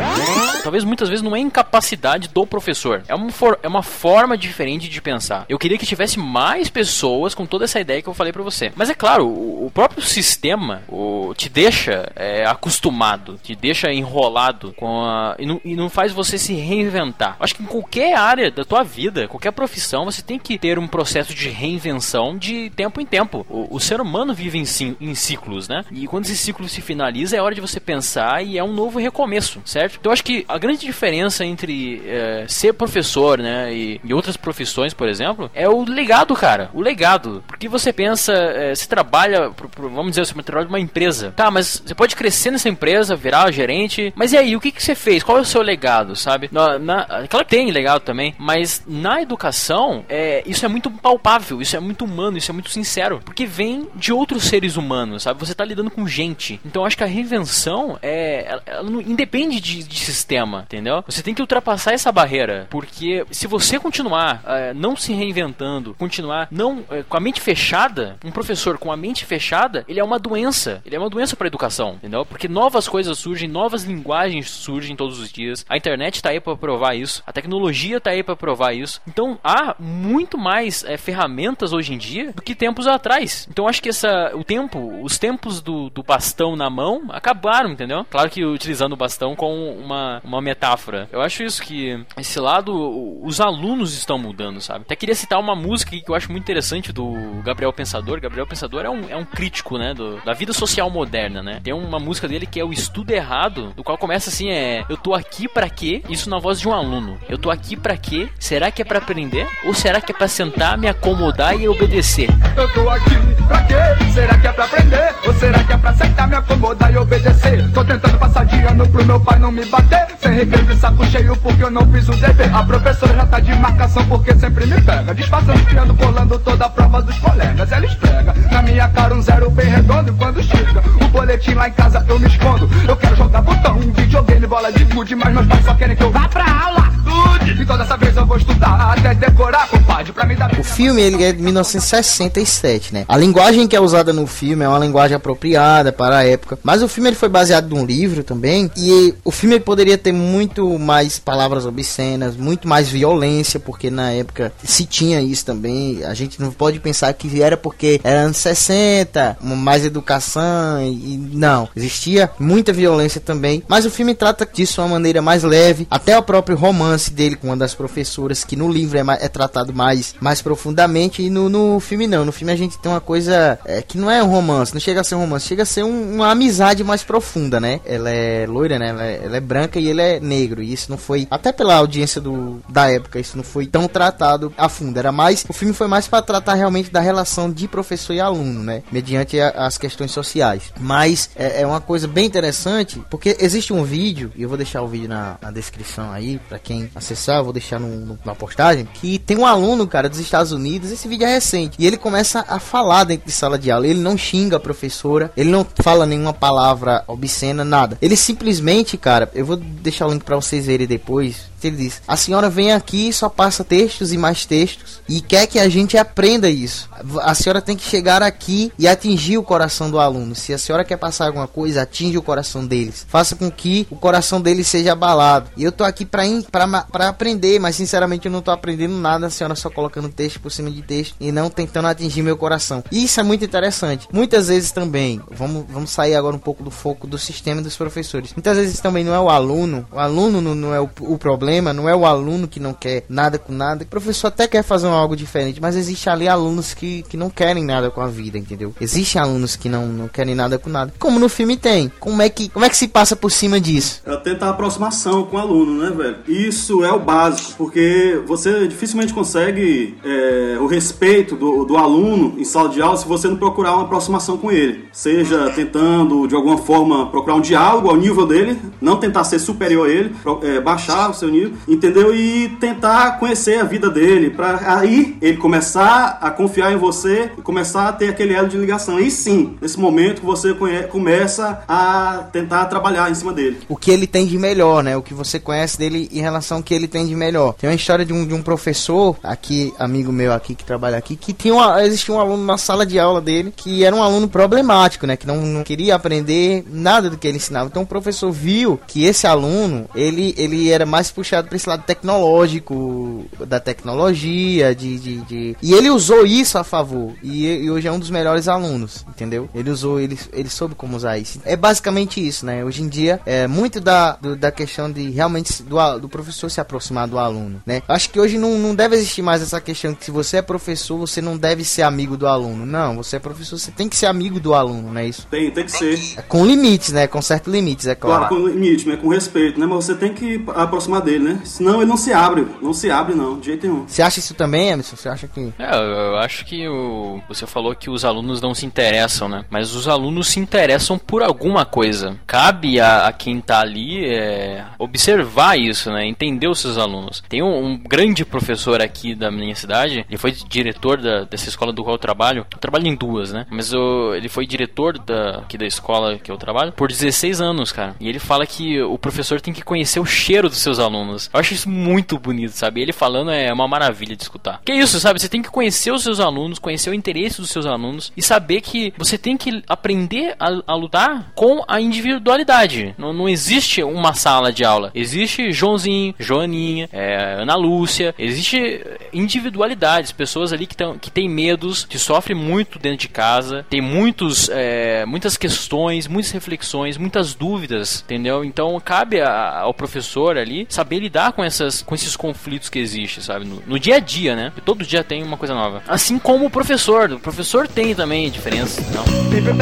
Talvez 0.63 0.85
muitas 0.85 1.09
vezes 1.09 1.23
não 1.23 1.37
é 1.37 1.39
incapacidade 1.39 2.29
do 2.29 2.47
professor, 2.47 3.03
é 3.09 3.15
uma, 3.15 3.31
for, 3.31 3.59
é 3.63 3.69
uma 3.69 3.83
forma 3.83 4.37
diferente 4.37 4.89
de 4.89 5.01
pensar. 5.01 5.45
Eu 5.49 5.59
queria 5.59 5.79
que 5.79 5.87
tivesse 5.87 6.19
mais 6.19 6.69
pessoas 6.69 7.35
com 7.35 7.47
toda 7.47 7.65
essa 7.65 7.81
ideia 7.81 8.03
que 8.03 8.09
eu 8.09 8.15
falei 8.15 8.33
para 8.33 8.43
você. 8.43 8.73
Mas 8.75 8.91
é 8.91 8.95
claro, 8.95 9.27
o, 9.27 9.67
o 9.67 9.71
próprio 9.71 10.03
sistema 10.03 10.83
o, 10.89 11.35
te 11.37 11.49
deixa 11.49 11.76
é, 12.15 12.45
acostumado, 12.47 13.39
te 13.43 13.55
deixa 13.55 13.93
enrolado 13.93 14.73
com 14.77 15.03
a, 15.03 15.35
e, 15.39 15.47
não, 15.47 15.61
e 15.65 15.75
não 15.75 15.89
faz 15.91 16.13
você 16.13 16.39
se 16.39 16.55
reinventar. 16.55 17.37
Acho 17.41 17.55
que 17.55 17.63
em 17.63 17.67
qualquer 17.67 18.17
área 18.17 18.51
da 18.51 18.65
tua 18.65 18.83
vida, 18.83 19.29
qualquer 19.29 19.53
profissão, 19.53 20.05
você 20.05 20.23
tem 20.23 20.39
que 20.39 20.59
ter 20.59 20.79
um 20.79 20.87
processo 20.87 21.35
de 21.35 21.49
reinvenção 21.49 22.37
de 22.37 22.71
tempo 22.71 23.01
em 23.01 23.07
tempo. 23.07 23.47
O, 23.49 23.77
o 23.77 23.81
ser 23.81 24.01
humano 24.01 24.35
vive 24.35 24.59
em, 24.59 24.97
em 25.01 25.15
ciclos, 25.15 25.69
né? 25.69 25.85
E 25.91 26.07
quando 26.07 26.25
esse 26.25 26.37
ciclo 26.37 26.69
se 26.69 26.81
finaliza, 26.81 27.37
é 27.37 27.43
hora 27.43 27.55
de 27.55 27.61
você 27.61 27.81
pensar 27.81 28.45
e 28.45 28.59
é 28.59 28.65
um 28.65 28.73
novo 28.73 28.99
recomeço, 28.99 29.61
certo? 29.65 29.99
Então 30.01 30.13
acho 30.13 30.25
que 30.25 30.45
a 30.49 30.59
grande 30.59 30.81
diferença 30.81 31.45
entre 31.45 32.03
é, 32.07 32.45
ser 32.49 32.73
professor, 32.73 33.39
né, 33.39 33.73
e, 33.73 34.01
e, 34.03 34.15
outras 34.15 34.37
profissões, 34.37 34.95
por 34.95 35.09
exemplo, 35.09 35.51
é 35.55 35.69
o 35.69 35.85
legado, 35.85 36.35
cara. 36.35 36.71
O 36.73 36.81
legado. 36.81 37.43
Porque 37.47 37.69
você 37.69 37.93
pensa, 37.93 38.33
é, 38.33 38.75
você 38.75 38.87
trabalha, 38.87 39.51
pro, 39.51 39.69
pro, 39.69 39.91
vamos 39.91 40.13
dizer, 40.13 40.27
você 40.27 40.43
trabalha 40.43 40.67
numa 40.67 40.81
empresa. 40.81 41.33
Tá, 41.35 41.51
mas 41.51 41.66
você 41.85 41.95
pode 41.95 42.17
crescer 42.17 42.51
nessa 42.51 42.69
empresa, 42.69 43.17
virar 43.17 43.51
gerente, 43.51 44.13
mas 44.17 44.33
e 44.33 44.37
aí, 44.37 44.57
o 44.57 44.61
que, 44.61 44.73
que 44.73 44.83
você 44.83 44.95
fez? 44.95 45.23
Qual 45.23 45.39
é 45.39 45.41
o 45.41 45.45
seu 45.45 45.63
legado, 45.63 46.17
sabe? 46.17 46.49
Na, 46.53 46.79
na, 46.79 47.05
claro 47.29 47.45
que 47.45 47.57
tem 47.57 47.71
legado 47.71 48.01
também, 48.01 48.35
mas 48.39 48.83
na 48.87 49.21
educação, 49.21 50.05
é, 50.09 50.43
isso 50.47 50.65
é 50.65 50.69
muito 50.69 50.91
palpável, 50.91 51.61
isso 51.61 51.77
é 51.77 51.81
muito 51.81 52.05
humano, 52.05 52.39
isso 52.39 52.51
é 52.51 52.55
muito 52.55 52.71
sincero. 52.71 53.21
Porque 53.25 53.47
vem 53.47 53.89
de 53.95 54.13
outros 54.13 54.45
seres 54.45 54.77
humanos, 54.77 55.23
sabe? 55.23 55.41
Você 55.41 55.55
tá 55.55 55.65
lidando 55.65 55.91
com 55.91 56.07
gente. 56.07 56.61
Então 56.65 56.85
acho 56.85 56.97
que 56.97 57.05
a 57.05 57.07
reinvenção 57.07 57.99
é. 58.03 58.45
Ela, 58.47 58.63
ela 58.67 58.83
não 58.83 59.01
independe 59.01 59.61
de, 59.61 59.83
de, 59.83 59.99
sistema, 59.99 60.63
entendeu? 60.67 61.03
Você 61.07 61.23
tem 61.23 61.35
que 61.35 61.41
ultrapassar 61.41 61.93
essa 61.93 62.13
barreira. 62.13 62.67
Porque 62.71 63.25
se 63.31 63.47
você 63.47 63.79
continuar 63.79 64.43
é, 64.47 64.75
não 64.75 64.97
se 64.97 65.13
reinventando, 65.13 65.95
continuar 65.95 66.49
não 66.51 66.85
é, 66.91 67.03
com 67.03 67.17
a 67.17 67.21
mente 67.21 67.41
fechada, 67.41 68.17
um 68.25 68.31
professor 68.31 68.79
com 68.79 68.93
a 68.93 68.97
mente 68.97 69.25
fechada, 69.25 69.85
ele 69.89 70.01
é 70.01 70.05
uma 70.05 70.19
doença. 70.19 70.81
Ele 70.85 70.97
é 70.97 70.99
uma 70.99 71.11
doença 71.11 71.37
para 71.37 71.47
educação, 71.47 71.56
entendeu? 71.95 72.25
Porque 72.25 72.49
novas 72.49 72.89
coisas 72.89 73.19
surgem, 73.19 73.49
novas 73.49 73.85
linguagens 73.85 74.51
surgem 74.51 74.97
todos 74.97 75.19
os 75.19 75.31
dias. 75.31 75.65
A 75.69 75.77
internet 75.77 76.23
tá 76.23 76.31
aí 76.31 76.41
para 76.41 76.57
provar 76.57 76.95
isso, 76.95 77.23
a 77.27 77.33
tecnologia 77.33 78.01
tá 78.01 78.11
aí 78.11 78.23
para 78.23 78.37
provar 78.37 78.73
isso. 78.73 79.01
Então 79.07 79.39
há 79.43 79.75
muito 79.79 80.39
mais 80.39 80.85
é, 80.85 80.97
ferramentas 80.97 81.73
hoje 81.73 81.93
em 81.93 81.99
dia 81.99 82.33
do 82.33 82.43
que 82.43 82.55
tempos 82.55 82.87
atrás. 82.87 83.47
Então 83.51 83.69
acho 83.69 83.83
que 83.83 83.89
essa, 83.89 84.33
o 84.35 84.45
tempo, 84.45 85.03
os 85.03 85.19
tempos 85.19 85.61
do, 85.61 85.91
do 85.91 86.03
bastão 86.03 86.57
na 86.57 86.71
mão 86.71 87.05
acabaram, 87.11 87.71
entendeu? 87.71 88.05
Claro 88.11 88.31
que 88.31 88.45
utilizando 88.45 88.93
o 88.93 88.97
bastão 88.97 89.35
com 89.35 89.71
uma, 89.71 90.21
uma 90.25 90.41
metáfora. 90.41 91.09
Eu 91.13 91.21
acho 91.21 91.43
isso 91.43 91.63
que 91.63 92.05
esse 92.17 92.39
lado, 92.39 93.21
os 93.23 93.41
alunos 93.41 93.95
estão 93.95 94.19
mudando, 94.19 94.61
sabe? 94.61 94.83
Até 94.83 94.97
queria 94.97 95.15
citar 95.15 95.39
uma 95.39 95.55
música 95.55 95.91
que 95.91 96.11
eu 96.11 96.15
acho 96.15 96.31
muito 96.31 96.45
interessante 96.45 96.93
do 96.93 97.15
Gabriel 97.45 97.73
Pensador. 97.73 98.21
Gabriel 98.21 98.47
Pensador 98.47 98.85
é 98.85 98.91
um, 98.91 99.09
é 99.09 99.17
um 99.17 99.25
crítico, 99.25 99.79
né, 99.79 99.95
do, 99.95 100.21
da 100.25 100.33
vida 100.33 100.53
social 100.53 100.91
moderna, 100.91 101.43
né? 101.47 101.61
Tem 101.63 101.73
uma 101.73 101.99
música 101.99 102.27
dele 102.29 102.45
que 102.45 102.59
é 102.59 102.65
o 102.65 102.73
Estudo 102.73 103.13
Errado, 103.13 103.73
do 103.75 103.85
qual 103.85 103.97
começa 103.97 104.29
assim, 104.29 104.51
é 104.51 104.85
Eu 104.89 104.97
tô 104.97 105.15
aqui 105.15 105.49
para 105.49 105.71
quê? 105.71 106.03
Isso 106.11 106.29
na 106.29 106.39
voz 106.39 106.61
de 106.61 106.69
um 106.69 106.73
aluno. 106.73 107.17
Eu 107.29 107.39
tô 107.39 107.51
aqui 107.51 107.77
para 107.77 107.97
quê? 107.97 108.29
Será 108.39 108.71
que 108.71 108.83
é 108.83 108.85
para 108.85 108.99
aprender? 108.99 109.47
Ou 109.65 109.73
será 109.73 110.01
que 110.01 110.13
é 110.13 110.15
para 110.15 110.29
sentar, 110.29 110.77
me 110.77 110.89
acomodar 110.89 111.59
e 111.59 111.69
obedecer? 111.69 112.29
Eu 112.57 112.71
tô 112.75 112.91
aqui 112.91 113.15
pra 113.47 113.63
quê? 113.63 113.75
Será 114.13 114.37
que 114.39 114.47
é 114.47 114.53
pra 114.53 114.65
aprender? 114.65 115.15
Ou 115.25 115.35
será 115.35 115.63
que 115.63 115.73
é 115.73 115.79
pra 115.79 115.95
sentar, 115.95 116.29
me 116.29 116.35
acomodar 116.35 116.93
e 116.93 116.99
obedecer? 116.99 117.71
Tô 117.73 117.85
tentando 117.85 118.19
passar 118.19 118.45
de 118.45 118.57
ano 118.63 118.89
pro 118.89 119.05
meu 119.05 119.21
pai 119.21 119.39
não 119.39 119.53
me 119.53 119.65
bater 119.67 120.07
Sem 120.19 120.45
de 120.45 120.77
saco 120.77 121.05
cheio 121.07 121.37
porque 121.37 121.63
eu 121.63 121.71
não 121.71 121.87
fiz 121.93 122.09
o 122.09 122.13
dever 122.13 122.55
A 122.55 122.65
professora 122.65 123.15
já 123.15 123.27
tá 123.27 123.41
de 123.41 123.55
marcação 123.55 124.05
porque 124.07 124.35
sempre 124.35 124.67
me 124.67 124.81
pega 124.81 125.15
Disfarçando, 125.15 125.65
criando, 125.67 125.95
colando 125.95 126.39
toda 126.39 126.65
a 126.65 126.69
prova 126.69 127.03
dos 127.03 127.19
colegas 127.19 127.71
Ela 127.71 127.87
esfrega 127.87 128.35
na 128.51 128.63
minha 128.63 128.89
cara 128.89 129.15
um 129.15 129.23
zero 129.23 129.51
bem 129.51 129.67
redondo 129.67 130.13
quando 130.15 130.43
chega 130.43 130.83
o 131.03 131.09
boletim 131.09 131.36
lá 131.55 131.69
em 131.69 131.73
casa 131.73 132.05
eu 132.09 132.19
me 132.19 132.27
escondo. 132.27 132.69
Eu 132.89 132.97
quero 132.97 133.17
jogar 133.17 133.43
botão, 133.43 133.79
videogame, 133.79 134.47
bola 134.47 134.73
de 134.73 134.85
gude 134.85 135.15
Mas 135.15 135.35
meus 135.35 135.47
pais 135.47 135.65
só 135.65 135.75
querem 135.75 135.97
que 135.97 136.03
eu 136.03 136.11
vá 136.11 136.29
pra 136.29 136.45
aula. 136.45 136.93
Dude! 137.05 137.67
Toda 137.67 137.83
essa 137.83 137.97
vez 137.97 138.17
eu 138.17 138.27
vou 138.27 138.37
estudar 138.37 138.93
até 138.93 139.15
decorar, 139.15 139.69
compadre 139.69 140.13
Pra 140.13 140.25
me 140.25 140.35
dar... 140.35 140.51
O 140.59 140.65
filme, 140.65 141.03
ele 141.03 141.23
é 141.23 141.33
de 141.33 141.43
1967, 141.43 142.95
né? 142.95 143.05
A 143.09 143.17
linguagem 143.17 143.67
que 143.69 143.77
é 143.77 143.81
usada 143.81 144.13
no 144.13 144.27
filme 144.27 144.65
é 144.65 144.69
uma 144.69 144.79
linguagem 144.79 145.17
apropriada 145.17 145.93
para 145.93 146.19
a 146.19 146.27
época. 146.27 146.59
Mas 146.63 146.83
o 146.83 146.89
filme 146.89 147.11
ele 147.11 147.17
foi 147.17 147.29
baseado 147.29 147.69
num 147.69 147.85
livro 147.85 148.25
também. 148.25 148.71
E 148.77 149.15
o 149.25 149.31
filme 149.31 149.61
poderia 149.61 149.99
ter 149.99 150.13
muito 150.13 150.79
mais 150.79 151.19
palavras 151.19 151.67
obscenas 151.67 152.37
Muito 152.37 152.69
mais 152.69 152.89
violência 152.89 153.59
Porque 153.59 153.91
na 153.91 154.11
época 154.13 154.53
se 154.63 154.85
tinha 154.85 155.21
isso 155.21 155.45
também. 155.45 156.05
A 156.05 156.15
gente 156.15 156.41
não 156.41 156.51
pode 156.51 156.81
pensar 156.81 157.13
que 157.13 157.43
era 157.43 157.57
porque 157.57 158.01
era 158.03 158.21
anos 158.21 158.39
60 158.39 159.39
Mais 159.43 159.85
educação 159.85 160.81
e 160.83 161.17
não 161.33 161.69
Existia 161.75 162.31
muita 162.39 162.73
violência 162.73 163.21
também 163.21 163.63
Mas 163.69 163.85
o 163.85 163.91
filme 163.91 164.15
trata 164.15 164.49
disso 164.51 164.75
de 164.75 164.81
uma 164.81 164.89
maneira 164.89 165.23
mais 165.23 165.43
leve 165.43 165.87
Até 165.91 166.17
o 166.17 166.23
próprio 166.23 166.57
romance 166.57 167.11
dele 167.11 167.37
com 167.37 167.49
uma 167.49 167.57
das 167.57 167.75
professoras 167.75 168.45
Que 168.45 168.57
no 168.57 168.71
livro 168.71 168.99
é, 168.99 169.03
mais, 169.03 169.23
é 169.23 169.29
tratado 169.29 169.73
mais, 169.73 170.15
mais 170.21 170.43
profundamente 170.43 171.23
E 171.23 171.31
no, 171.31 171.49
no 171.49 171.81
filme 171.81 172.07
não 172.07 172.25
No 172.25 172.33
filme 172.33 172.53
a 172.53 172.57
gente 172.57 172.79
tem 172.79 172.91
uma 172.91 173.01
coisa 173.01 173.59
é, 173.65 173.83
que 173.83 173.99
não 173.99 174.11
é 174.11 174.23
um 174.23 174.29
romance 174.29 174.73
Não 174.73 174.81
chega 174.81 175.01
a 175.01 175.05
ser 175.05 175.15
um 175.15 175.21
romance 175.21 175.47
Chega 175.47 175.63
a 175.63 175.67
ser 175.67 175.85
um, 175.85 176.17
uma 176.17 176.31
amizade 176.31 176.83
mais 176.85 177.03
profunda, 177.03 177.61
né? 177.61 177.81
Ela 177.85 178.11
é 178.11 178.47
loira, 178.47 178.79
né? 178.79 178.89
Ela 178.89 179.05
é, 179.05 179.21
ela 179.25 179.37
é, 179.37 179.41
branca 179.41 179.79
e 179.79 179.89
ele 179.89 180.01
é 180.01 180.21
negro 180.21 180.63
E 180.63 180.73
isso 180.73 180.91
não 180.91 180.99
foi, 180.99 181.27
até 181.31 181.53
pela 181.53 181.77
audiência 181.77 182.21
do, 182.21 182.61
da 182.69 182.91
época 182.91 183.19
Isso 183.19 183.37
não 183.37 183.45
foi 183.45 183.67
tão 183.67 183.89
tratado 183.89 184.53
a 184.57 184.69
fundo 184.69 184.99
Era 184.99 185.13
mais, 185.13 185.45
o 185.49 185.53
filme 185.53 185.75
foi 185.75 185.87
mais 185.87 186.07
para 186.07 186.23
tratar 186.23 186.55
realmente 186.55 186.91
da 186.91 187.01
relação 187.01 187.51
de 187.51 187.69
professor 187.69 188.13
e 188.13 188.21
aluno, 188.21 188.63
né? 188.63 188.83
Mediante 188.91 189.41
a, 189.41 189.51
as 189.51 189.79
questões 189.79 190.11
sociais 190.11 190.73
Mas 190.81 191.16
é, 191.35 191.63
é, 191.63 191.67
uma 191.67 191.81
coisa 191.81 192.07
bem 192.07 192.27
interessante 192.27 193.03
Porque 193.11 193.37
existe 193.41 193.73
um 193.73 193.85
vídeo 193.85 194.33
E 194.37 194.43
eu 194.43 194.49
vou 194.49 194.57
deixar 194.57 194.83
o 194.83 194.89
vídeo 194.89 195.09
na, 195.09 195.37
na 195.41 195.51
descrição 195.51 196.11
aí 196.13 196.39
para 196.49 196.59
quem 196.59 196.91
acessar, 196.95 197.43
vou 197.43 197.53
deixar 197.53 197.79
no, 197.79 197.89
no, 197.89 198.19
na 198.25 198.35
postagem 198.35 198.87
Que 198.95 199.19
tem 199.19 199.37
um 199.37 199.47
aluno, 199.47 199.87
cara, 199.87 200.09
dos 200.09 200.19
Estados 200.19 200.53
Unidos 200.53 200.91
Esse 200.91 201.09
vídeo 201.09 201.27
é 201.27 201.35
recente 201.35 201.77
E 201.79 201.87
ele 201.87 201.97
começa 201.97 202.45
a 202.49 202.59
falar 202.59 203.05
dentro 203.05 203.27
de 203.27 203.33
sala 203.33 203.59
de 203.59 203.71
aula 203.71 203.87
Ele 203.87 204.01
não 204.01 204.17
xinga 204.17 204.57
a 204.57 204.61
professora 204.61 205.33
Ele 205.37 205.51
não 205.51 205.67
fala 205.83 206.07
nenhuma 206.07 206.33
palavra 206.33 207.05
obscena, 207.07 207.65
nada. 207.65 207.99
Ele 208.01 208.17
simplesmente, 208.17 208.97
cara, 208.97 209.31
eu 209.35 209.45
vou 209.45 209.57
deixar 209.57 210.07
o 210.07 210.13
link 210.13 210.23
para 210.23 210.37
vocês 210.37 210.67
verem 210.67 210.87
depois 210.87 211.56
ele 211.67 211.77
diz: 211.77 212.03
A 212.07 212.17
senhora 212.17 212.49
vem 212.49 212.73
aqui 212.73 213.09
e 213.09 213.13
só 213.13 213.29
passa 213.29 213.65
textos 213.65 214.13
e 214.13 214.19
mais 214.19 214.45
textos 214.45 215.01
e 215.09 215.21
quer 215.21 215.47
que 215.47 215.59
a 215.59 215.69
gente 215.69 215.97
aprenda 215.97 216.49
isso. 216.49 216.89
A 217.23 217.35
senhora 217.35 217.61
tem 217.61 217.77
que 217.77 217.85
chegar 217.85 218.23
aqui 218.23 218.73
e 218.79 218.89
atingir 218.89 219.39
o 219.39 219.43
coração 219.43 219.91
do 219.91 219.99
aluno. 219.99 220.35
Se 220.35 220.53
a 220.53 220.59
senhora 220.59 220.85
quer 220.85 220.97
passar 220.97 221.27
alguma 221.27 221.47
coisa, 221.47 221.83
atinge 221.83 222.19
o 222.19 222.23
coração 222.23 222.67
deles. 222.67 223.07
Faça 223.09 223.37
com 223.37 223.51
que 223.51 223.87
o 223.91 223.97
coração 223.97 224.41
deles 224.41 224.67
seja 224.67 224.93
abalado. 224.93 225.51
E 225.57 225.65
eu 225.65 225.73
tô 225.73 225.85
aqui 225.85 226.05
para 226.05 227.09
aprender, 227.09 227.59
mas 227.59 227.77
sinceramente 227.77 228.27
eu 228.27 228.33
não 228.33 228.43
tô 228.43 228.51
aprendendo 228.51 228.95
nada. 228.97 229.27
A 229.27 229.31
senhora 229.31 229.55
só 229.55 229.71
colocando 229.71 230.09
texto 230.09 230.41
por 230.41 230.51
cima 230.51 230.71
de 230.71 230.83
texto 230.83 231.15
e 231.21 231.31
não 231.31 231.51
tentando 231.51 231.89
atingir 231.89 232.23
meu 232.23 232.37
coração. 232.37 232.83
Isso 232.91 233.21
é 233.21 233.23
muito 233.23 233.45
interessante. 233.45 234.09
Muitas 234.13 234.49
vezes 234.49 234.73
também, 234.73 235.21
vamos, 235.31 235.65
vamos 235.69 235.91
sair 235.91 236.15
agora 236.15 236.37
um 236.37 236.41
pouco 236.41 236.63
do 236.63 236.71
foco 236.71 237.07
do 237.07 237.19
sistema 237.19 237.63
dos 237.63 237.77
professores. 237.77 238.33
Muitas 238.35 238.57
vezes 238.57 238.81
também 238.81 239.05
não 239.05 239.15
é 239.15 239.21
o 239.21 239.29
aluno, 239.29 239.87
o 239.93 239.99
aluno 239.99 240.41
não, 240.41 240.55
não 240.55 240.75
é 240.75 240.81
o, 240.81 240.89
o 241.01 241.19
problema 241.19 241.56
problema, 241.57 241.73
não 241.73 241.89
é 241.89 241.95
o 241.95 242.05
aluno 242.05 242.47
que 242.47 242.61
não 242.61 242.73
quer 242.73 243.05
nada 243.09 243.39
com 243.39 243.53
nada. 243.53 243.85
O 243.85 243.87
professor 243.87 244.29
até 244.29 244.47
quer 244.47 244.63
fazer 244.63 244.87
algo 244.87 245.17
diferente, 245.17 245.61
mas 245.61 245.77
existe 245.77 246.09
ali 246.09 246.29
alunos 246.29 246.75
que, 246.75 247.03
que 247.09 247.17
não 247.17 247.31
querem 247.31 247.65
nada 247.65 247.91
com 247.91 248.01
a 248.01 248.07
vida, 248.07 248.39
entendeu? 248.39 248.75
Existem 248.81 249.21
alunos 249.21 249.57
que 249.57 249.69
não, 249.69 249.87
não 249.87 250.09
querem 250.09 250.35
nada 250.35 250.59
com 250.59 250.71
nada. 250.71 250.93
Como 250.99 251.19
no 251.19 251.29
filme 251.29 251.57
tem. 251.57 251.91
Como 251.99 252.21
é 252.21 252.29
que, 252.29 252.49
como 252.49 252.65
é 252.65 252.69
que 252.69 252.77
se 252.77 252.89
passa 252.89 253.17
por 253.17 253.31
cima 253.31 253.61
disso? 253.61 254.03
É 254.05 254.17
tentar 254.17 254.51
aproximação 254.51 255.25
com 255.25 255.37
o 255.37 255.41
aluno, 255.41 255.83
né, 255.83 255.91
velho? 255.91 256.19
Isso 256.27 256.85
é 256.85 256.93
o 256.93 256.99
básico, 256.99 257.55
porque 257.57 258.21
você 258.27 258.67
dificilmente 258.69 259.13
consegue 259.13 259.97
é, 260.05 260.59
o 260.61 260.67
respeito 260.67 261.37
do, 261.37 261.65
do 261.65 261.77
aluno 261.77 262.35
em 262.39 262.45
sala 262.45 262.69
de 262.69 262.83
aula 262.83 262.97
se 262.97 263.07
você 263.07 263.29
não 263.29 263.37
procurar 263.37 263.75
uma 263.75 263.85
aproximação 263.85 264.37
com 264.37 264.51
ele. 264.51 264.87
Seja 264.93 265.51
tentando, 265.51 266.27
de 266.27 266.35
alguma 266.35 266.59
forma, 266.59 267.07
procurar 267.11 267.37
um 267.37 267.41
diálogo 267.41 267.89
ao 267.89 267.97
nível 267.97 268.27
dele, 268.27 268.59
não 268.81 268.97
tentar 268.97 269.25
ser 269.25 269.39
superior 269.39 269.89
a 269.89 269.91
ele, 269.91 270.15
é, 270.43 270.61
baixar 270.61 271.11
o 271.11 271.15
seu 271.15 271.29
nível 271.29 271.36
entendeu? 271.69 272.15
E 272.15 272.49
tentar 272.61 273.19
conhecer 273.19 273.59
a 273.61 273.65
vida 273.65 273.91
dele, 273.91 274.31
para 274.31 274.77
aí 274.77 275.17
ele 275.21 275.37
começar 275.37 276.19
a 276.21 276.31
confiar 276.31 276.73
em 276.73 276.77
você 276.77 277.31
e 277.39 277.43
começar 277.43 277.89
a 277.89 277.93
ter 277.93 278.09
aquele 278.09 278.35
elo 278.35 278.49
de 278.49 278.57
ligação. 278.57 278.99
E 278.99 279.11
sim, 279.11 279.57
nesse 279.61 279.79
momento 279.79 280.23
você 280.23 280.55
começa 280.91 281.63
a 281.69 282.27
tentar 282.33 282.67
trabalhar 282.67 283.11
em 283.11 283.15
cima 283.15 283.33
dele. 283.33 283.59
O 283.69 283.77
que 283.77 283.91
ele 283.91 284.07
tem 284.07 284.27
de 284.27 284.39
melhor, 284.39 284.83
né? 284.83 284.97
O 284.97 285.03
que 285.03 285.15
você 285.15 285.39
conhece 285.39 285.79
dele 285.79 286.09
em 286.13 286.21
relação 286.21 286.59
ao 286.59 286.63
que 286.63 286.75
ele 286.75 286.89
tem 286.89 287.07
de 287.07 287.15
melhor. 287.15 287.55
Tem 287.55 287.69
uma 287.69 287.77
história 287.77 288.05
de 288.05 288.13
um, 288.13 288.27
de 288.27 288.35
um 288.35 288.43
professor, 288.43 289.17
aqui, 289.23 289.73
amigo 289.79 290.13
meu 290.13 290.33
aqui 290.33 290.55
que 290.55 290.65
trabalha 290.65 290.97
aqui, 290.97 291.17
que 291.17 291.33
tinha 291.33 291.55
uma, 291.55 291.85
existia 291.85 292.15
um 292.15 292.21
aluno 292.21 292.45
na 292.45 292.59
sala 292.59 292.85
de 292.85 292.99
aula 292.99 293.21
dele 293.21 293.53
que 293.55 293.85
era 293.85 293.95
um 293.95 294.03
aluno 294.03 294.29
problemático, 294.29 295.07
né? 295.07 295.17
Que 295.17 295.27
não, 295.27 295.37
não 295.37 295.63
queria 295.63 295.95
aprender 295.95 296.65
nada 296.71 297.11
do 297.11 297.17
que 297.19 297.27
ele 297.29 297.37
ensinava. 297.37 297.69
Então 297.69 297.83
o 297.83 297.87
professor 297.87 298.31
viu 298.33 298.81
que 298.87 299.05
esse 299.05 299.27
aluno, 299.27 299.89
ele, 299.95 300.35
ele 300.37 300.71
era 300.71 300.85
mais 300.87 301.11
puxado 301.11 301.26
puxado 301.27 301.49
para 301.49 301.57
esse 301.57 301.69
lado 301.69 301.83
tecnológico, 301.83 303.27
da 303.47 303.59
tecnologia, 303.59 304.75
de, 304.75 304.99
de, 304.99 305.17
de, 305.23 305.57
E 305.61 305.75
ele 305.75 305.91
usou 305.91 306.25
isso 306.25 306.57
a 306.57 306.65
favor. 306.65 307.13
E, 307.23 307.47
e, 307.47 307.71
hoje 307.71 307.89
é 307.89 307.93
um 307.93 307.99
dos 307.99 308.11
melhores 308.11 308.47
alunos, 308.47 309.05
entendeu? 309.09 309.49
Ele 309.55 309.71
usou, 309.71 309.99
ele, 309.99 310.19
ele 310.33 310.49
soube 310.49 310.75
como 310.75 310.97
usar 310.97 311.19
isso. 311.19 311.41
É 311.45 311.57
basicamente 311.57 312.25
isso, 312.25 312.47
né? 312.47 312.65
Hoje 312.65 312.83
em 312.83 312.89
dia, 312.89 313.21
é 313.27 313.47
muito 313.47 313.81
da, 313.81 314.13
do, 314.13 314.37
da 314.37 314.53
questão 314.53 314.91
de 314.91 315.11
realmente 315.11 315.63
do, 315.63 315.99
do 315.99 316.09
professor 316.09 316.49
se 316.51 316.61
aproximar 316.61 317.09
do 317.09 317.19
aluno, 317.19 317.61
né? 317.67 317.83
Acho 317.89 318.11
que 318.11 318.21
hoje 318.21 318.39
não, 318.39 318.57
não 318.59 318.75
deve 318.75 318.97
existir 318.97 319.23
mais 319.23 319.43
essa 319.43 319.61
questão 319.61 319.95
que 319.95 320.05
se 320.05 320.11
você 320.11 320.39
é 320.39 320.43
professor, 320.43 320.99
você 320.99 321.21
não 321.21 321.37
deve 321.37 321.65
ser 321.65 321.83
amigo 321.83 322.17
do 322.17 322.27
aluno. 322.27 322.65
Não, 322.65 322.97
você 322.97 323.17
é 323.17 323.19
professor, 323.19 323.59
você 323.59 323.71
tem 323.71 323.89
que 323.89 323.97
ser 323.97 324.07
amigo 324.07 324.39
do 324.39 324.55
aluno, 324.55 324.93
não 324.93 325.01
é 325.01 325.07
isso? 325.07 325.27
Tem, 325.31 325.51
tem 325.51 325.65
que 325.65 325.73
ser. 325.73 325.99
É 326.17 326.23
com 326.23 326.47
limites, 326.47 326.93
né? 326.93 327.07
Com 327.07 327.21
certos 327.21 327.53
limites, 327.53 327.87
é 327.87 327.95
claro. 327.95 328.29
Claro, 328.29 328.43
com 328.43 328.49
limite, 328.49 328.89
né? 328.89 328.97
Com 328.97 329.09
respeito, 329.09 329.59
né? 329.59 329.67
Mas 329.67 329.85
você 329.85 329.95
tem 329.95 330.13
que 330.13 330.45
aproximar 330.55 331.01
dele, 331.01 331.16
né? 331.19 331.41
Senão 331.45 331.77
ele 331.77 331.87
não 331.87 331.97
se 331.97 332.13
abre. 332.13 332.47
Não 332.61 332.73
se 332.73 332.91
abre, 332.91 333.15
não, 333.15 333.39
de 333.39 333.47
jeito 333.47 333.67
nenhum. 333.67 333.87
Você 333.87 334.03
acha 334.03 334.19
isso 334.19 334.35
também, 334.35 334.71
Emerson? 334.71 334.97
Você 334.97 335.09
acha 335.09 335.29
que. 335.29 335.53
É, 335.59 335.77
eu 335.77 336.17
acho 336.19 336.45
que 336.45 336.67
o... 336.69 337.21
você 337.29 337.47
falou 337.47 337.75
que 337.75 337.91
os 337.91 338.05
alunos 338.05 338.41
não 338.41 338.55
se 338.55 338.67
interessam, 338.67 339.29
né? 339.29 339.45
Mas 339.51 339.75
os 339.75 339.89
alunos 339.89 340.29
se 340.29 340.41
interessam 340.41 340.99
por 340.99 341.23
alguma 341.23 341.65
coisa. 341.65 342.19
Cabe 342.27 342.81
a, 342.81 343.07
a 343.07 343.13
quem 343.13 343.41
tá 343.41 343.61
ali 343.61 344.05
é, 344.05 344.65
observar 344.79 345.59
isso, 345.59 345.91
né? 345.91 346.07
Entender 346.07 346.49
os 346.49 346.59
seus 346.59 346.79
alunos. 346.79 347.23
Tem 347.29 347.43
um, 347.43 347.65
um, 347.65 347.79
grande 347.79 348.25
professor 348.25 348.81
aqui 348.83 349.15
da 349.15 349.31
minha 349.31 349.55
cidade, 349.55 350.05
ele 350.09 350.19
foi 350.19 350.33
diretor 350.33 351.01
da, 351.01 351.25
dessa 351.25 351.49
escola 351.49 351.73
do 351.73 351.83
qual 351.83 351.95
eu 351.95 351.99
trabalho. 351.99 352.47
Eu 352.53 352.59
trabalho 352.59 352.87
em 352.87 352.95
duas, 352.95 353.33
né? 353.33 353.47
Mas 353.51 353.73
eu, 353.73 354.15
ele 354.15 354.29
foi 354.29 354.47
diretor 354.47 354.99
da, 354.99 355.39
aqui 355.39 355.57
da 355.57 355.67
escola 355.67 356.19
que 356.19 356.31
eu 356.31 356.37
trabalho 356.37 356.73
por 356.73 356.89
16 356.89 357.41
anos, 357.41 357.73
cara. 357.73 357.95
E 358.01 358.09
ele 358.09 358.19
fala 358.19 358.47
que 358.47 358.81
o 358.83 358.99
professor 358.99 359.41
tem 359.41 359.55
que 359.55 359.63
conhecer 359.63 360.01
o 360.01 360.07
cheiro 360.07 360.49
dos 360.49 360.59
seus 360.59 360.79
alunos 360.79 361.06
alunos. 361.07 361.31
Eu 361.33 361.41
acho 361.41 361.55
isso 361.55 361.69
muito 361.69 362.19
bonito, 362.19 362.53
sabe? 362.53 362.83
Ele 362.83 362.93
falando 362.93 363.31
é 363.31 363.53
uma 363.53 363.69
maravilha 363.69 364.17
de 364.17 364.23
escutar. 364.23 364.61
Que 364.65 364.73
é 364.73 364.77
isso, 364.77 364.99
sabe? 365.01 365.21
Você 365.21 365.29
tem 365.29 365.43
que 365.43 365.51
conhecer 365.51 365.93
os 365.93 366.03
seus 366.03 366.21
alunos, 366.21 366.59
conhecer 366.59 366.91
o 366.91 366.95
interesse 366.95 367.41
dos 367.41 367.51
seus 367.51 367.67
alunos 367.67 368.13
e 368.17 368.23
saber 368.23 368.61
que 368.61 368.93
você 368.99 369.17
tem 369.17 369.37
que 369.37 369.63
aprender 369.69 370.35
a, 370.39 370.49
a 370.67 370.75
lutar 370.75 371.33
com 371.35 371.65
a 371.67 371.81
individualidade. 371.81 372.95
Não, 372.99 373.13
não 373.13 373.29
existe 373.29 373.83
uma 373.83 374.15
sala 374.15 374.53
de 374.53 374.65
aula. 374.65 374.91
Existe 374.95 375.53
Joãozinho, 375.53 376.15
Joaninha, 376.19 376.89
é, 376.93 377.37
Ana 377.41 377.55
Lúcia. 377.55 378.15
Existe 378.19 378.85
individualidades, 379.13 380.13
pessoas 380.13 380.53
ali 380.53 380.67
que, 380.67 380.77
tão, 380.77 380.99
que 380.99 381.11
têm 381.11 381.29
medos, 381.29 381.85
que 381.85 381.99
sofrem 381.99 382.37
muito 382.37 382.79
dentro 382.79 382.99
de 382.99 383.09
casa, 383.09 383.65
tem 383.69 383.81
muitos, 383.81 384.49
é, 384.51 385.05
muitas 385.07 385.37
questões, 385.37 386.07
muitas 386.09 386.33
reflexões, 386.33 386.97
muitas 386.97 387.35
dúvidas, 387.35 388.03
entendeu? 388.05 388.45
Então 388.45 388.79
cabe 388.81 389.21
a, 389.21 389.61
ao 389.61 389.75
professor 389.75 390.37
ali 390.37 390.67
saber 390.69 390.96
lidar 391.01 391.33
com, 391.33 391.43
essas, 391.43 391.83
com 391.83 391.95
esses 391.95 392.17
conflitos 392.17 392.69
que 392.69 392.79
existem, 392.79 393.23
sabe? 393.23 393.45
No, 393.45 393.63
no 393.67 393.79
dia 393.79 393.97
a 393.97 394.01
dia, 394.01 394.35
né? 394.37 394.51
Porque 394.51 394.61
todo 394.61 394.85
dia 394.85 395.03
tem 395.03 395.23
uma 395.23 395.37
coisa 395.37 395.55
nova. 395.55 395.83
Assim 395.87 396.19
como 396.19 396.47
o 396.47 396.51
professor. 396.51 397.13
O 397.13 397.21
professor 397.21 397.69
tem 397.69 397.95
também 397.95 398.31
diferenças, 398.31 398.91
não? 398.91 399.05
Paper 399.05 399.55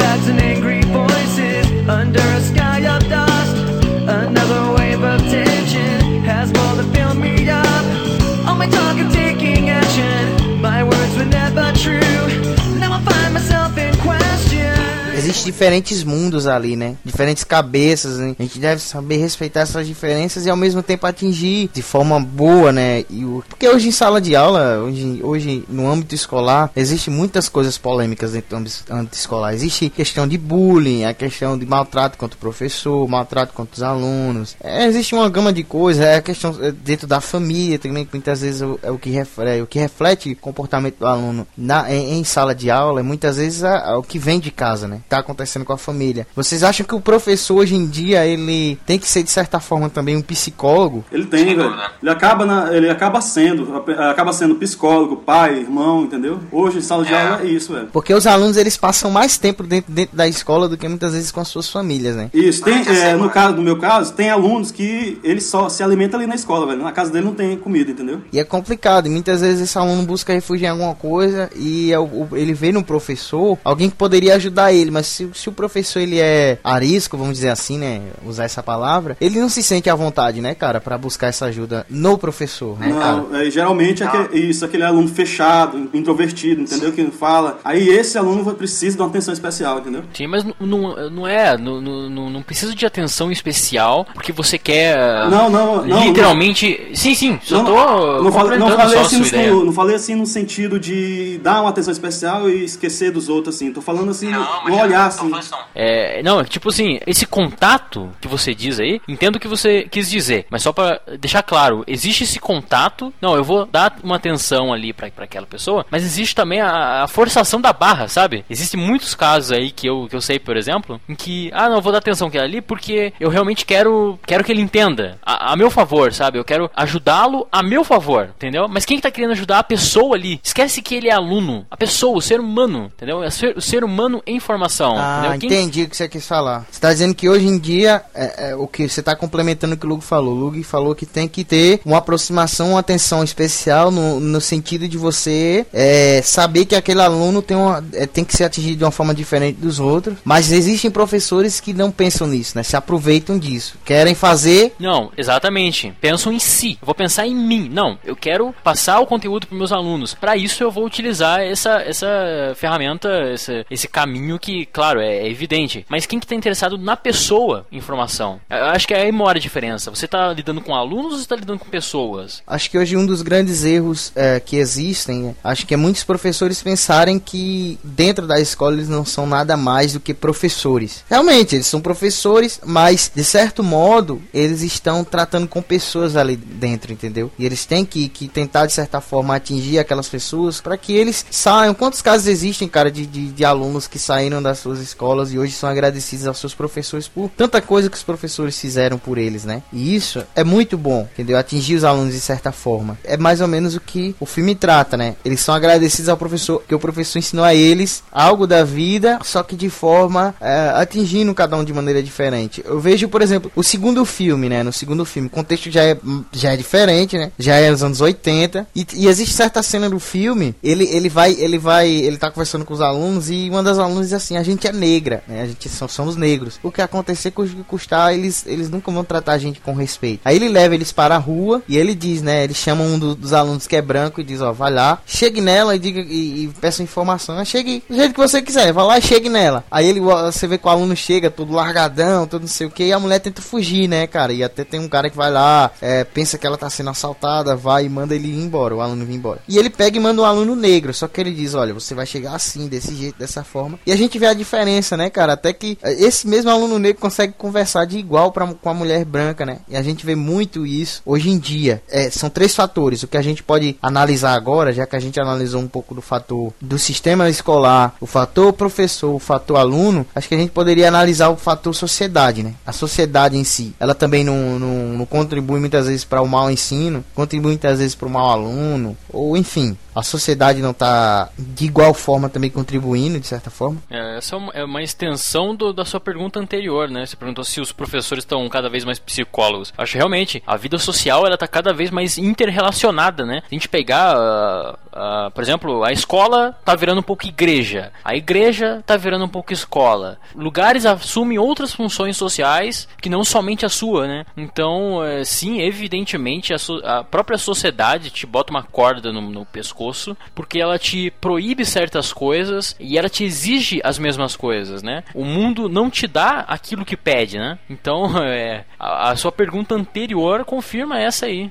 Existem 15.25 15.51
diferentes 15.51 16.03
mundos 16.03 16.45
ali, 16.45 16.75
né? 16.75 16.95
Diferentes 17.03 17.43
cabeças, 17.43 18.19
né? 18.19 18.35
A 18.37 18.43
gente 18.43 18.59
deve 18.59 18.81
saber 18.81 19.17
respeitar 19.17 19.61
essas 19.61 19.87
diferenças 19.87 20.45
e 20.45 20.49
ao 20.49 20.55
mesmo 20.55 20.83
tempo 20.83 21.07
atingir 21.07 21.69
de 21.73 21.81
forma 21.81 22.19
boa, 22.19 22.71
né? 22.71 23.03
E 23.09 23.25
o... 23.25 23.43
Porque 23.49 23.67
hoje 23.67 23.87
em 23.87 23.91
sala 23.91 24.21
de 24.21 24.35
aula, 24.35 24.79
hoje, 24.79 25.19
hoje 25.23 25.65
no 25.67 25.89
âmbito 25.89 26.13
escolar, 26.13 26.71
existe 26.75 27.09
muitas 27.09 27.49
coisas 27.49 27.77
polêmicas 27.77 28.33
dentro 28.33 28.59
do 28.59 28.93
âmbito 28.93 29.17
escolar. 29.17 29.53
Existe 29.53 29.89
questão 29.89 30.27
de 30.27 30.37
bullying, 30.37 31.05
a 31.05 31.13
questão 31.13 31.57
de 31.57 31.65
maltrato 31.65 32.17
contra 32.17 32.37
o 32.37 32.39
professor, 32.39 33.07
maltrato 33.07 33.53
contra 33.53 33.75
os 33.75 33.83
alunos. 33.83 34.55
É, 34.63 34.85
existe 34.85 35.15
uma 35.15 35.29
gama 35.29 35.51
de 35.51 35.63
coisas, 35.63 36.05
é 36.05 36.17
a 36.17 36.21
questão 36.21 36.55
é, 36.61 36.71
dentro 36.71 37.07
da 37.07 37.19
família 37.19 37.79
também, 37.79 38.05
que 38.05 38.13
muitas 38.13 38.41
vezes 38.41 38.61
é 38.83 38.91
o 38.91 38.99
que 38.99 39.09
reflete, 39.09 39.59
é 39.59 39.63
o 39.63 39.67
que 39.67 39.79
reflete 39.79 40.35
comportamento 40.35 40.99
do 40.99 41.07
aluno 41.07 41.47
na, 41.57 41.91
em, 41.91 42.19
em 42.19 42.23
sala 42.23 42.53
de 42.53 42.69
aula, 42.69 43.01
muitas 43.01 43.37
vezes 43.37 43.63
é, 43.63 43.83
é 43.87 43.95
o 43.95 44.03
que 44.03 44.19
vem 44.19 44.39
de 44.39 44.51
casa, 44.51 44.87
né? 44.87 45.01
Tá 45.09 45.23
acontecendo 45.25 45.65
com 45.65 45.73
a 45.73 45.77
família. 45.77 46.27
Vocês 46.35 46.63
acham 46.63 46.85
que 46.85 46.95
o 46.95 47.01
professor 47.01 47.55
hoje 47.55 47.75
em 47.75 47.85
dia 47.85 48.25
ele 48.25 48.77
tem 48.85 48.97
que 48.97 49.07
ser 49.07 49.23
de 49.23 49.29
certa 49.29 49.59
forma 49.59 49.89
também 49.89 50.15
um 50.15 50.21
psicólogo? 50.21 51.03
Ele 51.11 51.25
tem, 51.25 51.55
velho. 51.55 51.75
Ele 52.01 52.11
acaba 52.11 52.45
na, 52.45 52.73
ele 52.73 52.89
acaba 52.89 53.19
sendo, 53.21 53.83
acaba 54.09 54.31
sendo 54.31 54.55
psicólogo, 54.55 55.17
pai, 55.17 55.59
irmão, 55.59 56.03
entendeu? 56.03 56.39
Hoje 56.51 56.77
em 56.77 56.81
sala 56.81 57.03
de 57.03 57.13
é. 57.13 57.21
aula 57.21 57.41
é 57.41 57.47
isso, 57.47 57.73
velho. 57.73 57.87
Porque 57.91 58.13
os 58.13 58.27
alunos 58.27 58.57
eles 58.57 58.77
passam 58.77 59.09
mais 59.09 59.37
tempo 59.37 59.63
dentro, 59.63 59.91
dentro 59.91 60.15
da 60.15 60.27
escola 60.27 60.69
do 60.69 60.77
que 60.77 60.87
muitas 60.87 61.13
vezes 61.13 61.31
com 61.31 61.39
as 61.39 61.47
suas 61.47 61.69
famílias, 61.69 62.15
né? 62.15 62.29
Isso, 62.33 62.63
tem, 62.63 62.85
é, 62.87 63.15
no 63.15 63.29
caso, 63.29 63.55
no 63.55 63.63
meu 63.63 63.77
caso, 63.77 64.13
tem 64.13 64.29
alunos 64.29 64.71
que 64.71 65.19
ele 65.23 65.41
só 65.41 65.69
se 65.69 65.83
alimenta 65.83 66.17
ali 66.17 66.27
na 66.27 66.35
escola, 66.35 66.67
velho. 66.67 66.83
Na 66.83 66.91
casa 66.91 67.11
dele 67.11 67.25
não 67.25 67.33
tem 67.33 67.57
comida, 67.57 67.91
entendeu? 67.91 68.21
E 68.31 68.39
é 68.39 68.43
complicado, 68.43 69.07
e 69.07 69.09
muitas 69.09 69.41
vezes 69.41 69.61
esse 69.61 69.77
aluno 69.77 70.03
busca 70.03 70.33
refúgio 70.33 70.65
em 70.65 70.69
alguma 70.69 70.95
coisa 70.95 71.49
e 71.55 71.91
é 71.91 71.97
ele 72.33 72.53
vê 72.53 72.71
no 72.71 72.83
professor 72.83 73.57
alguém 73.63 73.89
que 73.89 73.95
poderia 73.95 74.35
ajudar 74.35 74.73
ele, 74.73 74.91
mas 74.91 75.04
se, 75.05 75.29
se 75.33 75.49
o 75.49 75.51
professor 75.51 75.99
ele 75.99 76.19
é 76.19 76.57
arisco, 76.63 77.17
vamos 77.17 77.35
dizer 77.35 77.49
assim, 77.49 77.77
né, 77.77 78.01
usar 78.25 78.45
essa 78.45 78.61
palavra, 78.61 79.17
ele 79.19 79.39
não 79.39 79.49
se 79.49 79.63
sente 79.63 79.89
à 79.89 79.95
vontade, 79.95 80.41
né, 80.41 80.55
cara, 80.55 80.79
para 80.79 80.97
buscar 80.97 81.27
essa 81.27 81.45
ajuda 81.45 81.85
no 81.89 82.17
professor, 82.17 82.77
né, 82.79 82.87
não, 82.87 82.99
cara? 82.99 83.45
É, 83.45 83.49
geralmente 83.49 84.03
é 84.03 84.05
aquele, 84.05 84.49
isso, 84.49 84.65
aquele 84.65 84.83
aluno 84.83 85.07
fechado, 85.07 85.89
introvertido, 85.93 86.61
entendeu? 86.61 86.91
Que 86.91 87.03
não 87.03 87.11
fala. 87.11 87.59
Aí 87.63 87.89
esse 87.89 88.17
aluno 88.17 88.53
precisa 88.53 88.95
de 88.95 89.01
uma 89.01 89.09
atenção 89.09 89.33
especial, 89.33 89.79
entendeu? 89.79 90.03
Sim, 90.13 90.27
mas 90.27 90.43
não, 90.59 91.09
não 91.09 91.27
é, 91.27 91.57
não, 91.57 91.81
não, 91.81 92.29
não 92.29 92.41
precisa 92.41 92.73
de 92.73 92.85
atenção 92.85 93.31
especial 93.31 94.05
porque 94.13 94.31
você 94.31 94.57
quer 94.57 94.97
não, 95.29 95.49
não, 95.49 95.85
não 95.85 96.05
literalmente, 96.05 96.85
não, 96.87 96.95
sim, 96.95 97.15
sim, 97.15 97.39
só 97.43 97.57
não, 97.57 97.65
tô 97.65 98.23
não, 98.23 98.31
falei, 98.31 98.59
não 98.59 98.69
falei 98.69 98.99
assim 98.99 99.19
no, 99.19 99.65
não 99.65 99.73
falei 99.73 99.95
assim 99.95 100.15
no 100.15 100.25
sentido 100.25 100.79
de 100.79 101.39
dar 101.43 101.61
uma 101.61 101.69
atenção 101.69 101.91
especial 101.91 102.49
e 102.49 102.63
esquecer 102.63 103.11
dos 103.11 103.29
outros 103.29 103.55
assim. 103.55 103.71
Tô 103.71 103.81
falando 103.81 104.11
assim, 104.11 104.29
não, 104.29 104.65
no 104.65 104.79
olhar 104.95 105.07
assim. 105.07 105.31
É, 105.73 106.23
não, 106.23 106.43
tipo 106.43 106.69
assim, 106.69 106.99
esse 107.05 107.25
contato 107.25 108.09
que 108.21 108.27
você 108.27 108.55
diz 108.55 108.79
aí, 108.79 109.01
entendo 109.07 109.35
o 109.35 109.39
que 109.39 109.47
você 109.47 109.83
quis 109.83 110.09
dizer, 110.09 110.45
mas 110.49 110.63
só 110.63 110.71
para 110.71 111.01
deixar 111.19 111.43
claro, 111.43 111.83
existe 111.87 112.23
esse 112.23 112.39
contato, 112.39 113.13
não, 113.21 113.35
eu 113.35 113.43
vou 113.43 113.65
dar 113.65 113.97
uma 114.03 114.15
atenção 114.15 114.73
ali 114.73 114.93
para 114.93 115.07
aquela 115.07 115.45
pessoa, 115.45 115.85
mas 115.89 116.03
existe 116.03 116.33
também 116.33 116.61
a, 116.61 117.03
a, 117.03 117.07
forçação 117.07 117.59
da 117.59 117.73
barra, 117.73 118.07
sabe? 118.07 118.45
Existem 118.49 118.79
muitos 118.79 119.13
casos 119.15 119.51
aí 119.51 119.71
que 119.71 119.87
eu, 119.87 120.07
que 120.09 120.15
eu 120.15 120.21
sei, 120.21 120.39
por 120.39 120.57
exemplo, 120.57 120.99
em 121.07 121.15
que, 121.15 121.49
ah, 121.53 121.69
não, 121.69 121.77
eu 121.77 121.81
vou 121.81 121.91
dar 121.91 121.99
atenção 121.99 122.27
aquele 122.27 122.43
ali 122.43 122.61
porque 122.61 123.13
eu 123.19 123.29
realmente 123.29 123.65
quero, 123.65 124.19
quero 124.25 124.43
que 124.43 124.51
ele 124.51 124.61
entenda, 124.61 125.17
a, 125.25 125.53
a 125.53 125.55
meu 125.55 125.69
favor, 125.69 126.13
sabe? 126.13 126.37
Eu 126.37 126.45
quero 126.45 126.69
ajudá-lo 126.75 127.47
a 127.51 127.61
meu 127.61 127.83
favor, 127.83 128.31
entendeu? 128.35 128.67
Mas 128.69 128.85
quem 128.85 128.97
que 128.97 129.03
tá 129.03 129.11
querendo 129.11 129.31
ajudar 129.31 129.59
a 129.59 129.63
pessoa 129.63 130.15
ali? 130.15 130.39
Esquece 130.43 130.81
que 130.81 130.95
ele 130.95 131.09
é 131.09 131.13
aluno, 131.13 131.65
a 131.69 131.77
pessoa, 131.77 132.17
o 132.17 132.21
ser 132.21 132.39
humano, 132.39 132.91
entendeu? 132.95 133.23
É 133.23 133.27
o 133.27 133.61
ser 133.61 133.83
humano 133.83 134.21
em 134.25 134.39
formação, 134.39 134.84
ah, 134.95 135.35
entendi 135.35 135.83
o 135.83 135.89
que 135.89 135.97
você 135.97 136.07
quis 136.07 136.27
falar. 136.27 136.65
Você 136.69 136.77
está 136.77 136.91
dizendo 136.91 137.15
que 137.15 137.29
hoje 137.29 137.47
em 137.47 137.57
dia, 137.57 138.03
é, 138.13 138.49
é, 138.49 138.55
o 138.55 138.67
que 138.67 138.87
você 138.87 138.99
está 138.99 139.15
complementando 139.15 139.75
o 139.75 139.77
que 139.77 139.85
o 139.85 139.89
Lug 139.89 140.03
falou. 140.03 140.33
O 140.33 140.37
Lug 140.37 140.63
falou 140.63 140.93
que 140.93 141.05
tem 141.05 141.27
que 141.27 141.43
ter 141.43 141.81
uma 141.85 141.97
aproximação, 141.97 142.71
uma 142.71 142.79
atenção 142.79 143.23
especial 143.23 143.91
no, 143.91 144.19
no 144.19 144.41
sentido 144.41 144.87
de 144.87 144.97
você 144.97 145.65
é, 145.73 146.21
saber 146.23 146.65
que 146.65 146.75
aquele 146.75 147.01
aluno 147.01 147.41
tem, 147.41 147.55
uma, 147.55 147.83
é, 147.93 148.05
tem 148.05 148.23
que 148.23 148.35
ser 148.35 148.43
atingido 148.43 148.77
de 148.77 148.83
uma 148.83 148.91
forma 148.91 149.13
diferente 149.13 149.57
dos 149.59 149.79
outros. 149.79 150.17
Mas 150.23 150.51
existem 150.51 150.91
professores 150.91 151.59
que 151.59 151.73
não 151.73 151.91
pensam 151.91 152.27
nisso, 152.27 152.57
né? 152.57 152.63
Se 152.63 152.75
aproveitam 152.75 153.37
disso. 153.37 153.77
Querem 153.85 154.15
fazer. 154.15 154.73
Não, 154.79 155.11
exatamente. 155.17 155.93
Pensam 156.01 156.31
em 156.31 156.39
si. 156.39 156.77
Eu 156.81 156.85
vou 156.85 156.95
pensar 156.95 157.27
em 157.27 157.35
mim. 157.35 157.69
Não, 157.71 157.97
eu 158.03 158.15
quero 158.15 158.53
passar 158.63 158.99
o 158.99 159.05
conteúdo 159.05 159.47
para 159.47 159.57
meus 159.57 159.71
alunos. 159.71 160.13
Para 160.13 160.35
isso 160.35 160.63
eu 160.63 160.71
vou 160.71 160.85
utilizar 160.85 161.41
essa, 161.41 161.81
essa 161.81 162.07
ferramenta, 162.55 163.09
esse, 163.33 163.65
esse 163.69 163.87
caminho 163.87 164.39
que, 164.39 164.65
claro, 164.75 164.99
é, 164.99 165.19
é 165.19 165.31
evidente. 165.31 165.85
Mas 165.87 166.05
quem 166.05 166.19
que 166.19 166.27
tá 166.27 166.35
interessado 166.35 166.77
na 166.77 166.97
pessoa 166.97 167.65
em 167.71 167.79
formação? 167.79 168.41
Eu 168.49 168.65
acho 168.65 168.85
que 168.85 168.93
aí 168.93 169.09
mora 169.09 169.37
a 169.37 169.41
diferença. 169.41 169.89
Você 169.89 170.03
está 170.03 170.33
lidando 170.33 170.59
com 170.59 170.75
alunos 170.75 171.13
ou 171.13 171.19
está 171.19 171.33
lidando 171.33 171.59
com 171.59 171.69
pessoas? 171.69 172.43
Acho 172.45 172.69
que 172.69 172.77
hoje 172.77 172.97
um 172.97 173.05
dos 173.05 173.21
grandes 173.21 173.63
erros 173.63 174.11
é, 174.13 174.37
que 174.37 174.57
existem, 174.57 175.33
acho 175.41 175.65
que 175.65 175.73
é 175.73 175.77
muitos 175.77 176.03
professores 176.03 176.61
pensarem 176.61 177.17
que 177.17 177.79
dentro 177.85 178.27
da 178.27 178.37
escola 178.37 178.73
eles 178.73 178.89
não 178.89 179.05
são 179.05 179.25
nada 179.25 179.55
mais 179.55 179.93
do 179.93 179.99
que 180.01 180.13
professores. 180.13 181.05
Realmente, 181.09 181.55
eles 181.55 181.67
são 181.67 181.79
professores, 181.79 182.59
mas 182.65 183.09
de 183.15 183.23
certo 183.23 183.63
modo 183.63 184.21
eles 184.33 184.61
estão 184.61 185.05
tratando 185.05 185.47
com 185.47 185.61
pessoas 185.61 186.17
ali 186.17 186.35
dentro, 186.35 186.91
entendeu? 186.91 187.31
E 187.39 187.45
eles 187.45 187.65
têm 187.65 187.85
que, 187.85 188.09
que 188.09 188.27
tentar 188.27 188.65
de 188.65 188.73
certa 188.73 188.99
forma 188.99 189.33
atingir 189.37 189.79
aquelas 189.79 190.09
pessoas 190.09 190.59
para 190.59 190.77
que 190.77 190.91
eles 190.91 191.25
saiam. 191.31 191.73
Quantos 191.73 192.01
casos 192.01 192.27
existem, 192.27 192.67
cara, 192.67 192.91
de, 192.91 193.05
de, 193.05 193.31
de 193.31 193.45
alunos 193.45 193.87
que 193.87 193.97
saíram 193.97 194.43
das 194.43 194.64
suas 194.65 194.79
escolas 194.79 195.31
e 195.31 195.37
hoje 195.37 195.53
são 195.53 195.69
agradecidos 195.69 196.25
aos 196.25 196.39
seus 196.39 196.55
professores 196.55 197.07
por 197.07 197.29
tanta 197.29 197.61
coisa 197.61 197.87
que 197.87 197.95
os 197.95 198.01
professores 198.01 198.59
fizeram 198.59 198.97
por 198.97 199.19
eles, 199.19 199.45
né? 199.45 199.61
E 199.71 199.95
isso 199.95 200.23
é 200.35 200.43
muito 200.43 200.75
bom, 200.75 201.07
entendeu? 201.13 201.37
Atingir 201.37 201.75
os 201.75 201.83
alunos 201.83 202.15
de 202.15 202.19
certa 202.19 202.51
forma. 202.51 202.97
É 203.03 203.15
mais 203.15 203.41
ou 203.41 203.47
menos 203.47 203.75
o 203.75 203.79
que 203.79 204.15
o 204.19 204.25
filme 204.25 204.55
trata, 204.55 204.97
né? 204.97 205.15
Eles 205.23 205.39
são 205.39 205.53
agradecidos 205.53 206.09
ao 206.09 206.17
professor, 206.17 206.63
que 206.67 206.73
o 206.73 206.79
professor 206.79 207.19
ensinou 207.19 207.45
a 207.45 207.53
eles 207.53 208.03
algo 208.11 208.47
da 208.47 208.63
vida, 208.63 209.19
só 209.23 209.43
que 209.43 209.55
de 209.55 209.69
forma 209.69 210.33
é, 210.41 210.71
atingindo 210.75 211.35
cada 211.35 211.55
um 211.55 211.63
de 211.63 211.71
maneira 211.71 212.01
diferente. 212.01 212.63
Eu 212.65 212.79
vejo, 212.79 213.07
por 213.07 213.21
exemplo, 213.21 213.51
o 213.55 213.61
segundo 213.61 214.03
filme, 214.03 214.49
né? 214.49 214.63
No 214.63 214.73
segundo 214.73 215.05
filme, 215.05 215.27
o 215.27 215.31
contexto 215.31 215.69
já 215.69 215.83
é, 215.83 215.97
já 216.31 216.53
é 216.53 216.57
diferente, 216.57 217.17
né? 217.19 217.31
Já 217.37 217.55
é 217.55 217.69
nos 217.69 217.83
anos 217.83 218.01
80. 218.01 218.67
E, 218.75 218.87
e 218.95 219.07
existe 219.07 219.35
certa 219.35 219.61
cena 219.61 219.87
do 219.89 219.99
filme, 219.99 220.55
ele, 220.63 220.85
ele 220.85 221.07
vai, 221.07 221.33
ele 221.33 221.59
vai, 221.59 221.87
ele 221.87 222.17
tá 222.17 222.31
conversando 222.31 222.65
com 222.65 222.73
os 222.73 222.81
alunos 222.81 223.29
e 223.29 223.47
uma 223.49 223.61
das 223.61 223.77
alunas 223.77 224.07
diz 224.07 224.13
assim: 224.13 224.37
a 224.37 224.43
gente 224.43 224.54
é 224.63 224.71
negra, 224.71 225.23
né? 225.27 225.41
A 225.41 225.45
gente 225.45 225.69
são, 225.69 225.87
somos 225.87 226.15
negros. 226.15 226.59
O 226.63 226.71
que 226.71 226.81
acontecer 226.81 227.31
com 227.31 227.45
custar, 227.63 228.13
eles, 228.13 228.45
eles 228.45 228.69
nunca 228.69 228.91
vão 228.91 229.03
tratar 229.03 229.33
a 229.33 229.37
gente 229.37 229.59
com 229.59 229.73
respeito. 229.73 230.21
Aí 230.25 230.35
ele 230.35 230.49
leva 230.49 230.75
eles 230.75 230.91
para 230.91 231.15
a 231.15 231.19
rua 231.19 231.61
e 231.67 231.77
ele 231.77 231.93
diz, 231.93 232.21
né? 232.21 232.43
Ele 232.43 232.53
chama 232.53 232.83
um 232.83 232.97
do, 232.97 233.15
dos 233.15 233.33
alunos 233.33 233.67
que 233.67 233.75
é 233.75 233.81
branco 233.81 234.21
e 234.21 234.23
diz, 234.23 234.41
ó, 234.41 234.51
vai 234.51 234.71
lá, 234.71 235.01
chegue 235.05 235.41
nela 235.41 235.75
e 235.75 235.79
diga 235.79 236.01
e, 236.01 236.43
e 236.43 236.47
peça 236.59 236.83
informação. 236.83 237.43
Chegue 237.43 237.83
do 237.89 237.95
jeito 237.95 238.13
que 238.13 238.19
você 238.19 238.41
quiser, 238.41 238.71
vai 238.71 238.85
lá 238.85 238.97
e 238.97 239.01
chegue 239.01 239.29
nela. 239.29 239.63
Aí 239.69 239.87
ele, 239.87 239.99
você 239.99 240.47
vê 240.47 240.57
que 240.57 240.67
o 240.67 240.69
aluno 240.69 240.95
chega 240.95 241.29
todo 241.29 241.53
largadão, 241.53 242.27
todo 242.27 242.41
não 242.41 242.47
sei 242.47 242.67
o 242.67 242.71
que, 242.71 242.83
e 242.83 242.93
a 242.93 242.99
mulher 242.99 243.19
tenta 243.19 243.41
fugir, 243.41 243.87
né, 243.87 244.07
cara? 244.07 244.33
E 244.33 244.43
até 244.43 244.63
tem 244.63 244.79
um 244.79 244.87
cara 244.87 245.09
que 245.09 245.17
vai 245.17 245.31
lá, 245.31 245.71
é, 245.81 246.03
pensa 246.03 246.37
que 246.37 246.45
ela 246.45 246.57
tá 246.57 246.69
sendo 246.69 246.89
assaltada, 246.89 247.55
vai 247.55 247.85
e 247.85 247.89
manda 247.89 248.15
ele 248.15 248.27
ir 248.27 248.37
embora, 248.37 248.75
o 248.75 248.81
aluno 248.81 249.05
vir 249.05 249.15
embora. 249.15 249.39
E 249.47 249.57
ele 249.57 249.69
pega 249.69 249.97
e 249.97 249.99
manda 249.99 250.21
um 250.21 250.25
aluno 250.25 250.55
negro, 250.55 250.93
só 250.93 251.07
que 251.07 251.19
ele 251.19 251.31
diz, 251.31 251.53
olha, 251.53 251.73
você 251.73 251.93
vai 251.93 252.05
chegar 252.05 252.33
assim, 252.35 252.67
desse 252.67 252.95
jeito, 252.95 253.17
dessa 253.17 253.43
forma. 253.43 253.79
E 253.85 253.91
a 253.91 253.95
gente 253.95 254.17
vê 254.17 254.27
a 254.27 254.33
diferença, 254.45 254.95
né, 254.95 255.09
cara? 255.09 255.33
Até 255.33 255.51
que 255.51 255.77
esse 255.83 256.27
mesmo 256.27 256.49
aluno 256.49 256.77
negro 256.77 257.01
consegue 257.01 257.33
conversar 257.33 257.85
de 257.85 257.97
igual 257.97 258.31
pra, 258.31 258.47
com 258.47 258.69
a 258.69 258.73
mulher 258.73 259.03
branca, 259.03 259.45
né? 259.45 259.57
E 259.67 259.75
a 259.75 259.81
gente 259.81 260.05
vê 260.05 260.15
muito 260.15 260.65
isso 260.65 261.01
hoje 261.05 261.29
em 261.29 261.37
dia. 261.37 261.81
É, 261.89 262.09
são 262.09 262.29
três 262.29 262.55
fatores. 262.55 263.03
O 263.03 263.07
que 263.07 263.17
a 263.17 263.21
gente 263.21 263.43
pode 263.43 263.75
analisar 263.81 264.33
agora, 264.33 264.71
já 264.71 264.85
que 264.85 264.95
a 264.95 264.99
gente 264.99 265.19
analisou 265.19 265.61
um 265.61 265.67
pouco 265.67 265.95
do 265.95 266.01
fator 266.01 266.53
do 266.61 266.77
sistema 266.77 267.27
escolar, 267.29 267.95
o 267.99 268.05
fator 268.05 268.53
professor, 268.53 269.13
o 269.13 269.19
fator 269.19 269.57
aluno, 269.57 270.05
acho 270.15 270.29
que 270.29 270.35
a 270.35 270.37
gente 270.37 270.51
poderia 270.51 270.87
analisar 270.87 271.29
o 271.29 271.35
fator 271.35 271.73
sociedade, 271.73 272.43
né? 272.43 272.53
A 272.65 272.71
sociedade 272.71 273.35
em 273.35 273.43
si, 273.43 273.73
ela 273.79 273.95
também 273.95 274.23
não, 274.23 274.59
não, 274.59 274.97
não 274.97 275.05
contribui 275.05 275.59
muitas 275.59 275.87
vezes 275.87 276.05
para 276.05 276.21
o 276.21 276.27
mau 276.27 276.51
ensino, 276.51 277.03
contribui 277.15 277.51
muitas 277.51 277.79
vezes 277.79 277.95
para 277.95 278.07
o 278.07 278.11
mau 278.11 278.29
aluno, 278.29 278.95
ou 279.09 279.35
enfim, 279.35 279.75
a 279.95 280.03
sociedade 280.03 280.61
não 280.61 280.71
está 280.71 281.29
de 281.37 281.65
igual 281.65 281.93
forma 281.93 282.27
também 282.27 282.49
contribuindo, 282.49 283.17
de 283.17 283.25
certa 283.25 283.49
forma? 283.49 283.81
É, 283.89 284.17
essa 284.17 284.35
é 284.35 284.37
uma, 284.37 284.51
é 284.53 284.63
uma 284.65 284.83
extensão 284.83 285.55
do, 285.55 285.71
da 285.71 285.85
sua 285.85 286.01
pergunta 286.01 286.37
anterior, 286.37 286.89
né? 286.89 287.05
Você 287.05 287.15
perguntou 287.15 287.45
se 287.45 287.61
os 287.61 287.71
professores 287.71 288.23
estão 288.23 288.47
cada 288.49 288.69
vez 288.69 288.83
mais 288.83 288.99
psicólogos. 288.99 289.73
Acho 289.77 289.95
realmente, 289.97 290.43
a 290.45 290.57
vida 290.57 290.77
social 290.77 291.25
ela 291.25 291.35
está 291.35 291.47
cada 291.47 291.71
vez 291.71 291.89
mais 291.89 292.17
interrelacionada, 292.17 293.25
né? 293.25 293.41
Se 293.47 293.47
a 293.51 293.55
gente 293.55 293.69
pegar, 293.69 294.17
uh, 294.17 294.73
uh, 294.91 295.31
por 295.31 295.41
exemplo, 295.41 295.83
a 295.85 295.93
escola 295.93 296.53
está 296.59 296.75
virando 296.75 296.99
um 296.99 297.03
pouco 297.03 297.25
igreja, 297.25 297.93
a 298.03 298.15
igreja 298.15 298.79
está 298.79 298.97
virando 298.97 299.23
um 299.23 299.29
pouco 299.29 299.53
escola. 299.53 300.19
Lugares 300.35 300.85
assumem 300.85 301.39
outras 301.39 301.73
funções 301.73 302.17
sociais 302.17 302.85
que 303.01 303.09
não 303.09 303.23
somente 303.23 303.65
a 303.65 303.69
sua, 303.69 304.07
né? 304.07 304.25
Então, 304.35 304.97
uh, 304.97 305.23
sim, 305.23 305.61
evidentemente, 305.61 306.53
a, 306.53 306.59
so 306.59 306.81
a, 306.83 307.01
própria 307.01 307.37
sociedade 307.37 308.09
te 308.09 308.25
bota 308.25 308.51
uma 308.51 308.63
corda 308.63 309.13
no, 309.13 309.21
no 309.21 309.45
pescoço 309.45 309.84
pescoço, 309.85 310.17
porque 310.33 310.59
ela 310.59 310.77
te 310.79 311.11
proíbe 311.21 311.65
certas 311.65 312.11
coisas 312.11 312.75
e 312.79 312.97
ela 312.97 313.09
te 313.09 313.23
exige 313.23 313.81
as 313.83 313.99
mesmas 313.99 314.35
coisas, 314.35 314.81
né? 314.81 315.03
O 315.13 315.23
mundo 315.23 315.69
não 315.69 315.89
te 315.89 316.07
dá 316.07 316.45
aquilo 316.47 316.85
que 316.85 316.97
pede, 316.97 317.37
né? 317.37 317.57
Então, 317.69 318.11
é, 318.23 318.65
a, 318.79 319.11
a 319.11 319.15
sua 319.15 319.31
pergunta 319.31 319.75
anterior 319.75 320.43
confirma 320.45 320.99
essa 320.99 321.25
aí. 321.25 321.49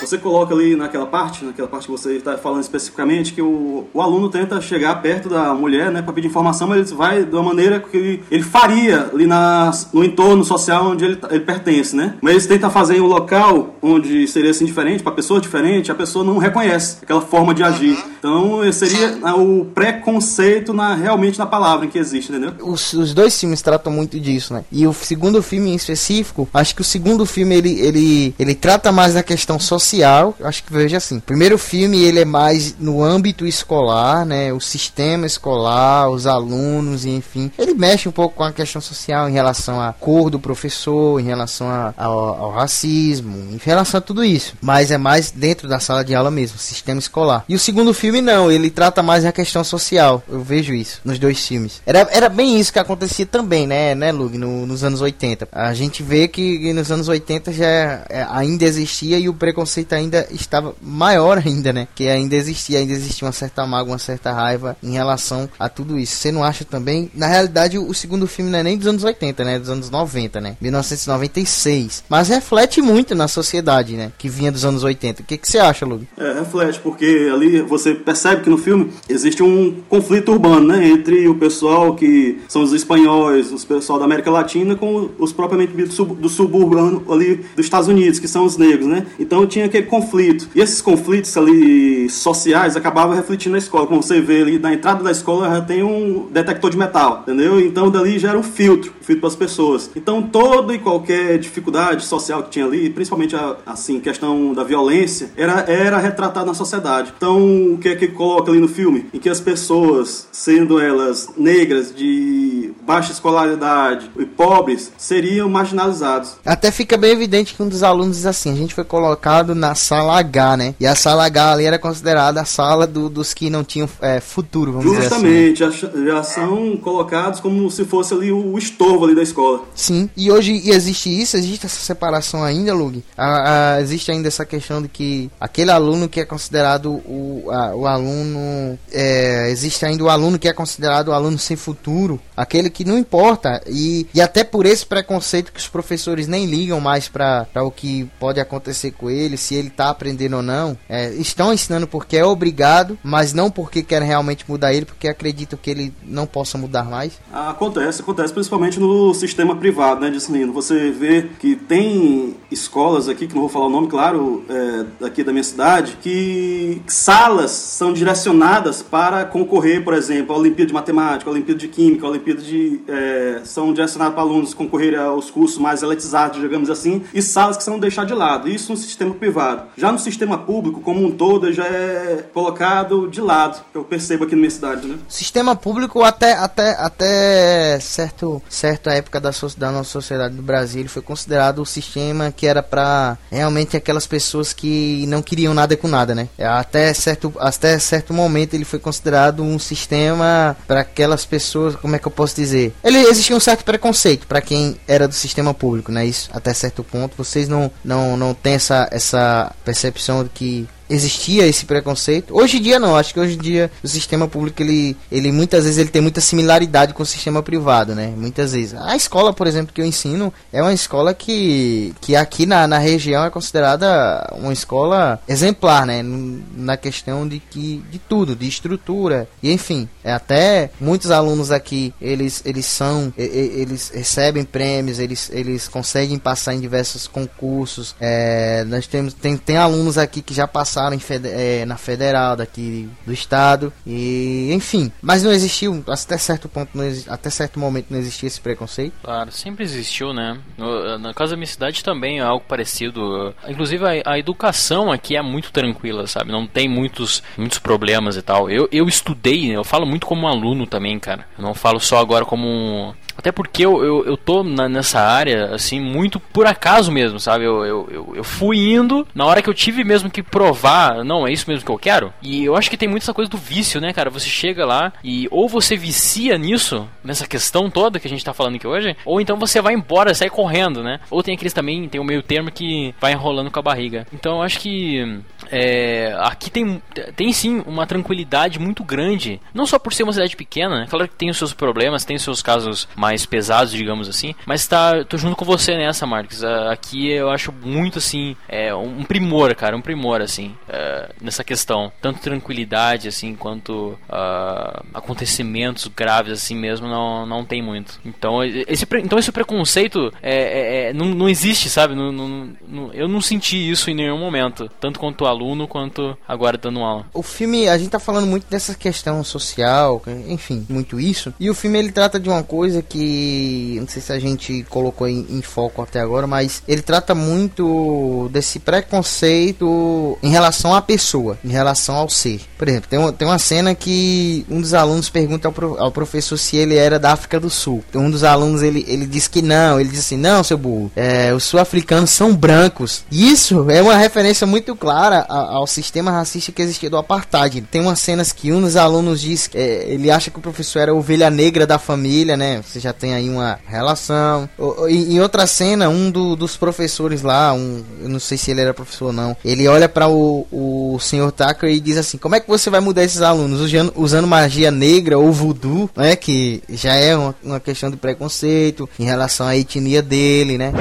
Você 0.00 0.18
coloca 0.18 0.54
ali 0.54 0.74
naquela 0.74 1.06
parte, 1.06 1.44
naquela 1.44 1.68
parte 1.68 1.86
que 1.86 1.92
você 1.92 2.16
está 2.16 2.36
falando 2.36 2.62
especificamente, 2.62 3.32
que 3.32 3.42
o, 3.42 3.88
o 3.92 4.02
aluno 4.02 4.28
tenta 4.28 4.60
chegar 4.60 5.00
perto 5.00 5.28
da 5.28 5.54
mulher, 5.54 5.90
né, 5.90 6.02
para 6.02 6.12
pedir 6.12 6.28
informação, 6.28 6.68
mas 6.68 6.90
ele 6.90 6.96
vai 6.98 7.24
de 7.24 7.34
uma 7.34 7.42
maneira 7.42 7.80
que 7.80 8.22
ele 8.30 8.42
faria 8.42 9.10
ali 9.12 9.26
na, 9.26 9.70
no 9.92 10.04
entorno 10.04 10.44
social 10.44 10.86
onde 10.86 11.04
ele, 11.04 11.18
ele 11.30 11.40
pertence, 11.40 11.94
né? 11.94 12.16
Mas 12.20 12.44
ele 12.44 12.54
tenta 12.54 12.70
fazer 12.70 12.96
em 12.96 13.00
um 13.00 13.06
local 13.06 13.76
onde 13.80 14.26
seria 14.26 14.50
assim 14.50 14.64
diferente, 14.64 15.02
para 15.02 15.12
pessoa 15.12 15.40
diferente, 15.40 15.90
a 15.90 15.94
pessoa 15.94 16.24
não 16.24 16.38
reconhece 16.38 16.98
aquela 17.02 17.20
forma 17.20 17.51
forma 17.52 17.54
de 17.54 17.62
agir. 17.62 18.04
Então, 18.18 18.72
seria 18.72 19.18
o 19.36 19.64
preconceito 19.64 20.72
na, 20.72 20.94
realmente 20.94 21.38
na 21.38 21.46
palavra 21.46 21.86
que 21.86 21.98
existe, 21.98 22.30
entendeu? 22.30 22.52
Os, 22.62 22.92
os 22.92 23.12
dois 23.12 23.38
filmes 23.38 23.60
tratam 23.60 23.92
muito 23.92 24.18
disso, 24.18 24.54
né? 24.54 24.64
E 24.70 24.86
o 24.86 24.92
segundo 24.92 25.42
filme 25.42 25.70
em 25.70 25.74
específico, 25.74 26.48
acho 26.54 26.74
que 26.74 26.80
o 26.80 26.84
segundo 26.84 27.26
filme 27.26 27.56
ele, 27.56 27.80
ele, 27.80 28.34
ele 28.38 28.54
trata 28.54 28.92
mais 28.92 29.14
da 29.14 29.22
questão 29.22 29.58
social. 29.58 30.36
Acho 30.40 30.62
que 30.62 30.72
veja 30.72 30.98
assim: 30.98 31.18
o 31.18 31.20
primeiro 31.20 31.58
filme 31.58 32.00
ele 32.02 32.20
é 32.20 32.24
mais 32.24 32.76
no 32.78 33.02
âmbito 33.02 33.44
escolar, 33.44 34.24
né? 34.24 34.52
O 34.52 34.60
sistema 34.60 35.26
escolar, 35.26 36.08
os 36.08 36.26
alunos, 36.26 37.04
enfim. 37.04 37.50
Ele 37.58 37.74
mexe 37.74 38.08
um 38.08 38.12
pouco 38.12 38.36
com 38.36 38.44
a 38.44 38.52
questão 38.52 38.80
social 38.80 39.28
em 39.28 39.32
relação 39.32 39.80
à 39.80 39.92
cor 39.92 40.30
do 40.30 40.38
professor, 40.38 41.20
em 41.20 41.24
relação 41.24 41.68
a, 41.68 41.92
ao, 41.96 42.18
ao 42.40 42.50
racismo, 42.52 43.52
em 43.52 43.60
relação 43.64 43.98
a 43.98 44.00
tudo 44.00 44.22
isso. 44.22 44.54
Mas 44.60 44.92
é 44.92 44.98
mais 44.98 45.32
dentro 45.32 45.66
da 45.66 45.80
sala 45.80 46.04
de 46.04 46.14
aula 46.14 46.30
mesmo, 46.30 46.56
sistema 46.56 47.00
escolar. 47.00 47.41
E 47.48 47.54
o 47.54 47.58
segundo 47.58 47.92
filme 47.94 48.20
não, 48.20 48.50
ele 48.50 48.70
trata 48.70 49.02
mais 49.02 49.24
a 49.24 49.32
questão 49.32 49.64
social. 49.64 50.22
Eu 50.28 50.40
vejo 50.40 50.74
isso 50.74 51.00
nos 51.04 51.18
dois 51.18 51.46
filmes. 51.46 51.80
Era, 51.86 52.08
era 52.10 52.28
bem 52.28 52.58
isso 52.58 52.72
que 52.72 52.78
acontecia 52.78 53.26
também, 53.26 53.66
né, 53.66 53.94
né, 53.94 54.12
Lug, 54.12 54.36
no, 54.38 54.66
nos 54.66 54.84
anos 54.84 55.00
80. 55.00 55.48
A 55.52 55.74
gente 55.74 56.02
vê 56.02 56.28
que 56.28 56.72
nos 56.72 56.90
anos 56.90 57.08
80 57.08 57.52
já 57.52 58.04
é, 58.08 58.26
ainda 58.30 58.64
existia 58.64 59.18
e 59.18 59.28
o 59.28 59.34
preconceito 59.34 59.92
ainda 59.92 60.26
estava 60.30 60.74
maior 60.80 61.38
ainda, 61.44 61.72
né? 61.72 61.88
Que 61.94 62.08
ainda 62.08 62.34
existia, 62.34 62.78
ainda 62.78 62.92
existia 62.92 63.26
uma 63.26 63.32
certa 63.32 63.66
mágoa, 63.66 63.92
uma 63.92 63.98
certa 63.98 64.32
raiva 64.32 64.76
em 64.82 64.92
relação 64.92 65.48
a 65.58 65.68
tudo 65.68 65.98
isso. 65.98 66.16
Você 66.16 66.32
não 66.32 66.44
acha 66.44 66.64
também? 66.64 67.10
Na 67.14 67.26
realidade, 67.26 67.78
o, 67.78 67.92
segundo 67.94 68.26
filme 68.26 68.50
não 68.50 68.58
é 68.58 68.62
nem 68.62 68.76
dos 68.76 68.86
anos 68.86 69.04
80, 69.04 69.44
né? 69.44 69.56
É 69.56 69.58
dos 69.58 69.70
anos 69.70 69.90
90, 69.90 70.40
né? 70.40 70.56
1996. 70.60 72.04
Mas 72.08 72.28
reflete 72.28 72.80
muito 72.80 73.14
na 73.14 73.28
sociedade, 73.28 73.96
né? 73.96 74.12
Que 74.18 74.28
vinha 74.28 74.52
dos 74.52 74.64
anos 74.64 74.84
80. 74.84 75.22
O 75.22 75.24
que, 75.24 75.36
que 75.36 75.48
você 75.48 75.58
acha, 75.58 75.86
Lug? 75.86 76.06
É, 76.18 76.32
reflete, 76.32 76.80
porque 76.80 77.28
ali 77.32 77.60
você 77.62 77.94
percebe 77.94 78.42
que 78.42 78.50
no 78.50 78.58
filme 78.58 78.90
existe 79.08 79.42
um 79.42 79.74
conflito 79.88 80.32
urbano, 80.32 80.66
né, 80.68 80.88
entre 80.88 81.28
o 81.28 81.34
pessoal 81.34 81.94
que 81.94 82.38
são 82.48 82.62
os 82.62 82.72
espanhóis, 82.72 83.52
os 83.52 83.64
pessoal 83.64 83.98
da 83.98 84.04
América 84.04 84.30
Latina 84.30 84.74
com 84.74 85.10
os 85.18 85.32
propriamente 85.32 85.72
do 85.72 86.28
suburbano 86.28 87.02
ali 87.08 87.44
dos 87.56 87.66
Estados 87.66 87.88
Unidos, 87.88 88.18
que 88.18 88.28
são 88.28 88.44
os 88.44 88.56
negros, 88.56 88.86
né? 88.86 89.06
Então 89.18 89.46
tinha 89.46 89.66
aquele 89.66 89.86
conflito. 89.86 90.48
E 90.54 90.60
esses 90.60 90.80
conflitos 90.80 91.36
ali 91.36 92.08
sociais 92.08 92.76
acabavam 92.76 93.14
refletindo 93.14 93.52
na 93.52 93.58
escola. 93.58 93.86
Como 93.86 94.02
você 94.02 94.20
vê 94.20 94.42
ali 94.42 94.58
na 94.58 94.72
entrada 94.72 95.02
da 95.02 95.10
escola 95.10 95.48
já 95.48 95.60
tem 95.60 95.82
um 95.82 96.28
detector 96.30 96.70
de 96.70 96.76
metal, 96.76 97.20
entendeu? 97.22 97.60
Então 97.60 97.90
dali 97.90 98.18
já 98.18 98.30
era 98.30 98.38
um 98.38 98.42
filtro, 98.42 98.92
um 99.00 99.04
filtro 99.04 99.20
para 99.20 99.28
as 99.28 99.36
pessoas. 99.36 99.90
Então 99.96 100.22
toda 100.22 100.74
e 100.74 100.78
qualquer 100.78 101.38
dificuldade 101.38 102.04
social 102.04 102.42
que 102.42 102.50
tinha 102.50 102.64
ali, 102.64 102.90
principalmente 102.90 103.36
a 103.36 103.56
assim 103.66 104.00
questão 104.00 104.52
da 104.54 104.64
violência, 104.64 105.30
era 105.36 105.60
era 105.68 105.98
retratada 105.98 106.46
na 106.46 106.54
sociedade. 106.54 107.11
Então, 107.16 107.74
o 107.74 107.78
que 107.78 107.88
é 107.88 107.96
que 107.96 108.08
coloca 108.08 108.50
ali 108.50 108.60
no 108.60 108.68
filme? 108.68 109.06
Em 109.12 109.18
que 109.18 109.28
as 109.28 109.40
pessoas, 109.40 110.28
sendo 110.32 110.80
elas 110.80 111.28
negras, 111.36 111.94
de 111.94 112.72
baixa 112.84 113.12
escolaridade 113.12 114.10
e 114.18 114.24
pobres, 114.24 114.92
seriam 114.96 115.48
marginalizados. 115.48 116.36
Até 116.44 116.70
fica 116.70 116.96
bem 116.96 117.12
evidente 117.12 117.54
que 117.54 117.62
um 117.62 117.68
dos 117.68 117.82
alunos 117.82 118.16
diz 118.16 118.26
assim: 118.26 118.52
a 118.52 118.56
gente 118.56 118.74
foi 118.74 118.84
colocado 118.84 119.54
na 119.54 119.74
sala 119.74 120.18
H, 120.18 120.56
né? 120.56 120.74
E 120.78 120.86
a 120.86 120.94
sala 120.94 121.26
H 121.26 121.52
ali 121.52 121.64
era 121.64 121.78
considerada 121.78 122.40
a 122.40 122.44
sala 122.44 122.86
do, 122.86 123.08
dos 123.08 123.34
que 123.34 123.50
não 123.50 123.64
tinham 123.64 123.88
é, 124.00 124.20
futuro, 124.20 124.72
vamos 124.72 124.96
Justamente, 124.96 125.52
dizer 125.52 125.64
assim. 125.64 125.80
Justamente, 125.80 126.06
já 126.06 126.22
são 126.22 126.76
colocados 126.76 127.40
como 127.40 127.70
se 127.70 127.84
fosse 127.84 128.14
ali 128.14 128.32
o 128.32 128.56
estorvo 128.58 129.04
ali 129.04 129.14
da 129.14 129.22
escola. 129.22 129.62
Sim, 129.74 130.08
e 130.16 130.30
hoje 130.30 130.68
existe 130.70 131.08
isso, 131.08 131.36
existe 131.36 131.66
essa 131.66 131.80
separação 131.80 132.42
ainda, 132.42 132.74
Lug? 132.74 133.02
A, 133.16 133.74
a, 133.74 133.80
existe 133.80 134.10
ainda 134.10 134.28
essa 134.28 134.44
questão 134.44 134.82
de 134.82 134.88
que 134.88 135.30
aquele 135.40 135.70
aluno 135.70 136.08
que 136.08 136.20
é 136.20 136.24
considerado 136.24 137.01
o, 137.06 137.50
a, 137.50 137.74
o 137.74 137.86
aluno. 137.86 138.78
É, 138.90 139.50
existe 139.50 139.84
ainda 139.84 140.04
o 140.04 140.08
aluno 140.08 140.38
que 140.38 140.48
é 140.48 140.52
considerado 140.52 141.08
o 141.08 141.12
aluno 141.12 141.38
sem 141.38 141.56
futuro, 141.56 142.20
aquele 142.36 142.70
que 142.70 142.84
não 142.84 142.98
importa. 142.98 143.62
E, 143.66 144.06
e 144.14 144.20
até 144.20 144.44
por 144.44 144.66
esse 144.66 144.84
preconceito 144.84 145.52
que 145.52 145.60
os 145.60 145.68
professores 145.68 146.26
nem 146.26 146.46
ligam 146.46 146.80
mais 146.80 147.08
para 147.08 147.46
o 147.56 147.70
que 147.70 148.08
pode 148.18 148.40
acontecer 148.40 148.92
com 148.92 149.10
ele, 149.10 149.36
se 149.36 149.54
ele 149.54 149.68
está 149.68 149.90
aprendendo 149.90 150.36
ou 150.36 150.42
não. 150.42 150.76
É, 150.88 151.10
estão 151.14 151.52
ensinando 151.52 151.86
porque 151.86 152.16
é 152.16 152.24
obrigado, 152.24 152.98
mas 153.02 153.32
não 153.32 153.50
porque 153.50 153.82
querem 153.82 154.08
realmente 154.08 154.44
mudar 154.48 154.72
ele, 154.72 154.86
porque 154.86 155.08
acreditam 155.08 155.58
que 155.60 155.70
ele 155.70 155.92
não 156.04 156.26
possa 156.26 156.56
mudar 156.58 156.84
mais. 156.84 157.12
Acontece, 157.32 158.02
acontece 158.02 158.32
principalmente 158.32 158.78
no 158.78 159.14
sistema 159.14 159.56
privado 159.56 160.00
né, 160.00 160.10
ensino. 160.32 160.52
Você 160.52 160.90
vê 160.90 161.28
que 161.38 161.56
tem 161.56 162.36
escolas 162.50 163.08
aqui, 163.08 163.26
que 163.26 163.34
não 163.34 163.42
vou 163.42 163.50
falar 163.50 163.66
o 163.66 163.70
nome, 163.70 163.88
claro, 163.88 164.44
é, 164.48 165.06
aqui 165.06 165.24
da 165.24 165.32
minha 165.32 165.44
cidade, 165.44 165.98
que 166.02 166.82
salas 166.92 167.50
são 167.50 167.92
direcionadas 167.92 168.82
para 168.82 169.24
concorrer, 169.24 169.82
por 169.82 169.94
exemplo, 169.94 170.34
a 170.34 170.38
Olimpíada 170.38 170.68
de 170.68 170.74
Matemática, 170.74 171.28
a 171.28 171.32
Olimpíada 171.32 171.58
de 171.58 171.68
Química, 171.68 172.06
a 172.06 172.10
Olimpíada 172.10 172.42
de. 172.42 172.80
É, 172.86 173.40
são 173.44 173.72
direcionadas 173.72 174.14
para 174.14 174.22
alunos 174.22 174.54
concorrerem 174.54 174.98
aos 174.98 175.30
cursos 175.30 175.58
mais 175.58 175.82
elitizados, 175.82 176.40
digamos 176.40 176.68
assim, 176.70 177.02
e 177.14 177.22
salas 177.22 177.56
que 177.56 177.64
são 177.64 177.78
deixadas 177.78 178.10
de 178.10 178.16
lado. 178.16 178.48
Isso 178.48 178.72
no 178.72 178.78
sistema 178.78 179.14
privado. 179.14 179.64
Já 179.76 179.90
no 179.90 179.98
sistema 179.98 180.38
público, 180.38 180.80
como 180.80 181.04
um 181.04 181.10
todo, 181.10 181.52
já 181.52 181.64
é 181.64 182.24
colocado 182.32 183.08
de 183.08 183.20
lado, 183.20 183.62
eu 183.74 183.84
percebo 183.84 184.24
aqui 184.24 184.34
na 184.34 184.40
minha 184.40 184.50
cidade. 184.50 184.86
Né? 184.86 184.98
Sistema 185.08 185.56
público, 185.56 186.02
até, 186.02 186.34
até, 186.34 186.70
até 186.72 187.78
certo, 187.80 188.42
certa 188.48 188.92
época 188.92 189.20
da, 189.20 189.32
so, 189.32 189.48
da 189.56 189.70
nossa 189.70 189.90
sociedade 189.90 190.34
do 190.34 190.42
Brasil, 190.42 190.86
foi 190.88 191.02
considerado 191.02 191.60
o 191.60 191.66
sistema 191.66 192.32
que 192.32 192.46
era 192.46 192.62
para 192.62 193.16
realmente 193.30 193.76
aquelas 193.76 194.06
pessoas 194.06 194.52
que 194.52 195.06
não 195.06 195.22
queriam 195.22 195.54
nada 195.54 195.76
com 195.76 195.88
nada, 195.88 196.14
né? 196.14 196.28
Até 196.38 196.81
certo, 196.94 197.32
até 197.38 197.78
certo 197.78 198.14
momento 198.14 198.54
ele 198.54 198.64
foi 198.64 198.78
considerado 198.78 199.42
um 199.42 199.58
sistema 199.58 200.56
para 200.66 200.80
aquelas 200.80 201.26
pessoas, 201.26 201.76
como 201.76 201.94
é 201.94 201.98
que 201.98 202.06
eu 202.06 202.12
posso 202.12 202.34
dizer? 202.34 202.72
Ele 202.82 202.98
existia 202.98 203.36
um 203.36 203.40
certo 203.40 203.64
preconceito 203.64 204.26
para 204.26 204.40
quem 204.40 204.76
era 204.88 205.06
do 205.06 205.14
sistema 205.14 205.52
público, 205.52 205.92
né? 205.92 206.06
Isso 206.06 206.30
até 206.32 206.52
certo 206.54 206.82
ponto. 206.82 207.16
Vocês 207.16 207.48
não 207.48 207.70
não 207.84 208.16
não 208.16 208.34
tem 208.34 208.54
essa 208.54 208.88
essa 208.90 209.52
percepção 209.64 210.24
de 210.24 210.30
que 210.30 210.68
existia 210.92 211.46
esse 211.46 211.64
preconceito. 211.64 212.36
Hoje 212.36 212.58
em 212.58 212.62
dia 212.62 212.78
não, 212.78 212.96
acho 212.96 213.14
que 213.14 213.20
hoje 213.20 213.34
em 213.34 213.38
dia 213.38 213.70
o 213.82 213.88
sistema 213.88 214.28
público 214.28 214.62
ele, 214.62 214.96
ele 215.10 215.32
muitas 215.32 215.64
vezes 215.64 215.78
ele 215.78 215.88
tem 215.88 216.02
muita 216.02 216.20
similaridade 216.20 216.92
com 216.92 217.02
o 217.02 217.06
sistema 217.06 217.42
privado, 217.42 217.94
né? 217.94 218.12
Muitas 218.16 218.52
vezes. 218.52 218.74
A 218.74 218.94
escola, 218.94 219.32
por 219.32 219.46
exemplo, 219.46 219.72
que 219.72 219.80
eu 219.80 219.86
ensino 219.86 220.32
é 220.52 220.62
uma 220.62 220.72
escola 220.72 221.14
que, 221.14 221.94
que 222.00 222.14
aqui 222.14 222.44
na, 222.44 222.66
na 222.66 222.78
região 222.78 223.24
é 223.24 223.30
considerada 223.30 224.34
uma 224.38 224.52
escola 224.52 225.20
exemplar, 225.26 225.86
né? 225.86 226.02
Na 226.02 226.76
questão 226.76 227.26
de 227.26 227.38
que 227.38 227.82
de 227.90 227.98
tudo, 227.98 228.36
de 228.36 228.46
estrutura 228.46 229.26
e 229.42 229.50
enfim, 229.50 229.88
é 230.04 230.12
até 230.12 230.70
muitos 230.80 231.10
alunos 231.10 231.50
aqui 231.50 231.94
eles 232.00 232.42
eles 232.44 232.66
são 232.66 233.12
eles 233.16 233.90
recebem 233.94 234.44
prêmios, 234.44 234.98
eles 234.98 235.30
eles 235.32 235.68
conseguem 235.68 236.18
passar 236.18 236.54
em 236.54 236.60
diversos 236.60 237.06
concursos. 237.06 237.94
É, 237.98 238.64
nós 238.64 238.86
temos 238.86 239.14
tem, 239.14 239.36
tem 239.36 239.56
alunos 239.56 239.96
aqui 239.96 240.20
que 240.20 240.34
já 240.34 240.46
passaram 240.46 240.81
fede, 240.98 241.28
é, 241.28 241.64
na 241.64 241.76
federal 241.76 242.36
daqui 242.36 242.88
do 243.06 243.12
estado 243.12 243.72
e 243.86 244.50
enfim, 244.52 244.92
mas 245.00 245.22
não 245.22 245.32
existiu 245.32 245.82
até 245.88 246.16
certo 246.18 246.48
ponto, 246.48 246.70
até 247.08 247.30
certo 247.30 247.58
momento 247.58 247.86
não 247.90 247.98
existia 247.98 248.26
esse 248.26 248.40
preconceito. 248.40 248.94
Claro, 249.02 249.32
sempre 249.32 249.64
existiu, 249.64 250.12
né? 250.12 250.38
No, 250.56 250.98
na 250.98 251.14
casa 251.14 251.32
da 251.32 251.36
minha 251.36 251.46
cidade 251.46 251.82
também 251.82 252.18
é 252.18 252.22
algo 252.22 252.44
parecido. 252.46 253.34
Inclusive 253.48 253.84
a, 253.84 254.12
a, 254.12 254.18
educação 254.18 254.90
aqui 254.90 255.16
é 255.16 255.22
muito 255.22 255.52
tranquila, 255.52 256.06
sabe? 256.06 256.30
Não 256.32 256.46
tem 256.46 256.68
muitos 256.68 257.22
muitos 257.36 257.58
problemas 257.58 258.16
e 258.16 258.22
tal. 258.22 258.50
Eu, 258.50 258.68
eu 258.72 258.88
estudei, 258.88 259.54
eu 259.54 259.64
falo 259.64 259.86
muito 259.86 260.06
como 260.06 260.26
aluno 260.26 260.66
também, 260.66 260.98
cara. 260.98 261.26
Eu 261.36 261.42
não 261.42 261.54
falo 261.54 261.80
só 261.80 261.98
agora 261.98 262.24
como 262.24 262.94
até 263.16 263.30
porque 263.30 263.64
eu, 263.64 263.84
eu, 263.84 264.04
eu 264.06 264.16
tô 264.16 264.42
na, 264.42 264.68
nessa 264.68 265.00
área, 265.00 265.54
assim, 265.54 265.78
muito 265.80 266.18
por 266.18 266.46
acaso 266.46 266.90
mesmo, 266.90 267.20
sabe? 267.20 267.44
Eu, 267.44 267.64
eu, 267.64 268.12
eu, 268.16 268.24
fui 268.24 268.58
indo, 268.72 269.06
na 269.14 269.24
hora 269.24 269.42
que 269.42 269.48
eu 269.48 269.54
tive 269.54 269.84
mesmo 269.84 270.10
que 270.10 270.22
provar, 270.22 270.71
não, 271.04 271.26
é 271.26 271.32
isso 271.32 271.48
mesmo 271.48 271.64
que 271.64 271.70
eu 271.70 271.78
quero. 271.78 272.12
E 272.22 272.44
eu 272.44 272.56
acho 272.56 272.70
que 272.70 272.76
tem 272.76 272.88
muito 272.88 273.02
essa 273.02 273.14
coisa 273.14 273.30
do 273.30 273.36
vício, 273.36 273.80
né, 273.80 273.92
cara? 273.92 274.10
Você 274.10 274.28
chega 274.28 274.64
lá 274.64 274.92
e 275.02 275.26
ou 275.30 275.48
você 275.48 275.76
vicia 275.76 276.38
nisso, 276.38 276.88
nessa 277.02 277.26
questão 277.26 277.70
toda 277.70 277.98
que 277.98 278.06
a 278.06 278.10
gente 278.10 278.24
tá 278.24 278.32
falando 278.32 278.56
aqui 278.56 278.66
hoje, 278.66 278.96
ou 279.04 279.20
então 279.20 279.36
você 279.36 279.60
vai 279.60 279.74
embora, 279.74 280.14
sai 280.14 280.30
correndo, 280.30 280.82
né? 280.82 281.00
Ou 281.10 281.22
tem 281.22 281.34
aqueles 281.34 281.52
também, 281.52 281.88
tem 281.88 282.00
o 282.00 282.04
meio 282.04 282.22
termo 282.22 282.50
que 282.50 282.94
vai 283.00 283.12
enrolando 283.12 283.50
com 283.50 283.58
a 283.58 283.62
barriga. 283.62 284.06
Então 284.12 284.36
eu 284.36 284.42
acho 284.42 284.58
que 284.60 285.20
é, 285.50 286.14
aqui 286.20 286.50
tem, 286.50 286.82
tem 287.16 287.32
sim 287.32 287.62
uma 287.66 287.86
tranquilidade 287.86 288.58
muito 288.58 288.84
grande, 288.84 289.40
não 289.52 289.66
só 289.66 289.78
por 289.78 289.92
ser 289.92 290.02
uma 290.02 290.12
cidade 290.12 290.36
pequena, 290.36 290.80
né? 290.80 290.86
claro 290.88 291.08
que 291.08 291.14
tem 291.14 291.30
os 291.30 291.38
seus 291.38 291.52
problemas, 291.52 292.04
tem 292.04 292.16
os 292.16 292.22
seus 292.22 292.42
casos 292.42 292.88
mais 292.96 293.26
pesados, 293.26 293.72
digamos 293.72 294.08
assim. 294.08 294.34
Mas 294.46 294.66
tá, 294.66 295.04
tô 295.04 295.16
junto 295.16 295.36
com 295.36 295.44
você 295.44 295.76
nessa, 295.76 296.06
Marques. 296.06 296.42
Aqui 296.44 297.10
eu 297.10 297.30
acho 297.30 297.52
muito 297.52 297.98
assim, 297.98 298.36
é 298.48 298.74
um 298.74 299.04
primor, 299.04 299.54
cara, 299.54 299.76
um 299.76 299.80
primor 299.80 300.20
assim, 300.20 300.54
é, 300.68 301.10
nessa 301.20 301.44
questão. 301.44 301.92
Tanto 302.00 302.20
tranquilidade 302.20 303.08
assim 303.08 303.34
quanto 303.34 303.98
uh, 304.08 304.84
acontecimentos 304.94 305.88
graves 305.88 306.32
assim 306.32 306.56
mesmo 306.56 306.88
não, 306.88 307.26
não 307.26 307.44
tem 307.44 307.62
muito. 307.62 308.00
Então 308.04 308.42
esse, 308.44 308.86
então 309.02 309.18
esse 309.18 309.32
preconceito 309.32 310.12
é, 310.22 310.34
é, 310.34 310.88
é, 310.88 310.92
não, 310.92 311.06
não 311.06 311.28
existe, 311.28 311.68
sabe? 311.68 311.94
Não, 311.94 312.12
não, 312.12 312.48
não, 312.66 312.92
eu 312.92 313.08
não 313.08 313.20
senti 313.20 313.70
isso 313.70 313.90
em 313.90 313.94
nenhum 313.94 314.18
momento, 314.18 314.70
tanto 314.80 314.98
quanto 314.98 315.26
aluno 315.26 315.66
quanto 315.66 316.16
agora 316.26 316.58
dando 316.58 316.80
aula. 316.80 317.06
O 317.12 317.22
filme, 317.22 317.68
a 317.68 317.78
gente 317.78 317.90
tá 317.90 317.98
falando 317.98 318.26
muito 318.26 318.46
dessa 318.48 318.74
questão 318.74 319.22
social, 319.24 320.02
enfim, 320.28 320.66
muito 320.68 321.00
isso. 321.00 321.32
E 321.38 321.50
o 321.50 321.54
filme 321.54 321.78
ele 321.78 321.92
trata 321.92 322.18
de 322.18 322.28
uma 322.28 322.42
coisa 322.42 322.82
que 322.82 323.76
não 323.80 323.88
sei 323.88 324.02
se 324.02 324.12
a 324.12 324.18
gente 324.18 324.64
colocou 324.68 325.08
em, 325.08 325.26
em, 325.30 325.42
foco 325.42 325.82
até 325.82 326.00
agora, 326.00 326.26
mas 326.26 326.62
ele 326.66 326.82
trata 326.82 327.14
muito 327.14 328.28
desse 328.32 328.58
preconceito 328.58 330.18
em 330.22 330.30
relação 330.30 330.41
à 330.74 330.82
pessoa, 330.82 331.38
em 331.44 331.50
relação 331.50 331.94
ao 331.94 332.08
ser. 332.08 332.40
Por 332.58 332.68
exemplo, 332.68 332.88
tem 332.88 332.98
tem 333.12 333.28
uma 333.28 333.38
cena 333.38 333.74
que 333.74 334.44
um 334.50 334.60
dos 334.60 334.74
alunos 334.74 335.08
pergunta 335.08 335.48
ao, 335.48 335.52
pro, 335.52 335.78
ao 335.78 335.92
professor 335.92 336.36
se 336.36 336.56
ele 336.56 336.76
era 336.76 336.98
da 336.98 337.12
África 337.12 337.38
do 337.38 337.48
Sul. 337.48 337.84
Um 337.94 338.10
dos 338.10 338.24
alunos 338.24 338.62
ele, 338.62 338.84
ele 338.88 339.06
diz 339.06 339.28
que 339.28 339.40
não, 339.40 339.80
ele 339.80 339.88
diz 339.88 340.00
assim: 340.00 340.16
não, 340.16 340.42
seu 340.42 340.58
burro, 340.58 340.90
é, 340.96 341.32
os 341.32 341.44
sul-africanos 341.44 342.10
são 342.10 342.34
brancos. 342.34 343.04
Isso 343.10 343.70
é 343.70 343.80
uma 343.80 343.96
referência 343.96 344.46
muito 344.46 344.74
clara 344.74 345.24
ao, 345.28 345.56
ao 345.56 345.66
sistema 345.66 346.10
racista 346.10 346.52
que 346.52 346.62
existia 346.62 346.90
do 346.90 346.96
apartheid. 346.96 347.60
Tem 347.70 347.80
umas 347.80 348.00
cenas 348.00 348.32
que 348.32 348.52
um 348.52 348.60
dos 348.60 348.76
alunos 348.76 349.20
diz 349.20 349.46
que 349.46 349.56
é, 349.56 349.84
ele 349.88 350.10
acha 350.10 350.30
que 350.30 350.38
o 350.38 350.42
professor 350.42 350.80
era 350.80 350.94
ovelha 350.94 351.30
negra 351.30 351.66
da 351.66 351.78
família, 351.78 352.36
né? 352.36 352.62
Você 352.62 352.80
já 352.80 352.92
tem 352.92 353.14
aí 353.14 353.28
uma 353.28 353.58
relação. 353.66 354.48
Em 354.88 355.20
outra 355.20 355.46
cena, 355.46 355.88
um 355.88 356.10
do, 356.10 356.34
dos 356.34 356.56
professores 356.56 357.22
lá, 357.22 357.52
um, 357.52 357.84
eu 358.00 358.08
não 358.08 358.18
sei 358.18 358.36
se 358.36 358.50
ele 358.50 358.60
era 358.60 358.74
professor 358.74 359.06
ou 359.06 359.12
não, 359.12 359.36
ele 359.44 359.68
olha 359.68 359.88
para 359.88 360.08
o, 360.08 360.31
o 360.50 360.98
senhor 361.00 361.30
Tucker 361.32 361.70
e 361.70 361.80
diz 361.80 361.96
assim: 361.96 362.18
Como 362.18 362.34
é 362.34 362.40
que 362.40 362.48
você 362.48 362.68
vai 362.68 362.80
mudar 362.80 363.04
esses 363.04 363.22
alunos? 363.22 363.60
Usando, 363.60 363.92
usando 363.96 364.26
magia 364.26 364.70
negra 364.70 365.18
ou 365.18 365.32
voodoo, 365.32 365.88
né? 365.96 366.16
Que 366.16 366.62
já 366.68 366.94
é 366.94 367.16
uma, 367.16 367.34
uma 367.42 367.60
questão 367.60 367.90
de 367.90 367.96
preconceito 367.96 368.88
em 368.98 369.04
relação 369.04 369.46
à 369.46 369.56
etnia 369.56 370.02
dele, 370.02 370.58
né? 370.58 370.72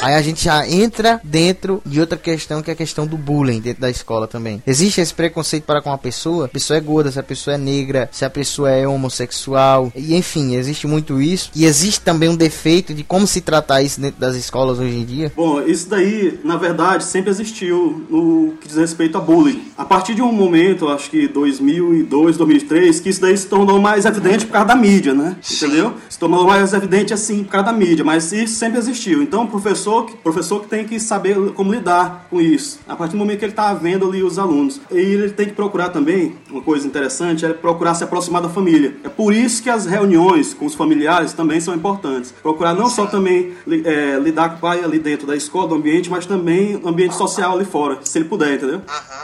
Aí 0.00 0.14
a 0.14 0.22
gente 0.22 0.44
já 0.44 0.66
entra 0.66 1.20
dentro 1.22 1.80
de 1.84 2.00
outra 2.00 2.18
questão 2.18 2.62
que 2.62 2.70
é 2.70 2.74
a 2.74 2.76
questão 2.76 3.06
do 3.06 3.16
bullying 3.16 3.60
dentro 3.60 3.80
da 3.80 3.90
escola 3.90 4.26
também. 4.26 4.62
Existe 4.66 5.00
esse 5.00 5.14
preconceito 5.14 5.64
para 5.64 5.82
com 5.82 5.92
a 5.92 5.98
pessoa, 5.98 6.46
a 6.46 6.48
pessoa 6.48 6.76
é 6.76 6.80
gorda, 6.80 7.10
se 7.10 7.18
a 7.18 7.22
pessoa 7.22 7.54
é 7.54 7.58
negra, 7.58 8.08
se 8.12 8.24
a 8.24 8.30
pessoa 8.30 8.70
é 8.70 8.86
homossexual, 8.86 9.92
e 9.94 10.14
enfim, 10.14 10.54
existe 10.54 10.86
muito 10.86 11.20
isso 11.20 11.32
isso. 11.32 11.50
E 11.54 11.64
existe 11.64 12.00
também 12.00 12.28
um 12.28 12.36
defeito 12.36 12.94
de 12.94 13.02
como 13.02 13.26
se 13.26 13.40
tratar 13.40 13.82
isso 13.82 14.00
dentro 14.00 14.20
das 14.20 14.36
escolas 14.36 14.78
hoje 14.78 14.96
em 14.96 15.04
dia? 15.04 15.32
Bom, 15.34 15.60
isso 15.62 15.88
daí, 15.88 16.38
na 16.44 16.56
verdade, 16.56 17.04
sempre 17.04 17.30
existiu 17.30 18.06
no 18.08 18.54
que 18.60 18.68
diz 18.68 18.78
respeito 18.82 19.16
a 19.16 19.20
bullying. 19.20 19.62
A 19.76 19.84
partir 19.84 20.14
de 20.14 20.22
um 20.22 20.32
momento, 20.32 20.88
acho 20.88 21.10
que 21.10 21.26
2002, 21.26 22.36
2003, 22.36 23.00
que 23.00 23.08
isso 23.08 23.20
daí 23.20 23.36
se 23.36 23.46
tornou 23.46 23.80
mais 23.80 24.04
evidente 24.04 24.46
por 24.46 24.52
causa 24.52 24.68
da 24.68 24.76
mídia, 24.76 25.14
né? 25.14 25.36
Entendeu? 25.50 25.94
Se 26.08 26.18
tornou 26.18 26.46
mais 26.46 26.72
evidente 26.72 27.14
assim 27.14 27.42
por 27.44 27.50
causa 27.50 27.66
da 27.66 27.72
mídia, 27.72 28.04
mas 28.04 28.32
isso 28.32 28.54
sempre 28.54 28.78
existiu. 28.78 29.22
Então, 29.22 29.46
professor, 29.46 30.10
professor 30.22 30.60
que 30.60 30.68
tem 30.68 30.84
que 30.84 31.00
saber 31.00 31.36
como 31.52 31.72
lidar 31.72 32.26
com 32.30 32.40
isso. 32.40 32.80
A 32.86 32.94
partir 32.94 33.12
do 33.12 33.18
momento 33.18 33.38
que 33.38 33.44
ele 33.44 33.52
está 33.52 33.72
vendo 33.74 34.06
ali 34.06 34.22
os 34.22 34.38
alunos. 34.38 34.80
E 34.90 34.96
ele 34.96 35.30
tem 35.30 35.46
que 35.46 35.52
procurar 35.52 35.88
também, 35.88 36.34
uma 36.50 36.62
coisa 36.62 36.86
interessante, 36.86 37.44
é 37.44 37.52
procurar 37.52 37.94
se 37.94 38.04
aproximar 38.04 38.42
da 38.42 38.48
família. 38.48 38.94
É 39.02 39.08
por 39.08 39.32
isso 39.32 39.62
que 39.62 39.70
as 39.70 39.86
reuniões 39.86 40.54
com 40.54 40.66
os 40.66 40.74
familiares 40.74 41.32
também 41.32 41.60
são 41.60 41.74
importantes. 41.74 42.32
Procurar 42.42 42.74
não 42.74 42.88
só 42.88 43.06
também 43.06 43.52
é, 43.84 44.18
lidar 44.18 44.50
com 44.50 44.56
o 44.56 44.60
pai 44.60 44.82
ali 44.82 44.98
dentro 44.98 45.26
da 45.26 45.36
escola, 45.36 45.68
do 45.68 45.74
ambiente, 45.74 46.10
mas 46.10 46.26
também 46.26 46.80
ambiente 46.84 47.14
social 47.14 47.54
ali 47.54 47.64
fora, 47.64 47.98
se 48.02 48.18
ele 48.18 48.26
puder, 48.26 48.54
entendeu? 48.54 48.71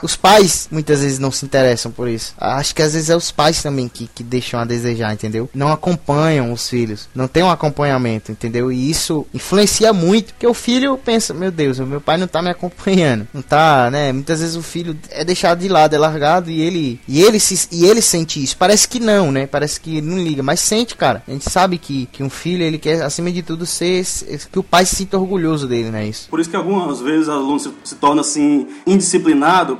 Os 0.02 0.16
pais 0.16 0.68
muitas 0.70 1.00
vezes 1.00 1.18
não 1.18 1.30
se 1.30 1.44
interessam 1.44 1.90
por 1.90 2.08
isso. 2.08 2.34
Acho 2.38 2.74
que 2.74 2.82
às 2.82 2.92
vezes 2.92 3.10
é 3.10 3.16
os 3.16 3.30
pais 3.30 3.62
também 3.62 3.88
que, 3.88 4.08
que 4.14 4.22
deixam 4.22 4.60
a 4.60 4.64
desejar, 4.64 5.12
entendeu? 5.12 5.48
Não 5.54 5.72
acompanham 5.72 6.52
os 6.52 6.68
filhos, 6.68 7.08
não 7.14 7.28
tem 7.28 7.42
um 7.42 7.50
acompanhamento, 7.50 8.32
entendeu? 8.32 8.70
E 8.70 8.90
isso 8.90 9.26
influencia 9.32 9.92
muito, 9.92 10.34
porque 10.34 10.46
o 10.46 10.54
filho 10.54 10.98
pensa, 10.98 11.34
meu 11.34 11.50
Deus, 11.50 11.78
o 11.78 11.86
meu 11.86 12.00
pai 12.00 12.16
não 12.16 12.26
tá 12.26 12.42
me 12.42 12.50
acompanhando, 12.50 13.26
não 13.32 13.42
tá, 13.42 13.90
né? 13.90 14.12
Muitas 14.12 14.40
vezes 14.40 14.56
o 14.56 14.62
filho 14.62 14.96
é 15.10 15.24
deixado 15.24 15.60
de 15.60 15.68
lado, 15.68 15.94
é 15.94 15.98
largado 15.98 16.50
e 16.50 16.60
ele 16.60 17.00
e 17.06 17.22
ele 17.22 17.40
se 17.40 17.68
e 17.72 17.84
ele 17.84 18.00
sente 18.00 18.42
isso. 18.42 18.56
Parece 18.56 18.88
que 18.88 19.00
não, 19.00 19.32
né? 19.32 19.46
Parece 19.46 19.80
que 19.80 20.00
não 20.00 20.18
liga, 20.18 20.42
mas 20.42 20.60
sente, 20.60 20.94
cara. 20.94 21.22
A 21.26 21.30
gente 21.30 21.50
sabe 21.50 21.78
que 21.78 21.98
que, 22.06 22.22
um 22.22 22.30
filho 22.30 22.62
ele 22.62 22.78
quer 22.78 23.02
acima 23.02 23.30
de 23.30 23.42
tudo 23.42 23.64
ser 23.66 24.04
que 24.50 24.58
o 24.58 24.62
pai 24.62 24.84
se 24.84 24.96
sinta 24.96 25.18
orgulhoso 25.18 25.66
dele, 25.66 25.90
né? 25.90 26.06
Isso. 26.06 26.28
Por 26.28 26.40
isso 26.40 26.50
que 26.50 26.56
algumas 26.56 27.00
vezes 27.00 27.28
o 27.28 27.32
aluno 27.32 27.58
se, 27.58 27.72
se 27.84 27.94
torna 27.96 28.20
assim 28.20 28.68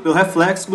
pelo 0.03 0.15
reflexo 0.15 0.71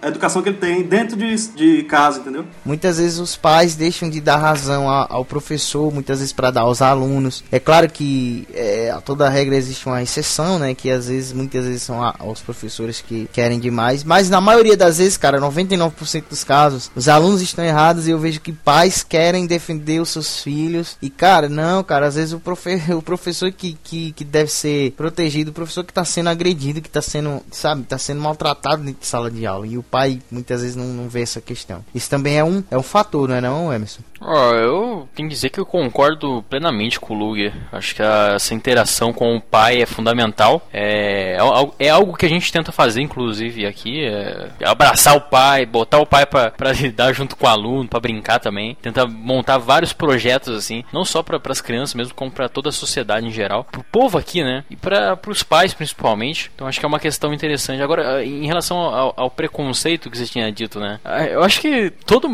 da 0.00 0.08
educação 0.08 0.42
que 0.42 0.48
ele 0.48 0.58
tem 0.58 0.82
dentro 0.82 1.16
de, 1.16 1.34
de 1.48 1.82
casa, 1.84 2.20
entendeu? 2.20 2.44
Muitas 2.64 2.98
vezes 2.98 3.18
os 3.18 3.36
pais 3.36 3.74
deixam 3.74 4.08
de 4.08 4.20
dar 4.20 4.36
razão 4.36 4.88
ao, 4.88 5.12
ao 5.12 5.24
professor, 5.24 5.92
muitas 5.92 6.18
vezes 6.18 6.32
para 6.32 6.50
dar 6.50 6.62
aos 6.62 6.82
alunos. 6.82 7.42
É 7.50 7.58
claro 7.58 7.88
que 7.88 8.46
é, 8.52 8.90
a 8.90 9.00
toda 9.00 9.28
regra 9.28 9.56
existe 9.56 9.86
uma 9.86 10.02
exceção, 10.02 10.58
né? 10.58 10.74
Que 10.74 10.90
às 10.90 11.08
vezes, 11.08 11.32
muitas 11.32 11.64
vezes 11.64 11.82
são 11.82 12.02
a, 12.02 12.14
os 12.24 12.40
professores 12.40 13.00
que 13.00 13.28
querem 13.32 13.58
demais, 13.58 14.04
mas 14.04 14.30
na 14.30 14.40
maioria 14.40 14.76
das 14.76 14.98
vezes, 14.98 15.16
cara, 15.16 15.40
99% 15.40 16.24
dos 16.28 16.44
casos, 16.44 16.90
os 16.94 17.08
alunos 17.08 17.40
estão 17.40 17.64
errados 17.64 18.06
e 18.06 18.10
eu 18.10 18.18
vejo 18.18 18.40
que 18.40 18.52
pais 18.52 19.02
querem 19.02 19.46
defender 19.46 20.00
os 20.00 20.10
seus 20.10 20.42
filhos. 20.42 20.96
E, 21.00 21.10
cara, 21.10 21.48
não, 21.48 21.82
cara, 21.82 22.06
às 22.06 22.14
vezes 22.14 22.32
o, 22.32 22.40
profe 22.40 22.80
o 22.94 23.02
professor 23.02 23.50
que, 23.52 23.76
que, 23.82 24.12
que 24.12 24.24
deve 24.24 24.50
ser 24.50 24.92
protegido, 24.92 25.50
o 25.50 25.54
professor 25.54 25.84
que 25.84 25.92
tá 25.92 26.04
sendo 26.04 26.28
agredido, 26.28 26.80
que 26.80 26.90
tá 26.90 27.02
sendo, 27.02 27.42
sabe, 27.50 27.82
tá 27.84 27.98
sendo 27.98 28.19
maltratado 28.20 28.82
dentro 28.82 29.00
de 29.00 29.06
sala 29.06 29.30
de 29.30 29.46
aula. 29.46 29.66
E 29.66 29.78
o 29.78 29.82
pai 29.82 30.20
muitas 30.30 30.62
vezes 30.62 30.76
não, 30.76 30.86
não 30.86 31.08
vê 31.08 31.22
essa 31.22 31.40
questão. 31.40 31.84
Isso 31.94 32.08
também 32.08 32.38
é 32.38 32.44
um, 32.44 32.62
é 32.70 32.78
um 32.78 32.82
fator, 32.82 33.28
não 33.28 33.36
é 33.36 33.40
não, 33.40 33.72
Emerson? 33.72 34.02
Oh, 34.20 34.54
eu 34.54 35.08
tenho 35.14 35.28
que 35.28 35.34
dizer 35.34 35.48
que 35.48 35.58
eu 35.58 35.64
concordo 35.64 36.44
plenamente 36.48 37.00
com 37.00 37.14
o 37.14 37.18
Luger. 37.18 37.54
Acho 37.72 37.94
que 37.94 38.02
essa 38.02 38.54
interação 38.54 39.12
com 39.12 39.34
o 39.34 39.40
pai 39.40 39.80
é 39.80 39.86
fundamental. 39.86 40.66
É, 40.72 41.38
é, 41.38 41.86
é 41.86 41.88
algo 41.88 42.16
que 42.16 42.26
a 42.26 42.28
gente 42.28 42.52
tenta 42.52 42.70
fazer, 42.70 43.00
inclusive, 43.00 43.66
aqui. 43.66 44.04
É 44.04 44.50
abraçar 44.64 45.16
o 45.16 45.20
pai, 45.22 45.64
botar 45.64 45.98
o 45.98 46.06
pai 46.06 46.26
para 46.26 46.72
lidar 46.78 47.12
junto 47.14 47.34
com 47.34 47.46
o 47.46 47.48
aluno, 47.48 47.88
para 47.88 48.00
brincar 48.00 48.38
também. 48.38 48.76
Tentar 48.82 49.06
montar 49.06 49.56
vários 49.58 49.92
projetos 49.92 50.54
assim, 50.54 50.84
não 50.92 51.04
só 51.04 51.22
para 51.22 51.40
as 51.50 51.60
crianças 51.60 51.94
mesmo, 51.94 52.14
como 52.14 52.30
para 52.30 52.48
toda 52.48 52.68
a 52.68 52.72
sociedade 52.72 53.26
em 53.26 53.30
geral, 53.30 53.64
pro 53.64 53.84
povo 53.84 54.18
aqui, 54.18 54.42
né? 54.42 54.64
E 54.70 54.76
para 54.76 55.18
os 55.26 55.42
pais 55.42 55.72
principalmente. 55.72 56.50
Então 56.54 56.66
acho 56.66 56.78
que 56.78 56.84
é 56.84 56.88
uma 56.88 57.00
questão 57.00 57.32
interessante. 57.32 57.82
Agora, 57.82 58.09
em 58.22 58.46
relação 58.46 58.78
ao, 58.78 59.14
ao, 59.16 59.30
preconceito 59.30 60.10
que 60.10 60.18
você 60.18 60.26
tinha 60.26 60.50
dito, 60.50 60.80
né? 60.80 61.00
Ah, 61.04 61.24
eu 61.24 61.42
acho 61.42 61.60
que 61.60 61.90
todo. 62.06 62.28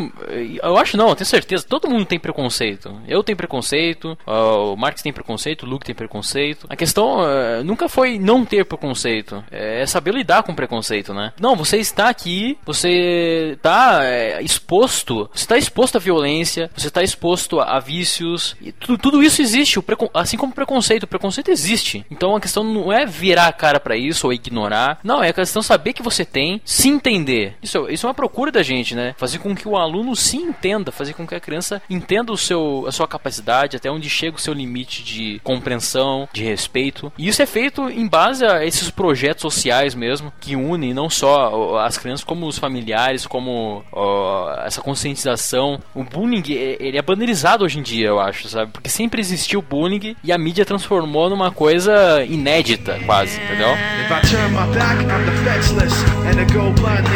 Eu 0.63 0.77
acho 0.79 0.97
não, 0.97 1.09
eu 1.09 1.17
tenho 1.17 1.27
certeza. 1.27 1.67
Todo 1.69 1.89
mundo 1.89 2.05
tem 2.05 2.19
preconceito. 2.19 3.01
Eu 3.07 3.23
tenho 3.23 3.37
preconceito, 3.37 4.17
o 4.27 4.77
Marx 4.77 5.03
tem 5.03 5.13
preconceito, 5.13 5.65
o 5.65 5.69
Luke 5.69 5.85
tem 5.85 5.95
preconceito. 5.95 6.67
A 6.69 6.77
questão 6.77 7.21
uh, 7.21 7.65
nunca 7.65 7.89
foi 7.89 8.19
não 8.19 8.45
ter 8.45 8.65
preconceito, 8.65 9.45
é 9.51 9.85
saber 9.87 10.15
lidar 10.15 10.43
com 10.43 10.55
preconceito, 10.55 11.13
né? 11.13 11.33
Não, 11.41 11.55
você 11.55 11.79
está 11.79 12.09
aqui, 12.09 12.59
você 12.65 13.53
está 13.55 14.01
é, 14.05 14.43
exposto, 14.43 15.29
você 15.33 15.45
está 15.45 15.57
exposto 15.57 15.97
à 15.97 15.99
violência, 15.99 16.71
você 16.77 16.89
está 16.89 17.03
exposto 17.03 17.61
a, 17.61 17.79
vícios, 17.79 18.57
tudo, 18.81 18.99
tudo 18.99 19.23
isso 19.23 19.43
existe, 19.43 19.79
assim 20.15 20.37
como 20.37 20.53
preconceito. 20.53 21.05
O 21.05 21.09
preconceito 21.09 21.51
existe. 21.51 22.05
Então 22.11 22.35
a 22.35 22.41
questão 22.41 22.65
não 22.65 22.93
é 22.93 23.07
virar 23.07 23.47
a 23.47 23.53
cara 23.53 23.79
para 23.79 23.97
isso 23.97 24.27
ou 24.27 24.33
ignorar. 24.33 24.99
Não, 25.03 25.23
é 25.23 25.31
a 25.31 25.33
questão 25.33 25.63
saber 25.67 25.93
que 25.93 26.03
você 26.03 26.25
tem, 26.25 26.61
se 26.65 26.89
entender. 26.89 27.55
Isso, 27.63 27.89
isso 27.91 28.07
é 28.07 28.09
uma 28.09 28.15
procura 28.15 28.53
da 28.53 28.63
gente, 28.63 28.95
né? 28.95 29.15
Fazer 29.19 29.39
com 29.39 29.55
que 29.55 29.69
o 29.69 29.77
aluno 29.77 30.15
se 30.15 30.37
entenda, 30.37 30.93
fazer 30.93 31.13
com 31.15 31.27
que 31.27 31.35
a 31.35 31.41
criança 31.41 31.83
entenda 31.91 32.33
o 32.33 32.37
seu, 32.37 32.85
a 32.87 32.93
sua 32.93 33.09
capacidade, 33.09 33.77
até 33.77 33.91
onde 33.91 34.09
chega 34.09 34.37
o 34.37 34.41
seu 34.41 34.55
limite 34.55 35.03
de 35.03 35.41
compreensão, 35.43 36.29
de 36.33 36.45
respeito. 36.45 37.13
E 37.19 37.29
isso 37.29 37.43
é 37.43 37.47
feito 37.47 37.89
em 37.91 38.07
base 38.07 38.45
a 38.45 38.65
esses 38.65 38.91
projetos 38.91 39.43
sociais 39.43 39.95
mesmo, 39.95 40.33
que 40.41 40.57
unem 40.57 40.95
não 40.95 41.11
só 41.11 41.79
as 41.79 41.99
crianças, 41.99 42.25
como 42.25 42.47
os 42.47 42.59
familiares, 42.59 43.27
como 43.27 43.85
ó, 43.93 44.55
essa 44.65 44.81
conscientização. 44.81 45.81
O 45.95 46.05
bullying, 46.05 46.43
ele 46.49 46.99
é 46.99 47.03
banalizado 47.03 47.65
hoje 47.65 47.79
em 47.79 47.83
dia, 47.83 48.09
eu 48.09 48.21
acho, 48.21 48.49
sabe? 48.49 48.73
Porque 48.73 48.89
sempre 48.89 49.21
existiu 49.21 49.61
bullying 49.61 50.17
e 50.23 50.33
a 50.33 50.39
mídia 50.39 50.65
transformou 50.65 51.29
numa 51.29 51.51
coisa 51.51 52.25
inédita, 52.25 52.99
quase, 53.07 53.41
entendeu? 53.41 53.73
If 53.73 54.11
I 54.11 54.21
turn 54.29 54.53
my 54.53 54.75
back, 54.75 55.03
I'm 55.03 55.46
and 55.49 56.39
to 56.39 56.55
go 56.55 56.75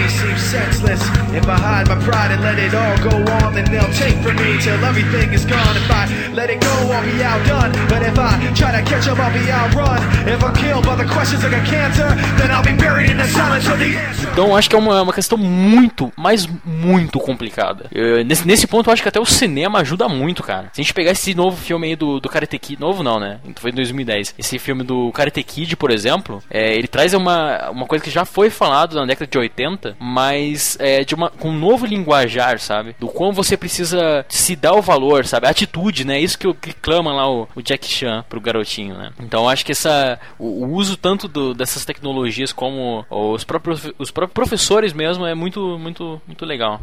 seems 0.09 0.43
senseless. 0.43 1.01
If 1.35 1.47
I 1.49 1.57
hide 1.59 1.89
my 1.89 1.99
pride 2.03 2.31
and 2.31 2.43
let 2.43 2.59
it 2.59 2.75
all 2.75 2.97
go 2.99 3.17
on, 3.43 3.55
then 3.55 3.67
they'll 3.71 3.93
take 3.95 4.17
from 4.23 4.37
me 4.37 4.59
till 4.61 4.79
everything 4.85 5.33
is 5.33 5.45
gone. 5.45 5.77
If 5.77 5.91
I 5.91 6.07
let 6.33 6.51
it 6.51 6.61
go, 6.61 6.75
I'll 6.95 7.05
be 7.05 7.23
outdone. 7.23 7.73
But 7.89 8.03
if 8.03 8.19
I 8.19 8.39
try 8.55 8.73
to 8.79 8.83
catch 8.89 9.09
up, 9.09 9.19
I'll 9.19 9.33
be 9.33 9.51
outrun. 9.51 10.01
If 10.29 10.43
I'm 10.43 10.55
killed 10.55 10.87
by 10.87 10.97
the 10.97 11.09
questions 11.13 11.43
like 11.43 11.55
a 11.55 11.65
cancer, 11.65 12.09
then 12.39 12.51
I'll 12.51 12.65
be 12.65 12.77
buried 12.77 13.11
in 13.11 13.19
the 13.19 13.27
silence 13.29 13.67
of 13.69 13.79
the 13.79 13.97
answer. 13.97 14.31
Então 14.33 14.57
acho 14.57 14.71
que 14.71 14.77
é 14.77 14.79
uma, 14.79 15.03
uma 15.03 15.13
questão 15.13 15.37
muito, 15.37 16.13
mas 16.17 16.47
muito 16.65 17.19
complicada. 17.19 17.87
Eu, 17.93 18.25
nesse, 18.25 18.47
nesse 18.47 18.67
ponto 18.67 18.89
eu 18.89 18.93
acho 18.93 19.03
que 19.03 19.09
até 19.09 19.19
o 19.19 19.25
cinema 19.25 19.81
ajuda 19.81 20.09
muito, 20.09 20.43
cara. 20.43 20.71
Se 20.73 20.81
a 20.81 20.85
gente 20.85 20.95
pegar 20.95 21.11
esse 21.11 21.35
novo 21.35 21.57
filme 21.57 21.89
aí 21.89 21.97
do, 21.97 22.21
do 22.21 22.29
Karate 22.29 22.59
Kid, 22.59 22.81
novo 22.81 23.03
não, 23.03 23.19
né? 23.19 23.39
Foi 23.57 23.71
em 23.71 23.75
2010. 23.75 24.35
Esse 24.39 24.59
filme 24.59 24.85
do 24.85 25.11
Karate 25.13 25.43
Kid, 25.43 25.77
por 25.77 25.91
exemplo, 25.91 26.43
é, 26.51 26.75
ele 26.75 26.87
traz 26.87 27.13
uma, 27.13 27.71
uma 27.71 27.87
coisa 27.87 28.05
que 28.05 28.11
já 28.11 28.20
foi 28.25 28.51
falado 28.51 28.97
na 28.97 29.07
década 29.07 29.31
de 29.31 29.39
80, 29.39 29.97
mas 29.99 30.77
é, 30.81 31.05
de 31.05 31.15
uma, 31.15 31.31
com 31.31 31.51
um 31.51 31.59
novo 31.59 31.87
linguajar, 31.87 32.59
sabe? 32.59 32.95
Do 32.99 33.09
como 33.09 33.33
você 33.33 33.57
precisa 33.57 34.25
se 34.29 34.57
dar 34.57 34.75
o 34.75 34.83
valor, 34.83 35.27
sabe? 35.27 35.47
A 35.47 35.51
atitude, 35.51 36.05
né? 36.05 36.21
Isso 36.21 36.39
que, 36.39 36.53
que 36.55 36.73
clama 36.73 37.13
lá 37.13 37.31
o, 37.31 37.49
o 37.55 37.63
Jack 37.63 37.87
Chan 37.87 38.25
pro 38.29 38.41
garotinho, 38.41 38.97
né? 38.97 39.13
Então 39.21 39.49
acho 39.49 39.65
que 39.65 39.73
essa, 39.73 40.19
o, 40.39 40.65
o 40.65 40.73
uso 40.75 40.97
tanto 40.97 41.29
do, 41.29 41.55
dessas 41.55 41.85
tecnologias 41.85 42.53
como 42.53 43.05
os 43.11 43.45
próprios, 43.45 43.91
os 43.99 44.11
próprios 44.11 44.35
professores 44.35 44.93
mesmo 44.93 45.27
é 45.27 45.35
muito, 45.35 45.79
muito, 45.79 46.21
muito 46.27 46.45
legal. 46.45 46.81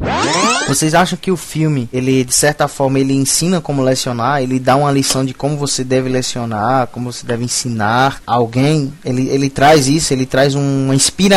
Vocês 0.66 0.94
acham 0.94 1.18
que 1.18 1.30
o 1.30 1.36
filme, 1.36 1.88
ele 1.92 2.24
de 2.24 2.34
certa 2.34 2.68
forma, 2.68 2.98
ele 2.98 3.14
ensina 3.14 3.60
como 3.60 3.82
lecionar, 3.82 4.42
ele 4.42 4.58
dá 4.58 4.76
uma 4.76 4.92
lição 4.92 5.24
de 5.24 5.34
como 5.34 5.56
você 5.56 5.82
deve 5.82 6.08
lecionar, 6.08 6.88
como 6.88 7.12
você 7.12 7.26
deve 7.26 7.44
ensinar 7.44 8.20
alguém? 8.26 8.92
Ele, 9.04 9.28
ele 9.28 9.50
traz 9.50 9.88
isso, 9.88 10.12
ele 10.12 10.26
traz 10.26 10.54
uma 10.54 10.94
inspiração 10.94 11.27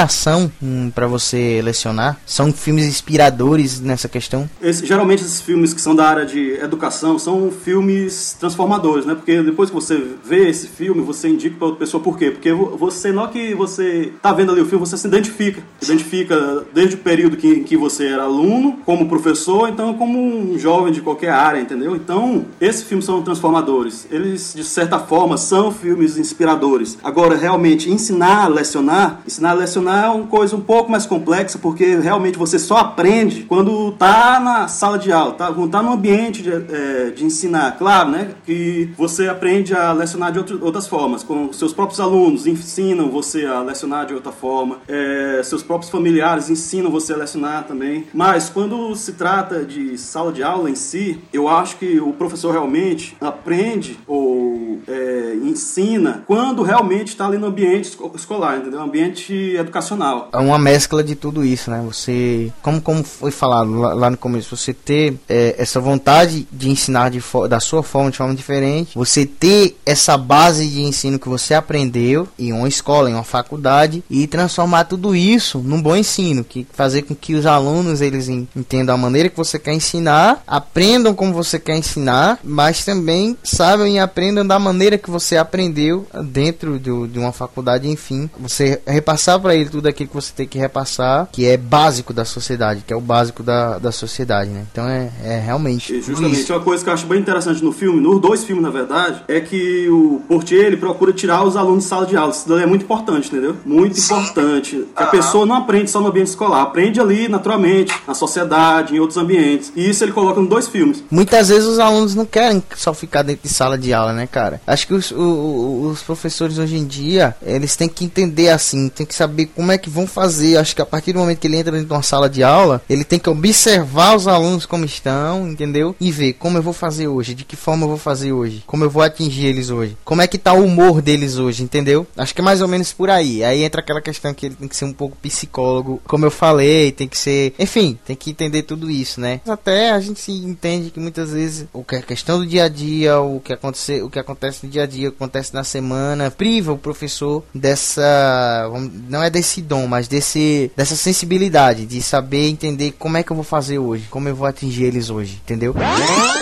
hum, 0.61 0.91
para 0.93 1.07
você 1.07 1.61
lecionar? 1.63 2.19
São 2.25 2.51
filmes 2.51 2.85
inspiradores 2.85 3.79
nessa 3.79 4.07
questão? 4.07 4.49
Esse, 4.61 4.85
geralmente 4.85 5.23
esses 5.23 5.41
filmes 5.41 5.73
que 5.73 5.81
são 5.81 5.95
da 5.95 6.07
área 6.07 6.25
de 6.25 6.53
educação 6.61 7.17
são 7.17 7.51
filmes 7.51 8.35
transformadores, 8.39 9.05
né? 9.05 9.15
Porque 9.15 9.41
depois 9.41 9.69
que 9.69 9.75
você 9.75 10.01
vê 10.23 10.49
esse 10.49 10.67
filme, 10.67 11.01
você 11.01 11.27
indica 11.27 11.55
para 11.57 11.67
outra 11.67 11.79
pessoa 11.79 12.01
por 12.01 12.17
quê? 12.17 12.31
Porque 12.31 12.51
você, 12.53 13.11
não 13.11 13.27
que 13.27 13.55
você 13.55 14.11
tá 14.21 14.31
vendo 14.33 14.51
ali 14.51 14.61
o 14.61 14.65
filme, 14.65 14.85
você 14.85 14.97
se 14.97 15.07
identifica. 15.07 15.61
Identifica 15.81 16.65
desde 16.73 16.95
o 16.95 16.99
período 16.99 17.37
que, 17.37 17.47
em 17.47 17.63
que 17.63 17.77
você 17.77 18.07
era 18.07 18.23
aluno, 18.23 18.79
como 18.85 19.07
professor, 19.07 19.69
então 19.69 19.93
como 19.93 20.19
um 20.19 20.57
jovem 20.57 20.91
de 20.91 21.01
qualquer 21.01 21.31
área, 21.31 21.59
entendeu? 21.59 21.95
Então, 21.95 22.45
esses 22.59 22.83
filmes 22.83 23.05
são 23.05 23.21
transformadores. 23.21 24.07
Eles, 24.11 24.53
de 24.55 24.63
certa 24.63 24.99
forma, 24.99 25.37
são 25.37 25.71
filmes 25.71 26.17
inspiradores. 26.17 26.97
Agora, 27.03 27.35
realmente, 27.35 27.89
ensinar 27.89 28.45
a 28.45 28.47
lecionar, 28.47 29.21
ensinar 29.25 29.51
a 29.51 29.53
lecionar 29.53 29.80
é 29.89 30.07
uma 30.09 30.27
coisa 30.27 30.55
um 30.55 30.61
pouco 30.61 30.91
mais 30.91 31.05
complexa, 31.05 31.57
porque 31.57 31.95
realmente 31.95 32.37
você 32.37 32.59
só 32.59 32.77
aprende 32.77 33.43
quando 33.43 33.91
tá 33.93 34.39
na 34.39 34.67
sala 34.67 34.97
de 34.97 35.11
aula, 35.11 35.33
tá? 35.33 35.51
quando 35.51 35.71
tá 35.71 35.81
no 35.81 35.93
ambiente 35.93 36.41
de, 36.41 36.51
é, 36.51 37.11
de 37.11 37.25
ensinar. 37.25 37.77
Claro, 37.77 38.09
né? 38.09 38.31
Que 38.45 38.89
você 38.97 39.27
aprende 39.27 39.73
a 39.73 39.91
lecionar 39.91 40.31
de 40.31 40.39
outro, 40.39 40.59
outras 40.63 40.87
formas, 40.87 41.23
com 41.23 41.51
seus 41.53 41.73
próprios 41.73 41.99
alunos 41.99 42.45
ensinam 42.47 43.09
você 43.09 43.45
a 43.45 43.61
lecionar 43.61 44.05
de 44.05 44.13
outra 44.13 44.31
forma, 44.31 44.77
é, 44.87 45.41
seus 45.43 45.63
próprios 45.63 45.91
familiares 45.91 46.49
ensinam 46.49 46.91
você 46.91 47.13
a 47.13 47.17
lecionar 47.17 47.65
também. 47.65 48.05
Mas 48.13 48.49
quando 48.49 48.95
se 48.95 49.13
trata 49.13 49.63
de 49.63 49.97
sala 49.97 50.31
de 50.31 50.43
aula 50.43 50.69
em 50.69 50.75
si, 50.75 51.19
eu 51.31 51.47
acho 51.47 51.77
que 51.77 51.99
o 51.99 52.13
professor 52.13 52.51
realmente 52.51 53.15
aprende 53.19 53.99
ou 54.07 54.79
é, 54.87 55.37
ensina 55.43 56.23
quando 56.25 56.63
realmente 56.63 57.09
está 57.09 57.27
ali 57.27 57.37
no 57.37 57.47
ambiente 57.47 57.97
escolar, 58.15 58.57
entendeu? 58.57 58.81
Ambiente 58.81 59.57
educacional. 59.71 60.29
É 60.31 60.37
uma 60.37 60.59
mescla 60.59 61.03
de 61.03 61.15
tudo 61.15 61.43
isso, 61.43 61.71
né? 61.71 61.81
Você, 61.85 62.51
como, 62.61 62.81
como 62.81 63.03
foi 63.03 63.31
falado 63.31 63.73
lá, 63.79 63.93
lá 63.93 64.09
no 64.09 64.17
começo, 64.17 64.55
você 64.55 64.73
ter 64.73 65.17
é, 65.27 65.55
essa 65.57 65.79
vontade 65.79 66.47
de 66.51 66.69
ensinar 66.69 67.09
de 67.09 67.21
da 67.49 67.59
sua 67.59 67.81
forma, 67.81 68.11
de 68.11 68.17
forma 68.17 68.35
diferente, 68.35 68.91
você 68.95 69.25
ter 69.25 69.77
essa 69.85 70.17
base 70.17 70.67
de 70.67 70.81
ensino 70.81 71.17
que 71.17 71.29
você 71.29 71.53
aprendeu 71.53 72.27
em 72.37 72.51
uma 72.51 72.67
escola, 72.67 73.09
em 73.09 73.13
uma 73.13 73.23
faculdade 73.23 74.03
e 74.09 74.27
transformar 74.27 74.83
tudo 74.83 75.15
isso 75.15 75.59
num 75.59 75.81
bom 75.81 75.95
ensino, 75.95 76.43
que 76.43 76.67
fazer 76.73 77.03
com 77.03 77.15
que 77.15 77.33
os 77.33 77.45
alunos 77.45 78.01
eles 78.01 78.27
entendam 78.27 78.95
a 78.95 78.97
maneira 78.97 79.29
que 79.29 79.37
você 79.37 79.57
quer 79.57 79.73
ensinar, 79.73 80.43
aprendam 80.45 81.13
como 81.13 81.33
você 81.33 81.57
quer 81.57 81.77
ensinar, 81.77 82.39
mas 82.43 82.83
também 82.83 83.37
saibam 83.43 83.87
e 83.87 83.99
aprendam 83.99 84.45
da 84.45 84.59
maneira 84.59 84.97
que 84.97 85.09
você 85.09 85.37
aprendeu 85.37 86.05
dentro 86.25 86.77
de, 86.79 87.19
uma 87.19 87.31
faculdade, 87.31 87.87
enfim, 87.87 88.29
você 88.37 88.81
repassar 88.85 89.39
para 89.39 89.55
ele 89.61 89.69
tudo 89.69 89.87
aquilo 89.87 90.09
que 90.09 90.15
você 90.15 90.31
tem 90.35 90.47
que 90.47 90.57
repassar, 90.57 91.27
que 91.31 91.45
é 91.45 91.57
básico 91.57 92.13
da 92.13 92.25
sociedade, 92.25 92.83
que 92.85 92.93
é 92.93 92.95
o 92.95 93.01
básico 93.01 93.43
da, 93.43 93.77
da 93.77 93.91
sociedade, 93.91 94.49
né? 94.49 94.65
Então 94.71 94.87
é, 94.87 95.09
é 95.23 95.39
realmente. 95.39 95.93
E 95.93 96.01
justamente 96.01 96.41
isso. 96.41 96.53
uma 96.53 96.59
coisa 96.59 96.83
que 96.83 96.89
eu 96.89 96.93
acho 96.93 97.05
bem 97.05 97.19
interessante 97.19 97.63
no 97.63 97.71
filme, 97.71 98.01
nos 98.01 98.19
dois 98.19 98.43
filmes 98.43 98.63
na 98.63 98.69
verdade, 98.69 99.23
é 99.27 99.39
que 99.39 99.87
o 99.89 100.21
Portier 100.27 100.65
ele 100.65 100.77
procura 100.77 101.13
tirar 101.13 101.43
os 101.43 101.55
alunos 101.55 101.83
de 101.83 101.89
sala 101.89 102.05
de 102.05 102.15
aula. 102.15 102.31
Isso 102.31 102.57
é 102.57 102.65
muito 102.65 102.83
importante, 102.83 103.27
entendeu? 103.27 103.55
Muito 103.65 103.99
Sim. 103.99 104.13
importante. 104.13 104.87
Que 104.95 105.03
a 105.03 105.07
pessoa 105.07 105.45
não 105.45 105.55
aprende 105.55 105.89
só 105.89 106.01
no 106.01 106.07
ambiente 106.07 106.27
escolar, 106.27 106.61
aprende 106.61 106.99
ali 106.99 107.27
naturalmente, 107.27 107.93
na 108.07 108.13
sociedade, 108.13 108.95
em 108.95 108.99
outros 108.99 109.17
ambientes. 109.17 109.71
E 109.75 109.89
isso 109.89 110.03
ele 110.03 110.11
coloca 110.11 110.39
nos 110.39 110.49
dois 110.49 110.67
filmes. 110.67 111.03
Muitas 111.09 111.49
vezes 111.49 111.65
os 111.65 111.79
alunos 111.79 112.15
não 112.15 112.25
querem 112.25 112.63
só 112.75 112.93
ficar 112.93 113.21
dentro 113.23 113.47
de 113.47 113.53
sala 113.53 113.77
de 113.77 113.93
aula, 113.93 114.13
né, 114.13 114.27
cara? 114.27 114.61
Acho 114.65 114.87
que 114.87 114.93
os, 114.93 115.11
os, 115.11 115.91
os 115.91 116.01
professores 116.01 116.57
hoje 116.57 116.77
em 116.77 116.85
dia, 116.85 117.35
eles 117.41 117.75
têm 117.75 117.87
que 117.87 118.05
entender 118.05 118.49
assim, 118.49 118.89
tem 118.89 119.05
que 119.05 119.15
saber 119.15 119.50
como 119.51 119.71
é 119.71 119.77
que 119.77 119.89
vão 119.89 120.07
fazer. 120.07 120.57
Acho 120.57 120.75
que 120.75 120.81
a 120.81 120.85
partir 120.85 121.13
do 121.13 121.19
momento 121.19 121.39
que 121.39 121.47
ele 121.47 121.57
entra 121.57 121.71
dentro 121.71 121.87
de 121.87 121.93
uma 121.93 122.03
sala 122.03 122.29
de 122.29 122.43
aula, 122.43 122.81
ele 122.89 123.03
tem 123.03 123.19
que 123.19 123.29
observar 123.29 124.15
os 124.15 124.27
alunos 124.27 124.65
como 124.65 124.85
estão, 124.85 125.47
entendeu? 125.47 125.95
E 125.99 126.11
ver 126.11 126.33
como 126.33 126.57
eu 126.57 126.61
vou 126.61 126.73
fazer 126.73 127.07
hoje, 127.07 127.33
de 127.33 127.43
que 127.43 127.55
forma 127.55 127.85
eu 127.85 127.89
vou 127.89 127.97
fazer 127.97 128.31
hoje, 128.31 128.63
como 128.65 128.83
eu 128.83 128.89
vou 128.89 129.01
atingir 129.01 129.45
eles 129.45 129.69
hoje, 129.69 129.97
como 130.03 130.21
é 130.21 130.27
que 130.27 130.37
tá 130.37 130.53
o 130.53 130.65
humor 130.65 131.01
deles 131.01 131.37
hoje, 131.37 131.63
entendeu? 131.63 132.07
Acho 132.17 132.33
que 132.33 132.41
é 132.41 132.43
mais 132.43 132.61
ou 132.61 132.67
menos 132.67 132.93
por 132.93 133.09
aí. 133.09 133.43
Aí 133.43 133.63
entra 133.63 133.81
aquela 133.81 134.01
questão 134.01 134.33
que 134.33 134.47
ele 134.47 134.55
tem 134.55 134.67
que 134.67 134.75
ser 134.75 134.85
um 134.85 134.93
pouco 134.93 135.17
psicólogo, 135.17 136.01
como 136.05 136.25
eu 136.25 136.31
falei, 136.31 136.91
tem 136.91 137.07
que 137.07 137.17
ser, 137.17 137.53
enfim, 137.57 137.97
tem 138.05 138.15
que 138.15 138.31
entender 138.31 138.63
tudo 138.63 138.89
isso, 138.89 139.19
né? 139.19 139.41
Até 139.47 139.91
a 139.91 139.99
gente 139.99 140.19
se 140.19 140.31
entende 140.31 140.91
que 140.91 140.99
muitas 140.99 141.31
vezes 141.31 141.65
o 141.73 141.83
que 141.83 141.95
é 141.95 142.01
questão 142.01 142.39
do 142.39 142.45
dia 142.45 142.65
a 142.65 142.69
dia, 142.69 143.19
o 143.19 143.39
que 143.39 143.53
acontece, 143.53 144.01
o 144.01 144.09
que 144.09 144.19
acontece 144.19 144.65
no 144.65 144.71
dia 144.71 144.83
a 144.83 144.87
dia, 144.87 145.09
acontece 145.09 145.53
na 145.53 145.63
semana, 145.63 146.31
priva 146.31 146.71
o 146.71 146.77
professor 146.77 147.43
dessa, 147.53 148.69
não 149.09 149.21
é 149.21 149.29
desse 149.29 149.40
dom, 149.61 149.87
mas 149.87 150.07
desse 150.07 150.71
dessa 150.75 150.95
sensibilidade 150.95 151.85
de 151.85 152.01
saber 152.01 152.49
entender 152.49 152.93
como 152.99 153.17
é 153.17 153.23
que 153.23 153.31
eu 153.31 153.35
vou 153.35 153.43
fazer 153.43 153.79
hoje, 153.79 154.05
como 154.09 154.27
eu 154.27 154.35
vou 154.35 154.47
atingir 154.47 154.83
eles 154.83 155.09
hoje, 155.09 155.39
entendeu? 155.43 155.73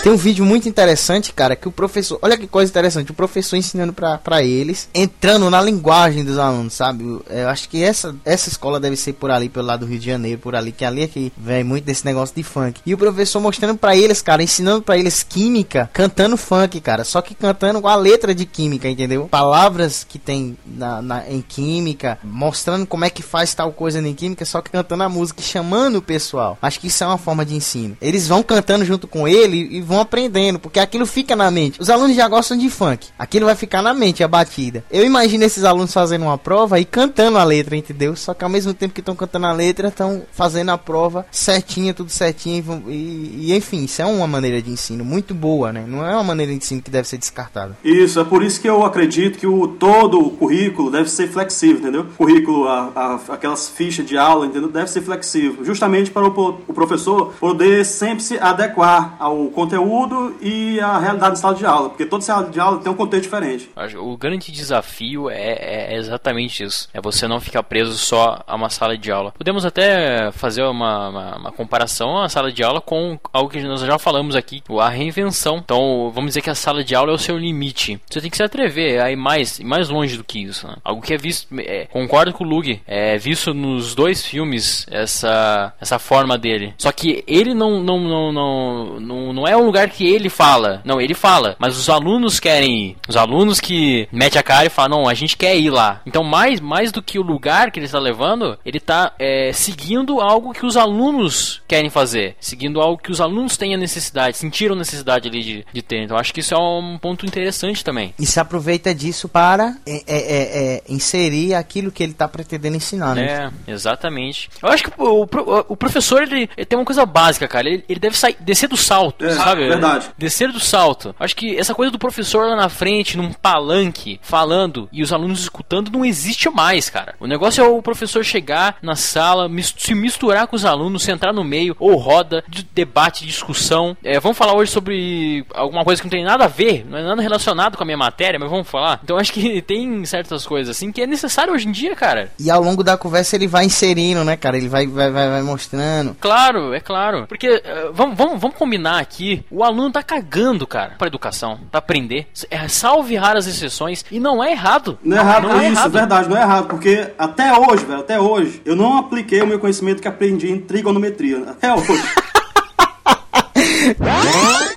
Tem 0.03 0.11
um 0.11 0.17
vídeo 0.17 0.45
muito 0.45 0.67
interessante, 0.67 1.33
cara, 1.33 1.55
que 1.55 1.67
o 1.67 1.71
professor, 1.71 2.19
olha 2.21 2.37
que 2.37 2.47
coisa 2.47 2.69
interessante, 2.69 3.11
o 3.11 3.13
professor 3.13 3.55
ensinando 3.55 3.93
para 3.93 4.43
eles, 4.43 4.89
entrando 4.93 5.49
na 5.49 5.61
linguagem 5.61 6.23
dos 6.23 6.37
alunos, 6.37 6.73
sabe? 6.73 7.03
Eu 7.29 7.49
acho 7.49 7.69
que 7.69 7.83
essa 7.83 8.15
essa 8.25 8.49
escola 8.49 8.79
deve 8.79 8.95
ser 8.95 9.13
por 9.13 9.31
ali, 9.31 9.49
pelo 9.49 9.67
lado 9.67 9.81
do 9.81 9.89
Rio 9.89 9.99
de 9.99 10.05
Janeiro, 10.05 10.39
por 10.39 10.55
ali, 10.55 10.71
que 10.71 10.85
ali 10.85 11.03
é 11.03 11.07
que 11.07 11.31
vem 11.37 11.63
muito 11.63 11.83
desse 11.83 12.05
negócio 12.05 12.35
de 12.35 12.43
funk. 12.43 12.81
E 12.85 12.93
o 12.93 12.97
professor 12.97 13.39
mostrando 13.39 13.77
para 13.77 13.95
eles, 13.95 14.21
cara, 14.21 14.41
ensinando 14.41 14.81
para 14.81 14.97
eles 14.97 15.23
química, 15.23 15.89
cantando 15.93 16.37
funk, 16.37 16.79
cara, 16.79 17.03
só 17.03 17.21
que 17.21 17.35
cantando 17.35 17.81
com 17.81 17.87
a 17.87 17.95
letra 17.95 18.33
de 18.33 18.45
química, 18.45 18.89
entendeu? 18.89 19.27
Palavras 19.27 20.05
que 20.07 20.17
tem 20.17 20.57
na, 20.65 21.01
na 21.01 21.29
em 21.29 21.41
química, 21.41 22.17
mostrando 22.23 22.78
como 22.85 23.05
é 23.05 23.09
que 23.09 23.21
faz 23.21 23.53
tal 23.53 23.71
coisa 23.71 23.99
em 23.99 24.13
química, 24.13 24.45
só 24.45 24.61
que 24.61 24.71
cantando 24.71 25.03
a 25.03 25.09
música 25.09 25.41
e 25.41 25.43
chamando 25.43 25.97
o 25.97 26.01
pessoal. 26.01 26.57
Acho 26.61 26.79
que 26.79 26.87
isso 26.87 27.03
é 27.03 27.07
uma 27.07 27.17
forma 27.17 27.45
de 27.45 27.55
ensino. 27.55 27.97
Eles 28.01 28.27
vão 28.27 28.41
cantando 28.43 28.85
junto 28.85 29.07
com 29.07 29.27
ele 29.27 29.67
e 29.71 29.81
vão 29.81 29.99
aprendendo, 29.99 30.59
porque 30.59 30.79
aquilo 30.79 31.05
fica 31.05 31.35
na 31.35 31.49
mente. 31.51 31.81
Os 31.81 31.89
alunos 31.89 32.15
já 32.15 32.27
gostam 32.27 32.57
de 32.57 32.69
funk. 32.69 33.07
Aquilo 33.17 33.45
vai 33.45 33.55
ficar 33.55 33.81
na 33.81 33.93
mente, 33.93 34.23
a 34.23 34.27
batida. 34.27 34.83
Eu 34.91 35.05
imagino 35.05 35.43
esses 35.43 35.63
alunos 35.63 35.93
fazendo 35.93 36.23
uma 36.23 36.37
prova 36.37 36.79
e 36.79 36.85
cantando 36.85 37.37
a 37.37 37.43
letra, 37.43 37.75
entendeu? 37.75 38.15
Só 38.15 38.33
que 38.33 38.43
ao 38.43 38.49
mesmo 38.49 38.73
tempo 38.73 38.93
que 38.93 39.01
estão 39.01 39.15
cantando 39.15 39.45
a 39.45 39.51
letra, 39.51 39.89
estão 39.89 40.23
fazendo 40.31 40.69
a 40.69 40.77
prova 40.77 41.25
certinha, 41.31 41.93
tudo 41.93 42.09
certinho. 42.09 42.83
E, 42.87 42.91
e, 42.91 43.45
e, 43.49 43.55
enfim, 43.55 43.83
isso 43.83 44.01
é 44.01 44.05
uma 44.05 44.27
maneira 44.27 44.61
de 44.61 44.71
ensino 44.71 45.03
muito 45.03 45.33
boa, 45.33 45.73
né? 45.73 45.83
Não 45.87 46.05
é 46.05 46.13
uma 46.13 46.23
maneira 46.23 46.51
de 46.51 46.57
ensino 46.57 46.81
que 46.81 46.91
deve 46.91 47.07
ser 47.07 47.17
descartada. 47.17 47.77
Isso, 47.83 48.19
é 48.19 48.23
por 48.23 48.43
isso 48.43 48.59
que 48.61 48.69
eu 48.69 48.85
acredito 48.85 49.37
que 49.37 49.47
o 49.47 49.67
todo 49.67 50.19
o 50.19 50.31
currículo 50.31 50.91
deve 50.91 51.09
ser 51.09 51.29
flexível, 51.29 51.79
entendeu? 51.79 52.05
Currículo, 52.17 52.67
a, 52.69 52.91
a, 52.95 53.33
aquelas 53.33 53.69
fichas 53.69 54.05
de 54.05 54.17
aula, 54.17 54.45
entendeu? 54.45 54.69
Deve 54.69 54.87
ser 54.87 55.01
flexível, 55.01 55.63
justamente 55.63 56.11
para 56.11 56.27
o, 56.27 56.61
o 56.67 56.73
professor 56.73 57.33
poder 57.39 57.85
sempre 57.85 58.23
se 58.23 58.37
adequar 58.37 59.15
ao 59.19 59.47
conteúdo 59.47 60.35
e 60.41 60.79
à 60.79 60.97
realidade 60.97 61.31
da 61.31 61.35
sala 61.35 61.55
de 61.55 61.65
aula, 61.65 61.89
porque 61.89 62.05
toda 62.05 62.23
sala 62.23 62.49
de 62.49 62.59
aula 62.59 62.79
tem 62.79 62.91
um 62.91 62.95
contexto 62.95 63.23
diferente. 63.23 63.69
O 63.97 64.17
grande 64.17 64.51
desafio 64.51 65.29
é, 65.29 65.93
é 65.93 65.97
exatamente 65.97 66.63
isso, 66.63 66.87
é 66.93 67.01
você 67.01 67.27
não 67.27 67.39
ficar 67.39 67.63
preso 67.63 67.97
só 67.97 68.41
a 68.45 68.55
uma 68.55 68.69
sala 68.69 68.97
de 68.97 69.11
aula. 69.11 69.31
Podemos 69.31 69.65
até 69.65 70.31
fazer 70.31 70.63
uma, 70.63 71.09
uma, 71.09 71.37
uma 71.37 71.51
comparação 71.51 72.17
à 72.21 72.29
sala 72.29 72.51
de 72.51 72.63
aula 72.63 72.81
com 72.81 73.19
algo 73.33 73.49
que 73.49 73.61
nós 73.61 73.81
já 73.81 73.97
falamos 73.97 74.35
aqui, 74.35 74.61
a 74.79 74.89
reinvenção. 74.89 75.57
Então, 75.57 76.11
vamos 76.13 76.31
dizer 76.31 76.41
que 76.41 76.49
a 76.49 76.55
sala 76.55 76.83
de 76.83 76.95
aula 76.95 77.11
é 77.11 77.15
o 77.15 77.19
seu 77.19 77.37
limite. 77.37 77.99
Você 78.09 78.21
tem 78.21 78.29
que 78.29 78.37
se 78.37 78.43
atrever 78.43 79.01
a 79.01 79.11
ir 79.11 79.15
mais, 79.15 79.59
mais 79.59 79.89
longe 79.89 80.17
do 80.17 80.23
que 80.23 80.39
isso. 80.39 80.67
Né? 80.67 80.75
Algo 80.83 81.01
que 81.01 81.13
é 81.13 81.17
visto, 81.17 81.47
é, 81.59 81.85
concordo 81.85 82.33
com 82.33 82.43
o 82.43 82.47
É 82.87 83.17
visto 83.17 83.53
nos 83.53 83.95
dois 83.95 84.25
filmes 84.25 84.85
essa, 84.89 85.73
essa 85.79 85.99
forma 85.99 86.37
dele. 86.37 86.73
Só 86.77 86.91
que 86.91 87.23
ele 87.27 87.53
não, 87.53 87.81
não, 87.81 87.99
não, 87.99 88.31
não, 88.31 88.99
não, 88.99 89.33
não 89.33 89.47
é 89.47 89.55
um 89.55 89.65
lugar 89.65 89.89
que 89.89 90.07
ele 90.07 90.29
fala. 90.29 90.81
Não, 90.85 90.99
ele 90.99 91.13
fala, 91.13 91.55
mas 91.59 91.77
os 91.77 91.89
alunos 91.89 92.39
querem 92.39 92.89
ir. 92.89 92.97
Os 93.07 93.15
alunos 93.15 93.59
que 93.59 94.07
mete 94.11 94.37
a 94.37 94.43
cara 94.43 94.65
e 94.65 94.69
falam, 94.69 95.01
não, 95.01 95.09
a 95.09 95.13
gente 95.13 95.37
quer 95.37 95.57
ir 95.57 95.69
lá. 95.69 96.01
Então, 96.05 96.23
mais, 96.23 96.59
mais 96.59 96.91
do 96.91 97.01
que 97.01 97.19
o 97.19 97.23
lugar 97.23 97.71
que 97.71 97.79
ele 97.79 97.85
está 97.85 97.99
levando, 97.99 98.57
ele 98.65 98.77
está 98.77 99.13
é, 99.19 99.51
seguindo 99.53 100.19
algo 100.21 100.53
que 100.53 100.65
os 100.65 100.77
alunos 100.77 101.61
querem 101.67 101.89
fazer. 101.89 102.35
Seguindo 102.39 102.81
algo 102.81 103.01
que 103.01 103.11
os 103.11 103.21
alunos 103.21 103.57
têm 103.57 103.73
a 103.73 103.77
necessidade, 103.77 104.37
sentiram 104.37 104.75
necessidade 104.75 105.27
ali 105.27 105.43
de, 105.43 105.65
de 105.71 105.81
ter. 105.81 106.03
Então, 106.03 106.17
acho 106.17 106.33
que 106.33 106.39
isso 106.39 106.53
é 106.53 106.57
um 106.57 106.97
ponto 106.97 107.25
interessante 107.25 107.83
também. 107.83 108.13
E 108.19 108.25
se 108.25 108.39
aproveita 108.39 108.93
disso 108.93 109.27
para 109.29 109.75
é, 109.85 109.95
é, 109.95 110.03
é, 110.07 110.75
é 110.75 110.83
inserir 110.89 111.53
aquilo 111.53 111.91
que 111.91 112.03
ele 112.03 112.11
está 112.11 112.27
pretendendo 112.27 112.48
ensinar, 112.77 113.15
né? 113.15 113.51
É, 113.67 113.71
exatamente. 113.71 114.49
Eu 114.61 114.69
acho 114.69 114.83
que 114.83 114.91
o, 114.97 115.23
o, 115.23 115.65
o 115.69 115.77
professor, 115.77 116.23
ele, 116.23 116.49
ele, 116.55 116.65
tem 116.65 116.77
uma 116.77 116.85
coisa 116.85 117.05
básica, 117.05 117.47
cara. 117.47 117.67
Ele, 117.67 117.83
ele 117.87 117.99
deve 117.99 118.17
sair, 118.17 118.37
descer 118.39 118.67
do 118.67 118.77
salto, 118.77 119.25
é, 119.25 119.31
sabe? 119.31 119.67
Verdade. 119.67 120.09
Descer 120.17 120.51
do 120.51 120.59
salto. 120.59 121.15
Acho 121.19 121.35
que 121.35 121.57
essa 121.57 121.73
coisa 121.73 121.91
do 121.91 121.99
professor 121.99 122.47
lá 122.47 122.55
na 122.55 122.69
frente, 122.69 123.17
num 123.17 123.33
palanque, 123.33 124.19
falando 124.21 124.89
e 124.91 125.03
os 125.03 125.13
alunos 125.13 125.41
escutando, 125.41 125.91
não 125.91 126.05
existe 126.05 126.49
mais, 126.49 126.89
cara. 126.89 127.15
O 127.19 127.27
negócio 127.27 127.63
é 127.63 127.67
o 127.67 127.81
professor 127.81 128.23
chegar 128.23 128.77
na 128.81 128.95
sala, 128.95 129.49
se 129.77 129.93
misturar 129.93 130.47
com 130.47 130.55
os 130.55 130.65
alunos, 130.65 131.03
sentar 131.03 131.33
no 131.33 131.43
meio, 131.43 131.75
ou 131.79 131.95
roda 131.95 132.43
de 132.47 132.63
debate, 132.63 133.25
discussão. 133.25 133.95
É, 134.03 134.19
vamos 134.19 134.37
falar 134.37 134.53
hoje 134.53 134.71
sobre 134.71 135.45
alguma 135.53 135.83
coisa 135.83 136.01
que 136.01 136.07
não 136.07 136.11
tem 136.11 136.23
nada 136.23 136.45
a 136.45 136.47
ver, 136.47 136.85
não 136.87 136.97
é 136.97 137.03
nada 137.03 137.21
relacionado 137.21 137.77
com 137.77 137.83
a 137.83 137.85
minha 137.85 137.97
matéria, 137.97 138.39
mas 138.39 138.49
vamos 138.49 138.67
falar. 138.67 138.99
Então 139.03 139.17
acho 139.17 139.33
que 139.33 139.61
tem 139.63 140.05
certas 140.05 140.45
coisas 140.45 140.75
assim 140.75 140.91
que 140.91 141.01
é 141.01 141.07
necessário 141.07 141.53
hoje 141.53 141.67
em 141.67 141.71
dia, 141.71 141.95
cara. 141.95 142.31
E 142.39 142.49
ao 142.49 142.61
longo 142.61 142.83
da 142.83 142.97
conversa 142.97 143.35
ele 143.35 143.47
vai 143.47 143.65
inserindo, 143.65 144.23
né, 144.23 144.37
cara? 144.37 144.57
Ele 144.57 144.69
vai, 144.69 144.87
vai, 144.87 145.11
vai, 145.11 145.29
vai 145.29 145.41
mostrando. 145.41 146.15
Claro, 146.19 146.73
é 146.73 146.79
claro. 146.79 147.25
Porque 147.27 147.49
uh, 147.49 147.93
vamos, 147.93 148.17
vamos, 148.17 148.39
vamos 148.39 148.57
combinar 148.57 148.99
aqui, 148.99 149.43
o 149.51 149.63
aluno 149.63 149.91
tá 149.91 150.01
cagando, 150.01 150.65
cara, 150.65 150.95
pra 150.97 151.07
educação, 151.07 151.59
pra 151.69 151.79
aprender. 151.79 152.27
É, 152.49 152.67
salve 152.67 153.15
raras 153.15 153.47
exceções, 153.47 154.05
e 154.09 154.19
não 154.19 154.43
é 154.43 154.51
errado. 154.51 154.97
Não 155.03 155.17
é 155.17 155.19
errado, 155.19 155.47
não 155.47 155.59
é 155.59 155.67
isso, 155.67 155.79
errado. 155.79 155.91
verdade, 155.91 156.29
não 156.29 156.37
é 156.37 156.41
errado, 156.41 156.67
porque 156.67 157.11
até 157.17 157.53
hoje, 157.53 157.85
velho, 157.85 157.99
até 157.99 158.19
hoje, 158.19 158.61
eu 158.65 158.75
não 158.75 158.97
apliquei 158.97 159.41
o 159.41 159.47
meu 159.47 159.59
conhecimento 159.59 160.01
que 160.01 160.07
aprendi 160.07 160.51
em 160.51 160.59
trigonometria. 160.59 161.43
Até 161.49 161.73
hoje. 161.73 161.89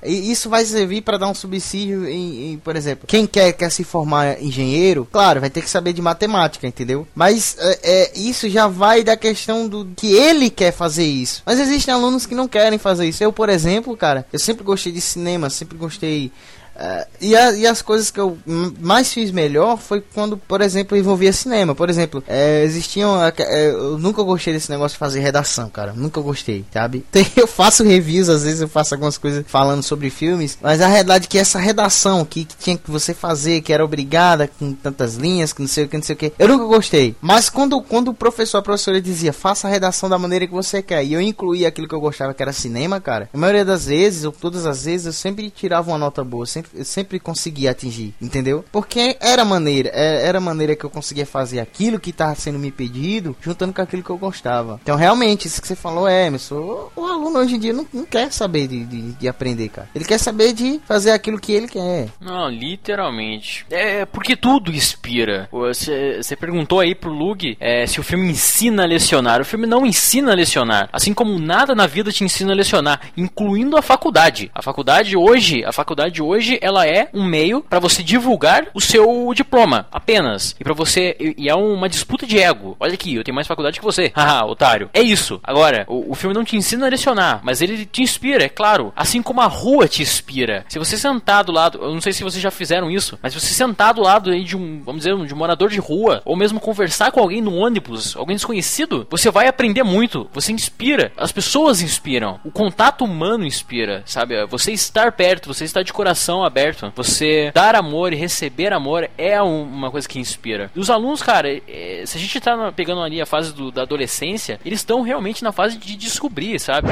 E 0.05 0.31
isso 0.31 0.49
vai 0.49 0.65
servir 0.65 1.01
para 1.01 1.17
dar 1.17 1.27
um 1.27 1.33
subsídio 1.33 2.07
em, 2.07 2.53
em, 2.53 2.57
por 2.57 2.75
exemplo, 2.75 3.07
quem 3.07 3.25
quer, 3.25 3.53
quer 3.53 3.71
se 3.71 3.83
formar 3.83 4.41
engenheiro, 4.41 5.07
claro, 5.11 5.41
vai 5.41 5.49
ter 5.49 5.61
que 5.61 5.69
saber 5.69 5.93
de 5.93 6.01
matemática, 6.01 6.67
entendeu? 6.67 7.07
Mas 7.15 7.55
é, 7.59 7.79
é, 7.83 8.11
isso 8.15 8.49
já 8.49 8.67
vai 8.67 9.03
da 9.03 9.15
questão 9.15 9.67
do 9.67 9.87
que 9.95 10.13
ele 10.13 10.49
quer 10.49 10.71
fazer 10.71 11.05
isso. 11.05 11.41
Mas 11.45 11.59
existem 11.59 11.93
alunos 11.93 12.25
que 12.25 12.35
não 12.35 12.47
querem 12.47 12.77
fazer 12.77 13.07
isso. 13.07 13.23
Eu, 13.23 13.33
por 13.33 13.49
exemplo, 13.49 13.95
cara, 13.95 14.25
eu 14.31 14.39
sempre 14.39 14.63
gostei 14.63 14.91
de 14.91 15.01
cinema, 15.01 15.49
sempre 15.49 15.77
gostei 15.77 16.31
Uh, 16.75 17.05
e, 17.21 17.35
a, 17.35 17.51
e, 17.51 17.67
as 17.67 17.81
coisas 17.83 18.09
que 18.09 18.19
eu 18.19 18.37
mais 18.79 19.13
fiz 19.13 19.29
melhor 19.29 19.77
foi 19.77 20.01
quando, 20.01 20.37
por 20.37 20.59
exemplo, 20.59 20.97
envolvia 20.97 21.31
cinema. 21.31 21.75
Por 21.75 21.89
exemplo, 21.89 22.23
é, 22.27 22.63
existiam. 22.63 23.23
É, 23.23 23.69
eu 23.69 23.97
nunca 23.99 24.23
gostei 24.23 24.53
desse 24.53 24.71
negócio 24.71 24.95
de 24.95 24.99
fazer 24.99 25.19
redação, 25.19 25.69
cara. 25.69 25.93
Nunca 25.93 26.19
gostei, 26.19 26.65
sabe? 26.73 27.05
Eu 27.35 27.47
faço 27.47 27.83
reviews, 27.83 28.29
às 28.29 28.43
vezes 28.43 28.61
eu 28.61 28.67
faço 28.67 28.93
algumas 28.93 29.17
coisas 29.17 29.43
falando 29.47 29.81
sobre 29.83 30.09
filmes, 30.09 30.57
mas 30.61 30.81
a 30.81 30.87
realidade 30.87 31.25
é 31.25 31.27
que 31.27 31.37
essa 31.37 31.59
redação 31.59 32.23
que, 32.23 32.45
que 32.45 32.55
tinha 32.55 32.77
que 32.77 32.89
você 32.89 33.13
fazer, 33.13 33.61
que 33.61 33.73
era 33.73 33.83
obrigada, 33.83 34.47
com 34.47 34.73
tantas 34.73 35.15
linhas, 35.15 35.51
que 35.51 35.61
não 35.61 35.67
sei 35.67 35.85
o 35.85 35.87
que, 35.87 35.97
não 35.97 36.03
sei 36.03 36.13
o 36.13 36.17
que, 36.17 36.33
eu 36.37 36.47
nunca 36.47 36.65
gostei. 36.65 37.15
Mas 37.21 37.49
quando, 37.49 37.81
quando 37.81 38.09
o 38.09 38.13
professor, 38.13 38.59
a 38.59 38.61
professora 38.61 39.01
dizia, 39.01 39.33
faça 39.33 39.67
a 39.67 39.71
redação 39.71 40.09
da 40.09 40.17
maneira 40.17 40.47
que 40.47 40.53
você 40.53 40.81
quer, 40.81 41.03
e 41.03 41.13
eu 41.13 41.21
incluía 41.21 41.67
aquilo 41.67 41.87
que 41.87 41.95
eu 41.95 42.01
gostava, 42.01 42.33
que 42.33 42.41
era 42.41 42.53
cinema, 42.53 43.01
cara, 43.01 43.29
a 43.33 43.37
maioria 43.37 43.65
das 43.65 43.85
vezes, 43.85 44.23
ou 44.23 44.31
todas 44.31 44.65
as 44.65 44.85
vezes, 44.85 45.07
eu 45.07 45.13
sempre 45.13 45.49
tirava 45.49 45.91
uma 45.91 45.97
nota 45.97 46.23
boa, 46.23 46.45
sempre 46.45 46.62
sempre, 46.63 46.85
sempre 46.85 47.19
conseguia 47.19 47.71
atingir, 47.71 48.13
entendeu? 48.21 48.63
Porque 48.71 49.17
era 49.19 49.43
maneira, 49.43 49.89
é, 49.93 50.25
era 50.25 50.39
maneira 50.39 50.75
que 50.75 50.83
eu 50.83 50.89
conseguia 50.89 51.25
fazer 51.25 51.59
aquilo 51.59 51.99
que 51.99 52.11
estava 52.11 52.35
sendo 52.35 52.59
me 52.59 52.71
pedido, 52.71 53.35
juntando 53.41 53.73
com 53.73 53.81
aquilo 53.81 54.03
que 54.03 54.09
eu 54.09 54.17
gostava. 54.17 54.79
Então, 54.81 54.95
realmente, 54.95 55.47
isso 55.47 55.61
que 55.61 55.67
você 55.67 55.75
falou 55.75 56.07
é, 56.07 56.27
Emerson, 56.27 56.55
o, 56.55 56.91
o 56.95 57.05
aluno 57.05 57.39
hoje 57.39 57.55
em 57.55 57.59
dia 57.59 57.73
não, 57.73 57.85
não 57.93 58.05
quer 58.05 58.31
saber 58.31 58.67
de, 58.67 58.85
de, 58.85 59.01
de, 59.13 59.27
aprender, 59.27 59.69
cara. 59.69 59.89
Ele 59.93 60.05
quer 60.05 60.17
saber 60.17 60.53
de 60.53 60.79
fazer 60.85 61.11
aquilo 61.11 61.39
que 61.39 61.51
ele 61.51 61.67
quer. 61.67 62.09
Não, 62.19 62.49
literalmente. 62.49 63.65
É 63.69 64.05
porque 64.05 64.35
tudo 64.35 64.71
inspira. 64.71 65.47
Você, 65.51 66.21
você 66.21 66.35
perguntou 66.35 66.79
aí 66.79 66.95
pro 66.95 67.11
Lug 67.11 67.57
é, 67.59 67.85
se 67.87 67.99
o 67.99 68.03
filme 68.03 68.29
ensina 68.29 68.83
a 68.83 68.85
lecionar. 68.85 69.41
O 69.41 69.45
filme 69.45 69.65
não 69.65 69.85
ensina 69.85 70.31
a 70.31 70.35
lecionar. 70.35 70.89
Assim 70.91 71.13
como 71.13 71.39
nada 71.39 71.75
na 71.75 71.87
vida 71.87 72.11
te 72.11 72.23
ensina 72.23 72.51
a 72.51 72.55
lecionar, 72.55 73.01
incluindo 73.17 73.77
a 73.77 73.81
faculdade. 73.81 74.51
A 74.53 74.61
faculdade 74.61 75.15
hoje, 75.17 75.63
a 75.65 75.71
faculdade 75.71 76.21
hoje 76.21 76.52
ela 76.61 76.87
é 76.87 77.09
um 77.13 77.23
meio 77.23 77.61
para 77.61 77.79
você 77.79 78.03
divulgar 78.03 78.67
o 78.73 78.81
seu 78.81 79.31
diploma, 79.33 79.87
apenas. 79.91 80.55
E 80.59 80.63
para 80.63 80.73
você. 80.73 81.15
E 81.37 81.49
é 81.49 81.55
uma 81.55 81.89
disputa 81.89 82.25
de 82.25 82.39
ego. 82.39 82.75
Olha 82.79 82.93
aqui, 82.93 83.15
eu 83.15 83.23
tenho 83.23 83.35
mais 83.35 83.47
faculdade 83.47 83.79
que 83.79 83.85
você. 83.85 84.11
Haha, 84.15 84.45
otário. 84.45 84.89
É 84.93 85.01
isso. 85.01 85.39
Agora, 85.43 85.85
o, 85.87 86.11
o 86.11 86.15
filme 86.15 86.33
não 86.33 86.43
te 86.43 86.55
ensina 86.55 86.85
a 86.85 86.89
lecionar, 86.89 87.41
mas 87.43 87.61
ele 87.61 87.85
te 87.85 88.01
inspira, 88.01 88.43
é 88.43 88.49
claro. 88.49 88.93
Assim 88.95 89.21
como 89.21 89.41
a 89.41 89.47
rua 89.47 89.87
te 89.87 90.01
inspira. 90.01 90.65
Se 90.67 90.79
você 90.79 90.97
sentar 90.97 91.43
do 91.43 91.51
lado, 91.51 91.79
eu 91.81 91.93
não 91.93 92.01
sei 92.01 92.13
se 92.13 92.23
vocês 92.23 92.41
já 92.41 92.51
fizeram 92.51 92.89
isso, 92.89 93.17
mas 93.21 93.33
você 93.33 93.53
sentar 93.53 93.93
do 93.93 94.01
lado 94.01 94.29
aí 94.31 94.43
de 94.43 94.55
um, 94.55 94.81
vamos 94.83 95.03
dizer, 95.03 95.15
de 95.25 95.33
um 95.33 95.37
morador 95.37 95.69
de 95.69 95.79
rua, 95.79 96.21
ou 96.25 96.35
mesmo 96.35 96.59
conversar 96.59 97.11
com 97.11 97.19
alguém 97.19 97.41
no 97.41 97.55
ônibus, 97.55 98.15
alguém 98.15 98.35
desconhecido, 98.35 99.07
você 99.09 99.29
vai 99.31 99.47
aprender 99.47 99.83
muito. 99.83 100.29
Você 100.33 100.51
inspira. 100.51 101.11
As 101.17 101.31
pessoas 101.31 101.81
inspiram. 101.81 102.39
O 102.43 102.51
contato 102.51 103.03
humano 103.03 103.45
inspira, 103.45 104.03
sabe? 104.05 104.45
Você 104.47 104.71
estar 104.71 105.11
perto, 105.11 105.53
você 105.53 105.65
estar 105.65 105.83
de 105.83 105.93
coração 105.93 106.42
aberto. 106.45 106.91
Você 106.95 107.51
dar 107.53 107.75
amor 107.75 108.13
e 108.13 108.15
receber 108.15 108.73
amor 108.73 109.09
é 109.17 109.41
uma 109.41 109.91
coisa 109.91 110.07
que 110.07 110.19
inspira. 110.19 110.71
E 110.75 110.79
os 110.79 110.89
alunos, 110.89 111.21
cara, 111.21 111.49
é, 111.67 112.03
se 112.05 112.17
a 112.17 112.19
gente 112.19 112.39
tá 112.39 112.71
pegando 112.71 113.01
ali 113.01 113.21
a 113.21 113.25
fase 113.25 113.53
do, 113.53 113.71
da 113.71 113.83
adolescência, 113.83 114.59
eles 114.65 114.79
estão 114.79 115.01
realmente 115.01 115.43
na 115.43 115.51
fase 115.51 115.77
de 115.77 115.95
descobrir, 115.95 116.59
sabe? 116.59 116.89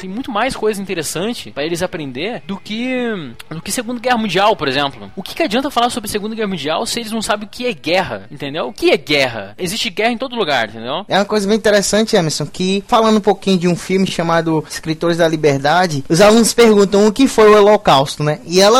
Tem 0.00 0.08
muito 0.08 0.30
mais 0.30 0.56
coisa 0.56 0.80
interessante 0.80 1.50
para 1.50 1.64
eles 1.64 1.82
aprender 1.82 2.42
do 2.46 2.56
que 2.56 3.34
do 3.50 3.62
que 3.62 3.72
Segunda 3.72 4.00
Guerra 4.00 4.18
Mundial, 4.18 4.56
por 4.56 4.68
exemplo. 4.68 5.10
O 5.16 5.22
que, 5.22 5.34
que 5.34 5.42
adianta 5.42 5.70
falar 5.70 5.90
sobre 5.90 6.10
Segunda 6.10 6.34
Guerra 6.34 6.48
Mundial 6.48 6.86
se 6.86 7.00
eles 7.00 7.12
não 7.12 7.22
sabem 7.22 7.46
o 7.46 7.50
que 7.50 7.66
é 7.66 7.72
guerra, 7.72 8.26
entendeu? 8.30 8.68
O 8.68 8.72
que 8.72 8.90
é 8.90 8.96
guerra? 8.96 9.54
Existe 9.58 9.90
guerra 9.90 10.12
em 10.12 10.18
todo 10.18 10.36
lugar, 10.36 10.68
entendeu? 10.68 11.04
É 11.08 11.18
uma 11.18 11.24
coisa 11.24 11.46
bem 11.46 11.56
interessante, 11.56 12.16
Emerson, 12.16 12.46
que 12.46 12.84
falando 12.86 13.18
um 13.18 13.20
pouquinho 13.20 13.58
de 13.58 13.68
um 13.68 13.76
filme 13.76 14.06
chamado 14.06 14.64
Escritores 14.68 15.18
da 15.18 15.28
Liberdade, 15.28 16.04
os 16.08 16.20
alunos 16.20 16.52
perguntam 16.52 17.06
o 17.06 17.12
que 17.12 17.26
foi 17.26 17.50
o 17.50 17.56
Holocausto, 17.56 18.22
né? 18.22 18.40
E 18.46 18.60
ela 18.60 18.77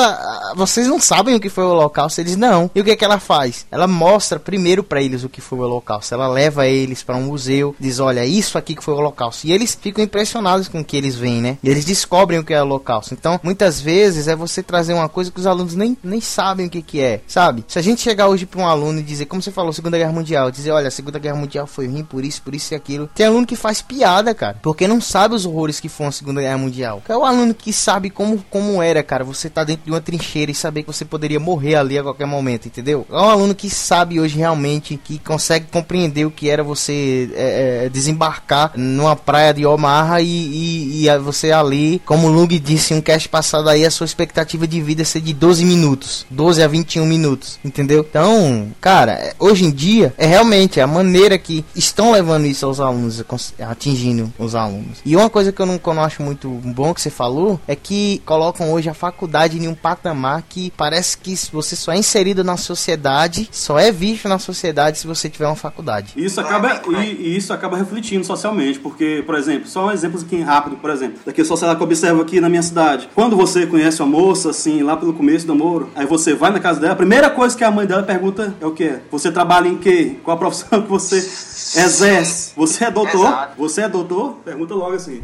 vocês 0.56 0.86
não 0.86 1.00
sabem 1.00 1.34
o 1.34 1.40
que 1.40 1.48
foi 1.48 1.64
o 1.64 1.70
holocausto, 1.70 2.20
eles 2.20 2.36
não. 2.36 2.70
E 2.74 2.80
o 2.80 2.84
que 2.84 2.90
é 2.90 2.96
que 2.96 3.04
ela 3.04 3.18
faz? 3.18 3.66
Ela 3.70 3.86
mostra 3.86 4.38
primeiro 4.38 4.82
para 4.82 5.00
eles 5.00 5.24
o 5.24 5.28
que 5.28 5.40
foi 5.40 5.58
o 5.58 5.62
holocausto. 5.62 6.14
Ela 6.14 6.28
leva 6.28 6.66
eles 6.66 7.02
para 7.02 7.16
um 7.16 7.22
museu, 7.22 7.74
diz, 7.78 8.00
olha, 8.00 8.24
isso 8.24 8.58
aqui 8.58 8.74
que 8.74 8.84
foi 8.84 8.94
o 8.94 8.98
holocausto. 8.98 9.46
E 9.46 9.52
eles 9.52 9.78
ficam 9.80 10.02
impressionados 10.02 10.68
com 10.68 10.80
o 10.80 10.84
que 10.84 10.96
eles 10.96 11.16
veem, 11.16 11.40
né? 11.40 11.58
E 11.62 11.68
eles 11.68 11.84
descobrem 11.84 12.38
o 12.38 12.44
que 12.44 12.54
é 12.54 12.60
o 12.60 12.64
holocausto. 12.64 13.14
Então, 13.14 13.38
muitas 13.42 13.80
vezes 13.80 14.28
é 14.28 14.36
você 14.36 14.62
trazer 14.62 14.94
uma 14.94 15.08
coisa 15.08 15.30
que 15.30 15.40
os 15.40 15.46
alunos 15.46 15.74
nem, 15.74 15.96
nem 16.02 16.20
sabem 16.20 16.66
o 16.66 16.70
que 16.70 16.82
que 16.82 17.00
é, 17.00 17.20
sabe? 17.26 17.64
Se 17.68 17.78
a 17.78 17.82
gente 17.82 18.00
chegar 18.00 18.28
hoje 18.28 18.46
para 18.46 18.60
um 18.60 18.66
aluno 18.66 19.00
e 19.00 19.02
dizer, 19.02 19.26
como 19.26 19.42
você 19.42 19.50
falou, 19.50 19.72
Segunda 19.72 19.98
Guerra 19.98 20.12
Mundial, 20.12 20.50
dizer, 20.50 20.70
olha, 20.70 20.88
a 20.88 20.90
Segunda 20.90 21.18
Guerra 21.18 21.36
Mundial 21.36 21.66
foi 21.66 21.86
ruim 21.86 22.04
por 22.04 22.24
isso, 22.24 22.42
por 22.42 22.54
isso 22.54 22.74
e 22.74 22.76
aquilo. 22.76 23.08
Tem 23.14 23.26
aluno 23.26 23.46
que 23.46 23.56
faz 23.56 23.82
piada, 23.82 24.34
cara, 24.34 24.58
porque 24.62 24.88
não 24.88 25.00
sabe 25.00 25.34
os 25.34 25.46
horrores 25.46 25.80
que 25.80 25.88
foram 25.88 26.08
a 26.08 26.12
Segunda 26.12 26.40
Guerra 26.40 26.58
Mundial. 26.58 27.02
É 27.08 27.16
o 27.16 27.24
aluno 27.24 27.54
que 27.54 27.72
sabe 27.72 28.10
como, 28.10 28.44
como 28.50 28.82
era, 28.82 29.02
cara, 29.02 29.24
você 29.24 29.48
tá 29.48 29.64
dentro 29.64 29.84
de 29.88 29.92
uma 29.92 30.00
trincheira 30.00 30.52
e 30.52 30.54
saber 30.54 30.82
que 30.82 30.92
você 30.92 31.04
poderia 31.04 31.40
morrer 31.40 31.74
ali 31.74 31.98
a 31.98 32.02
qualquer 32.02 32.26
momento, 32.26 32.66
entendeu? 32.66 33.06
É 33.10 33.14
um 33.14 33.30
aluno 33.30 33.54
que 33.54 33.70
sabe 33.70 34.20
hoje 34.20 34.36
realmente, 34.36 35.00
que 35.02 35.18
consegue 35.18 35.66
compreender 35.70 36.26
o 36.26 36.30
que 36.30 36.48
era 36.48 36.62
você 36.62 37.30
é, 37.34 37.86
é, 37.86 37.88
desembarcar 37.88 38.72
numa 38.76 39.16
praia 39.16 39.54
de 39.54 39.64
Omaha 39.64 40.20
e, 40.20 40.26
e, 40.26 41.08
e 41.08 41.18
você 41.18 41.52
ali, 41.52 42.00
como 42.04 42.28
o 42.28 42.30
Lung 42.30 42.48
disse 42.58 42.92
em 42.92 42.98
um 42.98 43.00
cast 43.00 43.28
passado 43.28 43.68
aí, 43.68 43.84
a 43.84 43.90
sua 43.90 44.04
expectativa 44.04 44.66
de 44.66 44.80
vida 44.80 45.04
ser 45.04 45.20
de 45.20 45.32
12 45.32 45.64
minutos, 45.64 46.26
12 46.30 46.62
a 46.62 46.68
21 46.68 47.06
minutos, 47.06 47.58
entendeu? 47.64 48.06
Então, 48.08 48.70
cara, 48.80 49.12
é, 49.12 49.34
hoje 49.38 49.64
em 49.64 49.70
dia 49.70 50.12
é 50.18 50.26
realmente 50.26 50.80
a 50.80 50.86
maneira 50.86 51.38
que 51.38 51.64
estão 51.74 52.12
levando 52.12 52.46
isso 52.46 52.66
aos 52.66 52.78
alunos, 52.78 53.24
atingindo 53.58 54.32
os 54.38 54.54
alunos. 54.54 54.98
E 55.04 55.16
uma 55.16 55.30
coisa 55.30 55.50
que 55.50 55.60
eu 55.60 55.66
não, 55.66 55.78
que 55.78 55.88
eu 55.88 55.94
não 55.94 56.02
acho 56.02 56.22
muito 56.22 56.48
bom 56.48 56.92
que 56.92 57.00
você 57.00 57.10
falou 57.10 57.58
é 57.66 57.74
que 57.74 58.20
colocam 58.26 58.70
hoje 58.70 58.90
a 58.90 58.94
faculdade 58.94 59.58
em 59.58 59.68
um 59.68 59.74
patamar 59.80 60.42
que 60.48 60.70
parece 60.76 61.16
que 61.16 61.34
você 61.52 61.74
só 61.76 61.92
é 61.92 61.98
inserido 61.98 62.44
na 62.44 62.56
sociedade, 62.56 63.48
só 63.52 63.78
é 63.78 63.90
visto 63.90 64.28
na 64.28 64.38
sociedade 64.38 64.98
se 64.98 65.06
você 65.06 65.28
tiver 65.28 65.46
uma 65.46 65.56
faculdade. 65.56 66.12
Isso 66.16 66.40
acaba, 66.40 66.82
e, 66.88 66.96
e 66.96 67.36
isso 67.36 67.52
acaba 67.52 67.76
refletindo 67.76 68.24
socialmente, 68.24 68.78
porque, 68.78 69.22
por 69.24 69.34
exemplo, 69.34 69.68
só 69.68 69.86
um 69.86 69.90
exemplo 69.90 70.20
aqui 70.20 70.40
rápido, 70.40 70.76
por 70.76 70.90
exemplo, 70.90 71.18
daqui 71.24 71.40
a 71.40 71.44
sociedade 71.44 71.76
que 71.76 71.82
eu 71.82 71.86
observo 71.86 72.22
aqui 72.22 72.40
na 72.40 72.48
minha 72.48 72.62
cidade. 72.62 73.08
Quando 73.14 73.36
você 73.36 73.66
conhece 73.66 74.02
uma 74.02 74.08
moça, 74.08 74.50
assim, 74.50 74.82
lá 74.82 74.96
pelo 74.96 75.12
começo 75.12 75.46
do 75.46 75.54
namoro, 75.54 75.90
aí 75.94 76.06
você 76.06 76.34
vai 76.34 76.50
na 76.50 76.60
casa 76.60 76.80
dela, 76.80 76.92
a 76.92 76.96
primeira 76.96 77.30
coisa 77.30 77.56
que 77.56 77.64
a 77.64 77.70
mãe 77.70 77.86
dela 77.86 78.02
pergunta 78.02 78.54
é 78.60 78.66
o 78.66 78.72
que? 78.72 78.98
Você 79.10 79.30
trabalha 79.30 79.68
em 79.68 79.78
quê? 79.78 80.16
Qual 80.22 80.36
a 80.36 80.38
profissão 80.38 80.82
que 80.82 80.88
você 80.88 81.16
exerce? 81.16 82.52
Você 82.56 82.84
é 82.84 82.90
doutor? 82.90 83.26
Exato. 83.26 83.54
Você 83.58 83.80
é 83.82 83.88
doutor? 83.88 84.36
Pergunta 84.44 84.74
logo 84.74 84.94
assim. 84.94 85.20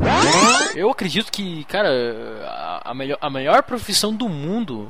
Eu 0.75 0.91
acredito 0.91 1.31
que, 1.31 1.65
cara, 1.65 1.89
a, 2.45 2.91
a, 2.91 2.95
melhor, 2.95 3.19
a 3.21 3.31
melhor 3.31 3.63
profissão 3.63 4.13
do 4.13 4.29
mundo, 4.29 4.44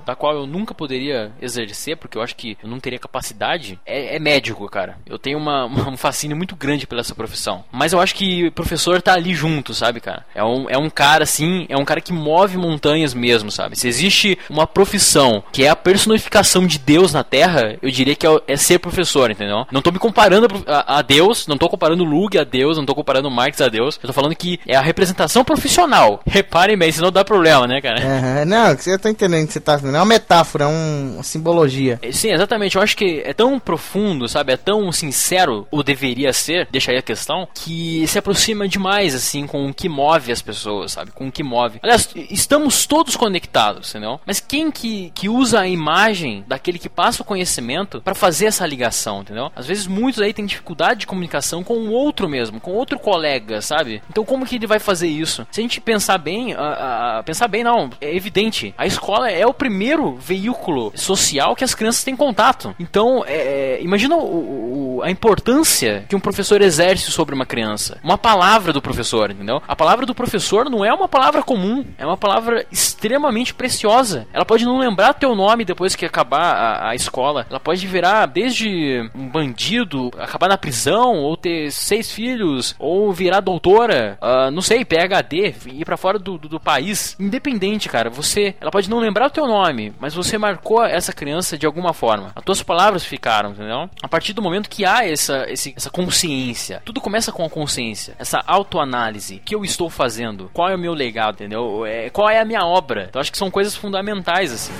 da 0.04 0.14
qual 0.14 0.34
eu 0.34 0.46
nunca 0.46 0.74
poderia 0.74 1.32
exercer, 1.40 1.96
porque 1.96 2.18
eu 2.18 2.22
acho 2.22 2.36
que 2.36 2.56
eu 2.62 2.68
não 2.68 2.80
teria 2.80 2.98
capacidade, 2.98 3.78
é, 3.84 4.16
é 4.16 4.18
médico, 4.18 4.68
cara. 4.68 4.98
Eu 5.06 5.18
tenho 5.18 5.38
uma, 5.38 5.64
uma, 5.64 5.90
um 5.94 5.96
fascínio 5.96 6.36
muito 6.36 6.56
grande 6.56 6.86
pela 6.86 7.00
essa 7.00 7.14
profissão. 7.14 7.64
Mas 7.70 7.92
eu 7.92 8.00
acho 8.00 8.14
que 8.14 8.50
professor 8.52 9.00
tá 9.02 9.14
ali 9.14 9.34
junto, 9.34 9.74
sabe, 9.74 10.00
cara? 10.00 10.24
É 10.34 10.42
um, 10.42 10.68
é 10.68 10.78
um 10.78 10.88
cara, 10.88 11.24
assim, 11.24 11.66
é 11.68 11.76
um 11.76 11.84
cara 11.84 12.00
que 12.00 12.12
move 12.12 12.56
montanhas 12.56 13.14
mesmo, 13.14 13.50
sabe? 13.50 13.78
Se 13.78 13.86
existe 13.86 14.38
uma 14.48 14.66
profissão 14.66 15.42
que 15.52 15.64
é 15.64 15.68
a 15.68 15.76
personificação 15.76 16.66
de 16.66 16.78
Deus 16.78 17.12
na 17.12 17.22
Terra, 17.22 17.76
eu 17.82 17.90
diria 17.90 18.14
que 18.14 18.26
é, 18.26 18.40
é 18.48 18.56
ser 18.56 18.78
professor, 18.78 19.30
entendeu? 19.30 19.66
Não 19.70 19.82
tô 19.82 19.92
me 19.92 19.98
comparando 19.98 20.48
a, 20.66 20.98
a 20.98 21.02
Deus, 21.02 21.46
não 21.46 21.58
tô 21.58 21.68
comparando 21.68 22.04
Lug 22.04 22.38
a 22.38 22.44
Deus, 22.44 22.76
não 22.76 22.86
tô 22.86 22.94
comparando 22.94 23.30
Marx 23.30 23.60
a 23.60 23.68
Deus. 23.68 23.98
Eu 24.02 24.08
tô 24.08 24.12
falando 24.12 24.34
que 24.34 24.58
é 24.66 24.76
a 24.76 24.80
representação 24.80 25.44
profissional. 25.44 26.20
Reparem 26.26 26.76
bem, 26.76 26.90
senão 26.90 27.10
dá 27.10 27.24
problema, 27.24 27.66
né, 27.66 27.80
cara? 27.80 28.00
Uhum, 28.00 28.44
não, 28.44 28.76
você 28.76 28.98
tá 28.98 29.10
entendendo 29.10 29.33
que 29.46 29.52
você 29.52 29.60
tá 29.60 29.78
falando. 29.78 29.96
É 29.96 29.98
uma 29.98 30.04
metáfora, 30.04 30.64
é 30.64 30.66
um, 30.66 31.14
uma 31.14 31.22
simbologia. 31.22 31.98
É, 32.02 32.12
sim, 32.12 32.30
exatamente. 32.32 32.76
Eu 32.76 32.82
acho 32.82 32.96
que 32.96 33.22
é 33.24 33.32
tão 33.32 33.58
profundo, 33.58 34.28
sabe? 34.28 34.52
É 34.52 34.56
tão 34.56 34.90
sincero, 34.92 35.66
ou 35.70 35.82
deveria 35.82 36.32
ser, 36.32 36.68
deixa 36.70 36.90
aí 36.90 36.98
a 36.98 37.02
questão, 37.02 37.48
que 37.54 38.06
se 38.06 38.18
aproxima 38.18 38.68
demais, 38.68 39.14
assim, 39.14 39.46
com 39.46 39.68
o 39.68 39.74
que 39.74 39.88
move 39.88 40.32
as 40.32 40.42
pessoas, 40.42 40.92
sabe? 40.92 41.10
Com 41.12 41.28
o 41.28 41.32
que 41.32 41.42
move. 41.42 41.78
Aliás, 41.82 42.08
estamos 42.30 42.86
todos 42.86 43.16
conectados, 43.16 43.90
entendeu? 43.90 44.20
Mas 44.26 44.40
quem 44.40 44.70
que, 44.70 45.10
que 45.14 45.28
usa 45.28 45.60
a 45.60 45.68
imagem 45.68 46.44
daquele 46.46 46.78
que 46.78 46.88
passa 46.88 47.22
o 47.22 47.24
conhecimento 47.24 48.00
para 48.00 48.14
fazer 48.14 48.46
essa 48.46 48.66
ligação, 48.66 49.22
entendeu? 49.22 49.50
Às 49.54 49.66
vezes 49.66 49.86
muitos 49.86 50.20
aí 50.20 50.32
têm 50.32 50.46
dificuldade 50.46 51.00
de 51.00 51.06
comunicação 51.06 51.62
com 51.62 51.74
o 51.74 51.90
outro 51.90 52.28
mesmo, 52.28 52.60
com 52.60 52.72
outro 52.72 52.98
colega, 52.98 53.60
sabe? 53.60 54.02
Então 54.10 54.24
como 54.24 54.46
que 54.46 54.56
ele 54.56 54.66
vai 54.66 54.78
fazer 54.78 55.08
isso? 55.08 55.46
Se 55.50 55.60
a 55.60 55.62
gente 55.62 55.80
pensar 55.80 56.18
bem, 56.18 56.54
a, 56.54 57.18
a, 57.18 57.22
pensar 57.22 57.48
bem 57.48 57.64
não, 57.64 57.90
é 58.00 58.14
evidente. 58.14 58.74
A 58.76 58.86
escola 58.86 59.23
é 59.30 59.46
o 59.46 59.54
primeiro 59.54 60.14
veículo 60.16 60.92
social 60.94 61.54
que 61.54 61.64
as 61.64 61.74
crianças 61.74 62.04
têm 62.04 62.16
contato. 62.16 62.74
Então, 62.78 63.24
é, 63.26 63.36
é 63.36 63.82
imagina 63.82 64.16
o, 64.16 64.98
o, 64.98 65.02
a 65.02 65.10
importância 65.10 66.04
que 66.08 66.16
um 66.16 66.20
professor 66.20 66.60
exerce 66.60 67.10
sobre 67.10 67.34
uma 67.34 67.46
criança. 67.46 67.98
Uma 68.02 68.18
palavra 68.18 68.72
do 68.72 68.82
professor, 68.82 69.30
entendeu? 69.30 69.62
A 69.66 69.76
palavra 69.76 70.06
do 70.06 70.14
professor 70.14 70.68
não 70.70 70.84
é 70.84 70.92
uma 70.92 71.08
palavra 71.08 71.42
comum, 71.42 71.84
é 71.98 72.06
uma 72.06 72.16
palavra 72.16 72.66
extremamente 72.70 73.54
preciosa. 73.54 74.26
Ela 74.32 74.44
pode 74.44 74.64
não 74.64 74.78
lembrar 74.78 75.14
teu 75.14 75.34
nome 75.34 75.64
depois 75.64 75.94
que 75.94 76.04
acabar 76.04 76.54
a, 76.54 76.88
a 76.90 76.94
escola. 76.94 77.46
Ela 77.48 77.60
pode 77.60 77.86
virar 77.86 78.26
desde 78.26 79.08
um 79.14 79.28
bandido, 79.28 80.10
acabar 80.18 80.48
na 80.48 80.58
prisão, 80.58 81.16
ou 81.16 81.36
ter 81.36 81.70
seis 81.70 82.10
filhos, 82.10 82.74
ou 82.78 83.12
virar 83.12 83.40
doutora, 83.40 84.18
uh, 84.20 84.50
não 84.50 84.62
sei, 84.62 84.84
PhD, 84.84 85.54
ir 85.66 85.84
para 85.84 85.96
fora 85.96 86.18
do, 86.18 86.38
do, 86.38 86.48
do, 86.48 86.60
país. 86.60 87.16
Independente, 87.18 87.88
cara, 87.88 88.10
você. 88.10 88.54
Ela 88.60 88.70
pode 88.70 88.88
não 88.88 88.98
lembrar 88.98 89.13
o 89.22 89.30
teu 89.30 89.46
nome, 89.46 89.92
mas 90.00 90.14
você 90.14 90.36
marcou 90.36 90.84
essa 90.84 91.12
criança 91.12 91.56
de 91.56 91.66
alguma 91.66 91.92
forma. 91.92 92.32
As 92.34 92.44
tuas 92.44 92.62
palavras 92.62 93.04
ficaram, 93.04 93.50
entendeu? 93.50 93.88
A 94.02 94.08
partir 94.08 94.32
do 94.32 94.42
momento 94.42 94.68
que 94.68 94.84
há 94.84 95.06
essa, 95.06 95.46
esse, 95.48 95.74
essa 95.76 95.90
consciência, 95.90 96.82
tudo 96.84 97.00
começa 97.00 97.30
com 97.32 97.44
a 97.44 97.50
consciência, 97.50 98.14
essa 98.18 98.42
autoanálise. 98.46 99.36
O 99.36 99.40
que 99.40 99.54
eu 99.54 99.64
estou 99.64 99.88
fazendo? 99.88 100.50
Qual 100.52 100.68
é 100.68 100.74
o 100.74 100.78
meu 100.78 100.94
legado, 100.94 101.34
entendeu? 101.34 101.86
É, 101.86 102.10
qual 102.10 102.28
é 102.28 102.40
a 102.40 102.44
minha 102.44 102.64
obra? 102.64 103.06
Então 103.08 103.20
acho 103.20 103.32
que 103.32 103.38
são 103.38 103.50
coisas 103.50 103.74
fundamentais, 103.74 104.52
assim. 104.52 104.72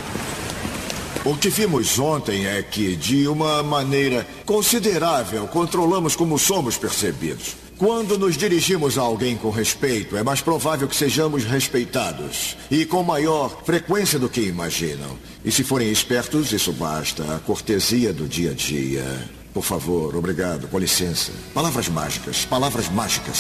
O 1.24 1.35
que 1.35 1.49
vimos 1.49 1.99
ontem 1.99 2.47
é 2.47 2.62
que, 2.62 2.95
de 2.97 3.26
uma 3.26 3.62
maneira 3.62 4.26
considerável, 4.45 5.47
controlamos 5.47 6.14
como 6.14 6.39
somos 6.39 6.76
percebidos. 6.76 7.57
Quando 7.79 8.16
nos 8.16 8.37
dirigimos 8.37 8.97
a 8.97 9.03
alguém 9.03 9.37
com 9.37 9.51
respeito, 9.51 10.16
é 10.16 10.22
mais 10.22 10.41
provável 10.41 10.87
que 10.87 10.95
sejamos 10.95 11.45
respeitados. 11.45 12.57
E 12.70 12.85
com 12.85 13.03
maior 13.03 13.64
frequência 13.64 14.18
do 14.18 14.29
que 14.29 14.41
imaginam. 14.43 15.18
E 15.45 15.51
se 15.51 15.64
forem 15.64 15.91
espertos, 15.91 16.53
isso 16.53 16.72
basta. 16.72 17.35
A 17.35 17.41
cortesia 17.41 18.12
do 18.12 18.29
dia 18.29 18.53
a 18.53 18.55
dia. 18.55 19.29
Por 19.53 19.64
favor, 19.64 20.14
obrigado, 20.16 20.68
com 20.68 20.79
licença. 20.79 21.33
Palavras 21.53 21.89
mágicas, 21.89 22.45
palavras 22.45 22.89
mágicas. 22.89 23.39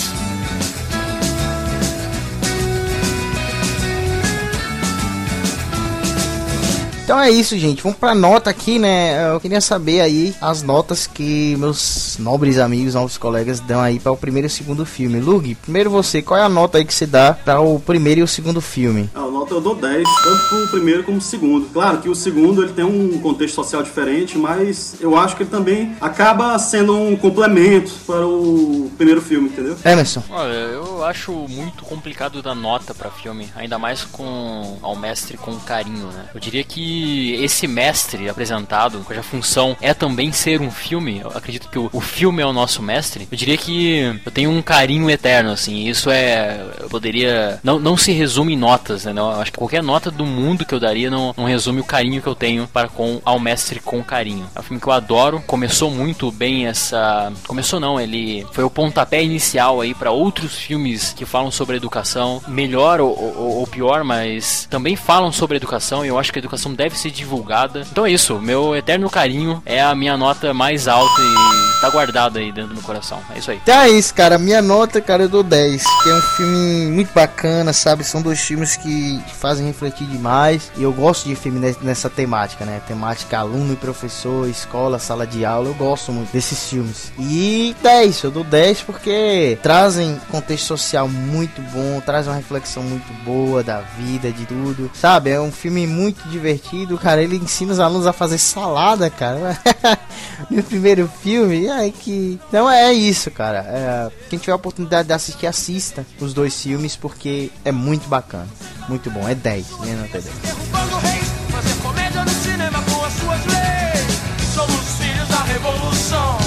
Então 7.04 7.20
é 7.20 7.30
isso, 7.30 7.58
gente. 7.58 7.82
Vamos 7.82 7.98
pra 7.98 8.14
nota 8.14 8.48
aqui, 8.48 8.78
né? 8.78 9.30
Eu 9.30 9.38
queria 9.38 9.60
saber 9.60 10.00
aí 10.00 10.34
as 10.40 10.62
notas 10.62 11.06
que 11.06 11.54
meus 11.58 12.16
nobres 12.18 12.58
amigos, 12.58 12.94
novos 12.94 13.18
colegas 13.18 13.60
dão 13.60 13.78
aí 13.78 14.00
para 14.00 14.10
o 14.10 14.16
primeiro 14.16 14.46
e 14.46 14.48
o 14.48 14.50
segundo 14.50 14.86
filme. 14.86 15.20
Lug, 15.20 15.54
primeiro 15.56 15.90
você, 15.90 16.22
qual 16.22 16.40
é 16.40 16.42
a 16.42 16.48
nota 16.48 16.78
aí 16.78 16.84
que 16.84 16.94
você 16.94 17.04
dá 17.04 17.34
para 17.34 17.60
o 17.60 17.78
primeiro 17.78 18.20
e 18.20 18.22
o 18.22 18.26
segundo 18.26 18.58
filme? 18.58 19.10
A 19.14 19.20
nota 19.20 19.52
eu 19.52 19.60
dou 19.60 19.74
10, 19.74 20.02
tanto 20.02 20.48
pro 20.48 20.68
primeiro 20.68 21.04
como 21.04 21.18
pro 21.18 21.26
segundo. 21.26 21.66
Claro 21.74 21.98
que 21.98 22.08
o 22.08 22.14
segundo 22.14 22.62
ele 22.62 22.72
tem 22.72 22.86
um 22.86 23.20
contexto 23.20 23.56
social 23.56 23.82
diferente, 23.82 24.38
mas 24.38 24.96
eu 24.98 25.14
acho 25.14 25.36
que 25.36 25.42
ele 25.42 25.50
também 25.50 25.94
acaba 26.00 26.58
sendo 26.58 26.96
um 26.96 27.14
complemento 27.16 27.92
para 28.06 28.26
o 28.26 28.90
primeiro 28.96 29.20
filme, 29.20 29.50
entendeu? 29.50 29.76
Emerson. 29.84 30.22
Olha, 30.30 30.54
eu 30.54 31.04
acho 31.04 31.32
muito 31.32 31.84
complicado 31.84 32.40
dar 32.40 32.54
nota 32.54 32.94
para 32.94 33.10
filme, 33.10 33.46
ainda 33.54 33.78
mais 33.78 34.04
com 34.04 34.78
ao 34.80 34.96
mestre 34.96 35.36
com 35.36 35.54
carinho, 35.56 36.06
né? 36.06 36.30
Eu 36.34 36.40
diria 36.40 36.64
que 36.64 36.93
esse 37.40 37.66
mestre 37.66 38.28
apresentado, 38.28 39.00
cuja 39.04 39.22
função 39.22 39.76
é 39.80 39.94
também 39.94 40.32
ser 40.32 40.60
um 40.60 40.70
filme, 40.70 41.20
eu 41.20 41.28
acredito 41.28 41.68
que 41.68 41.78
o, 41.78 41.88
o 41.92 42.00
filme 42.00 42.42
é 42.42 42.46
o 42.46 42.52
nosso 42.52 42.82
mestre, 42.82 43.28
eu 43.30 43.36
diria 43.36 43.56
que 43.56 44.20
eu 44.24 44.32
tenho 44.32 44.50
um 44.50 44.62
carinho 44.62 45.10
eterno, 45.10 45.50
assim, 45.50 45.88
isso 45.88 46.10
é, 46.10 46.60
eu 46.80 46.88
poderia, 46.88 47.60
não, 47.62 47.78
não 47.78 47.96
se 47.96 48.12
resume 48.12 48.54
em 48.54 48.56
notas, 48.56 49.04
né, 49.04 49.12
não, 49.12 49.30
acho 49.30 49.52
que 49.52 49.58
qualquer 49.58 49.82
nota 49.82 50.10
do 50.10 50.26
mundo 50.26 50.64
que 50.64 50.74
eu 50.74 50.80
daria 50.80 51.10
não, 51.10 51.34
não 51.36 51.44
resume 51.44 51.80
o 51.80 51.84
carinho 51.84 52.20
que 52.20 52.28
eu 52.28 52.34
tenho 52.34 52.66
para 52.66 52.88
com 52.88 53.20
ao 53.24 53.38
mestre 53.38 53.80
com 53.80 54.02
carinho. 54.02 54.46
É 54.54 54.60
um 54.60 54.62
filme 54.62 54.80
que 54.80 54.86
eu 54.86 54.92
adoro, 54.92 55.42
começou 55.46 55.90
muito 55.90 56.30
bem 56.30 56.66
essa, 56.66 57.32
começou 57.46 57.80
não, 57.80 58.00
ele 58.00 58.46
foi 58.52 58.64
o 58.64 58.70
pontapé 58.70 59.22
inicial 59.22 59.80
aí 59.80 59.94
para 59.94 60.10
outros 60.10 60.54
filmes 60.54 61.12
que 61.12 61.24
falam 61.24 61.50
sobre 61.50 61.76
educação, 61.76 62.42
melhor 62.48 63.00
ou, 63.00 63.16
ou, 63.18 63.56
ou 63.58 63.66
pior, 63.66 64.04
mas 64.04 64.66
também 64.70 64.96
falam 64.96 65.32
sobre 65.32 65.56
educação 65.56 66.04
e 66.04 66.08
eu 66.08 66.18
acho 66.18 66.32
que 66.32 66.38
a 66.38 66.40
educação 66.40 66.74
deve 66.74 66.83
deve 66.84 66.98
ser 66.98 67.10
divulgada. 67.10 67.86
Então 67.90 68.04
é 68.04 68.10
isso, 68.10 68.38
meu 68.38 68.76
eterno 68.76 69.08
carinho 69.08 69.62
é 69.64 69.82
a 69.82 69.94
minha 69.94 70.16
nota 70.16 70.52
mais 70.52 70.86
alta 70.86 71.20
e 71.22 71.80
tá 71.80 71.90
guardada 71.90 72.38
aí 72.38 72.52
dentro 72.52 72.70
do 72.70 72.74
meu 72.74 72.82
coração. 72.82 73.20
É 73.34 73.38
isso 73.38 73.50
aí. 73.50 73.58
Então 73.62 73.78
é 73.80 73.90
isso, 73.90 74.14
cara. 74.14 74.38
Minha 74.38 74.60
nota, 74.62 75.00
cara, 75.00 75.24
eu 75.24 75.28
dou 75.28 75.42
10. 75.42 75.82
Que 76.02 76.10
é 76.10 76.14
um 76.14 76.20
filme 76.20 76.86
muito 76.90 77.12
bacana, 77.12 77.72
sabe? 77.72 78.04
São 78.04 78.20
dois 78.22 78.40
filmes 78.40 78.76
que 78.76 79.22
fazem 79.38 79.66
refletir 79.66 80.06
demais. 80.06 80.70
E 80.76 80.82
eu 80.82 80.92
gosto 80.92 81.26
de 81.26 81.34
filme 81.34 81.74
nessa 81.82 82.10
temática, 82.10 82.64
né? 82.64 82.80
Temática 82.86 83.38
aluno 83.38 83.72
e 83.72 83.76
professor, 83.76 84.48
escola, 84.48 84.98
sala 84.98 85.26
de 85.26 85.44
aula. 85.44 85.68
Eu 85.68 85.74
gosto 85.74 86.12
muito 86.12 86.32
desses 86.32 86.68
filmes. 86.68 87.12
E 87.18 87.74
10, 87.82 88.22
eu 88.24 88.30
dou 88.30 88.44
10 88.44 88.82
porque 88.82 89.58
trazem 89.62 90.20
contexto 90.30 90.66
social 90.66 91.08
muito 91.08 91.60
bom, 91.72 92.00
traz 92.00 92.26
uma 92.26 92.36
reflexão 92.36 92.82
muito 92.82 93.10
boa 93.24 93.62
da 93.62 93.80
vida, 93.80 94.30
de 94.30 94.46
tudo. 94.46 94.90
Sabe? 94.94 95.30
É 95.30 95.40
um 95.40 95.52
filme 95.52 95.86
muito 95.86 96.26
divertido, 96.28 96.73
cara. 97.00 97.22
Ele 97.22 97.36
ensina 97.36 97.72
os 97.72 97.80
alunos 97.80 98.06
a 98.06 98.12
fazer 98.12 98.38
salada, 98.38 99.10
cara. 99.10 99.58
no 100.50 100.62
primeiro 100.62 101.10
filme. 101.22 101.68
Ai, 101.68 101.92
que. 101.92 102.38
Não 102.52 102.70
é 102.70 102.92
isso, 102.92 103.30
cara. 103.30 103.64
É... 103.68 104.10
Quem 104.28 104.38
tiver 104.38 104.52
a 104.52 104.56
oportunidade 104.56 105.08
de 105.08 105.14
assistir, 105.14 105.46
assista 105.46 106.04
os 106.20 106.32
dois 106.32 106.60
filmes 106.60 106.96
porque 106.96 107.50
é 107.64 107.72
muito 107.72 108.08
bacana. 108.08 108.48
Muito 108.88 109.10
bom. 109.10 109.28
É 109.28 109.34
10. 109.34 109.80
Minha 109.80 109.96
nota 109.96 110.18
é 110.18 110.20
10. 110.20 110.24
Derrubando 110.42 110.96
reis, 110.98 111.26
fazer 111.50 111.82
comédia 111.82 112.24
no 112.24 112.30
cinema 112.30 112.82
com 112.82 113.04
as 113.04 113.12
suas 113.12 113.46
leis. 113.46 114.54
Somos 114.54 114.96
filhos 114.98 115.28
da 115.28 115.42
revolução. 115.44 116.38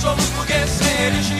Somos 0.00 0.24
burgueses 0.30 0.70
sem 0.70 0.96
religião. 0.96 1.35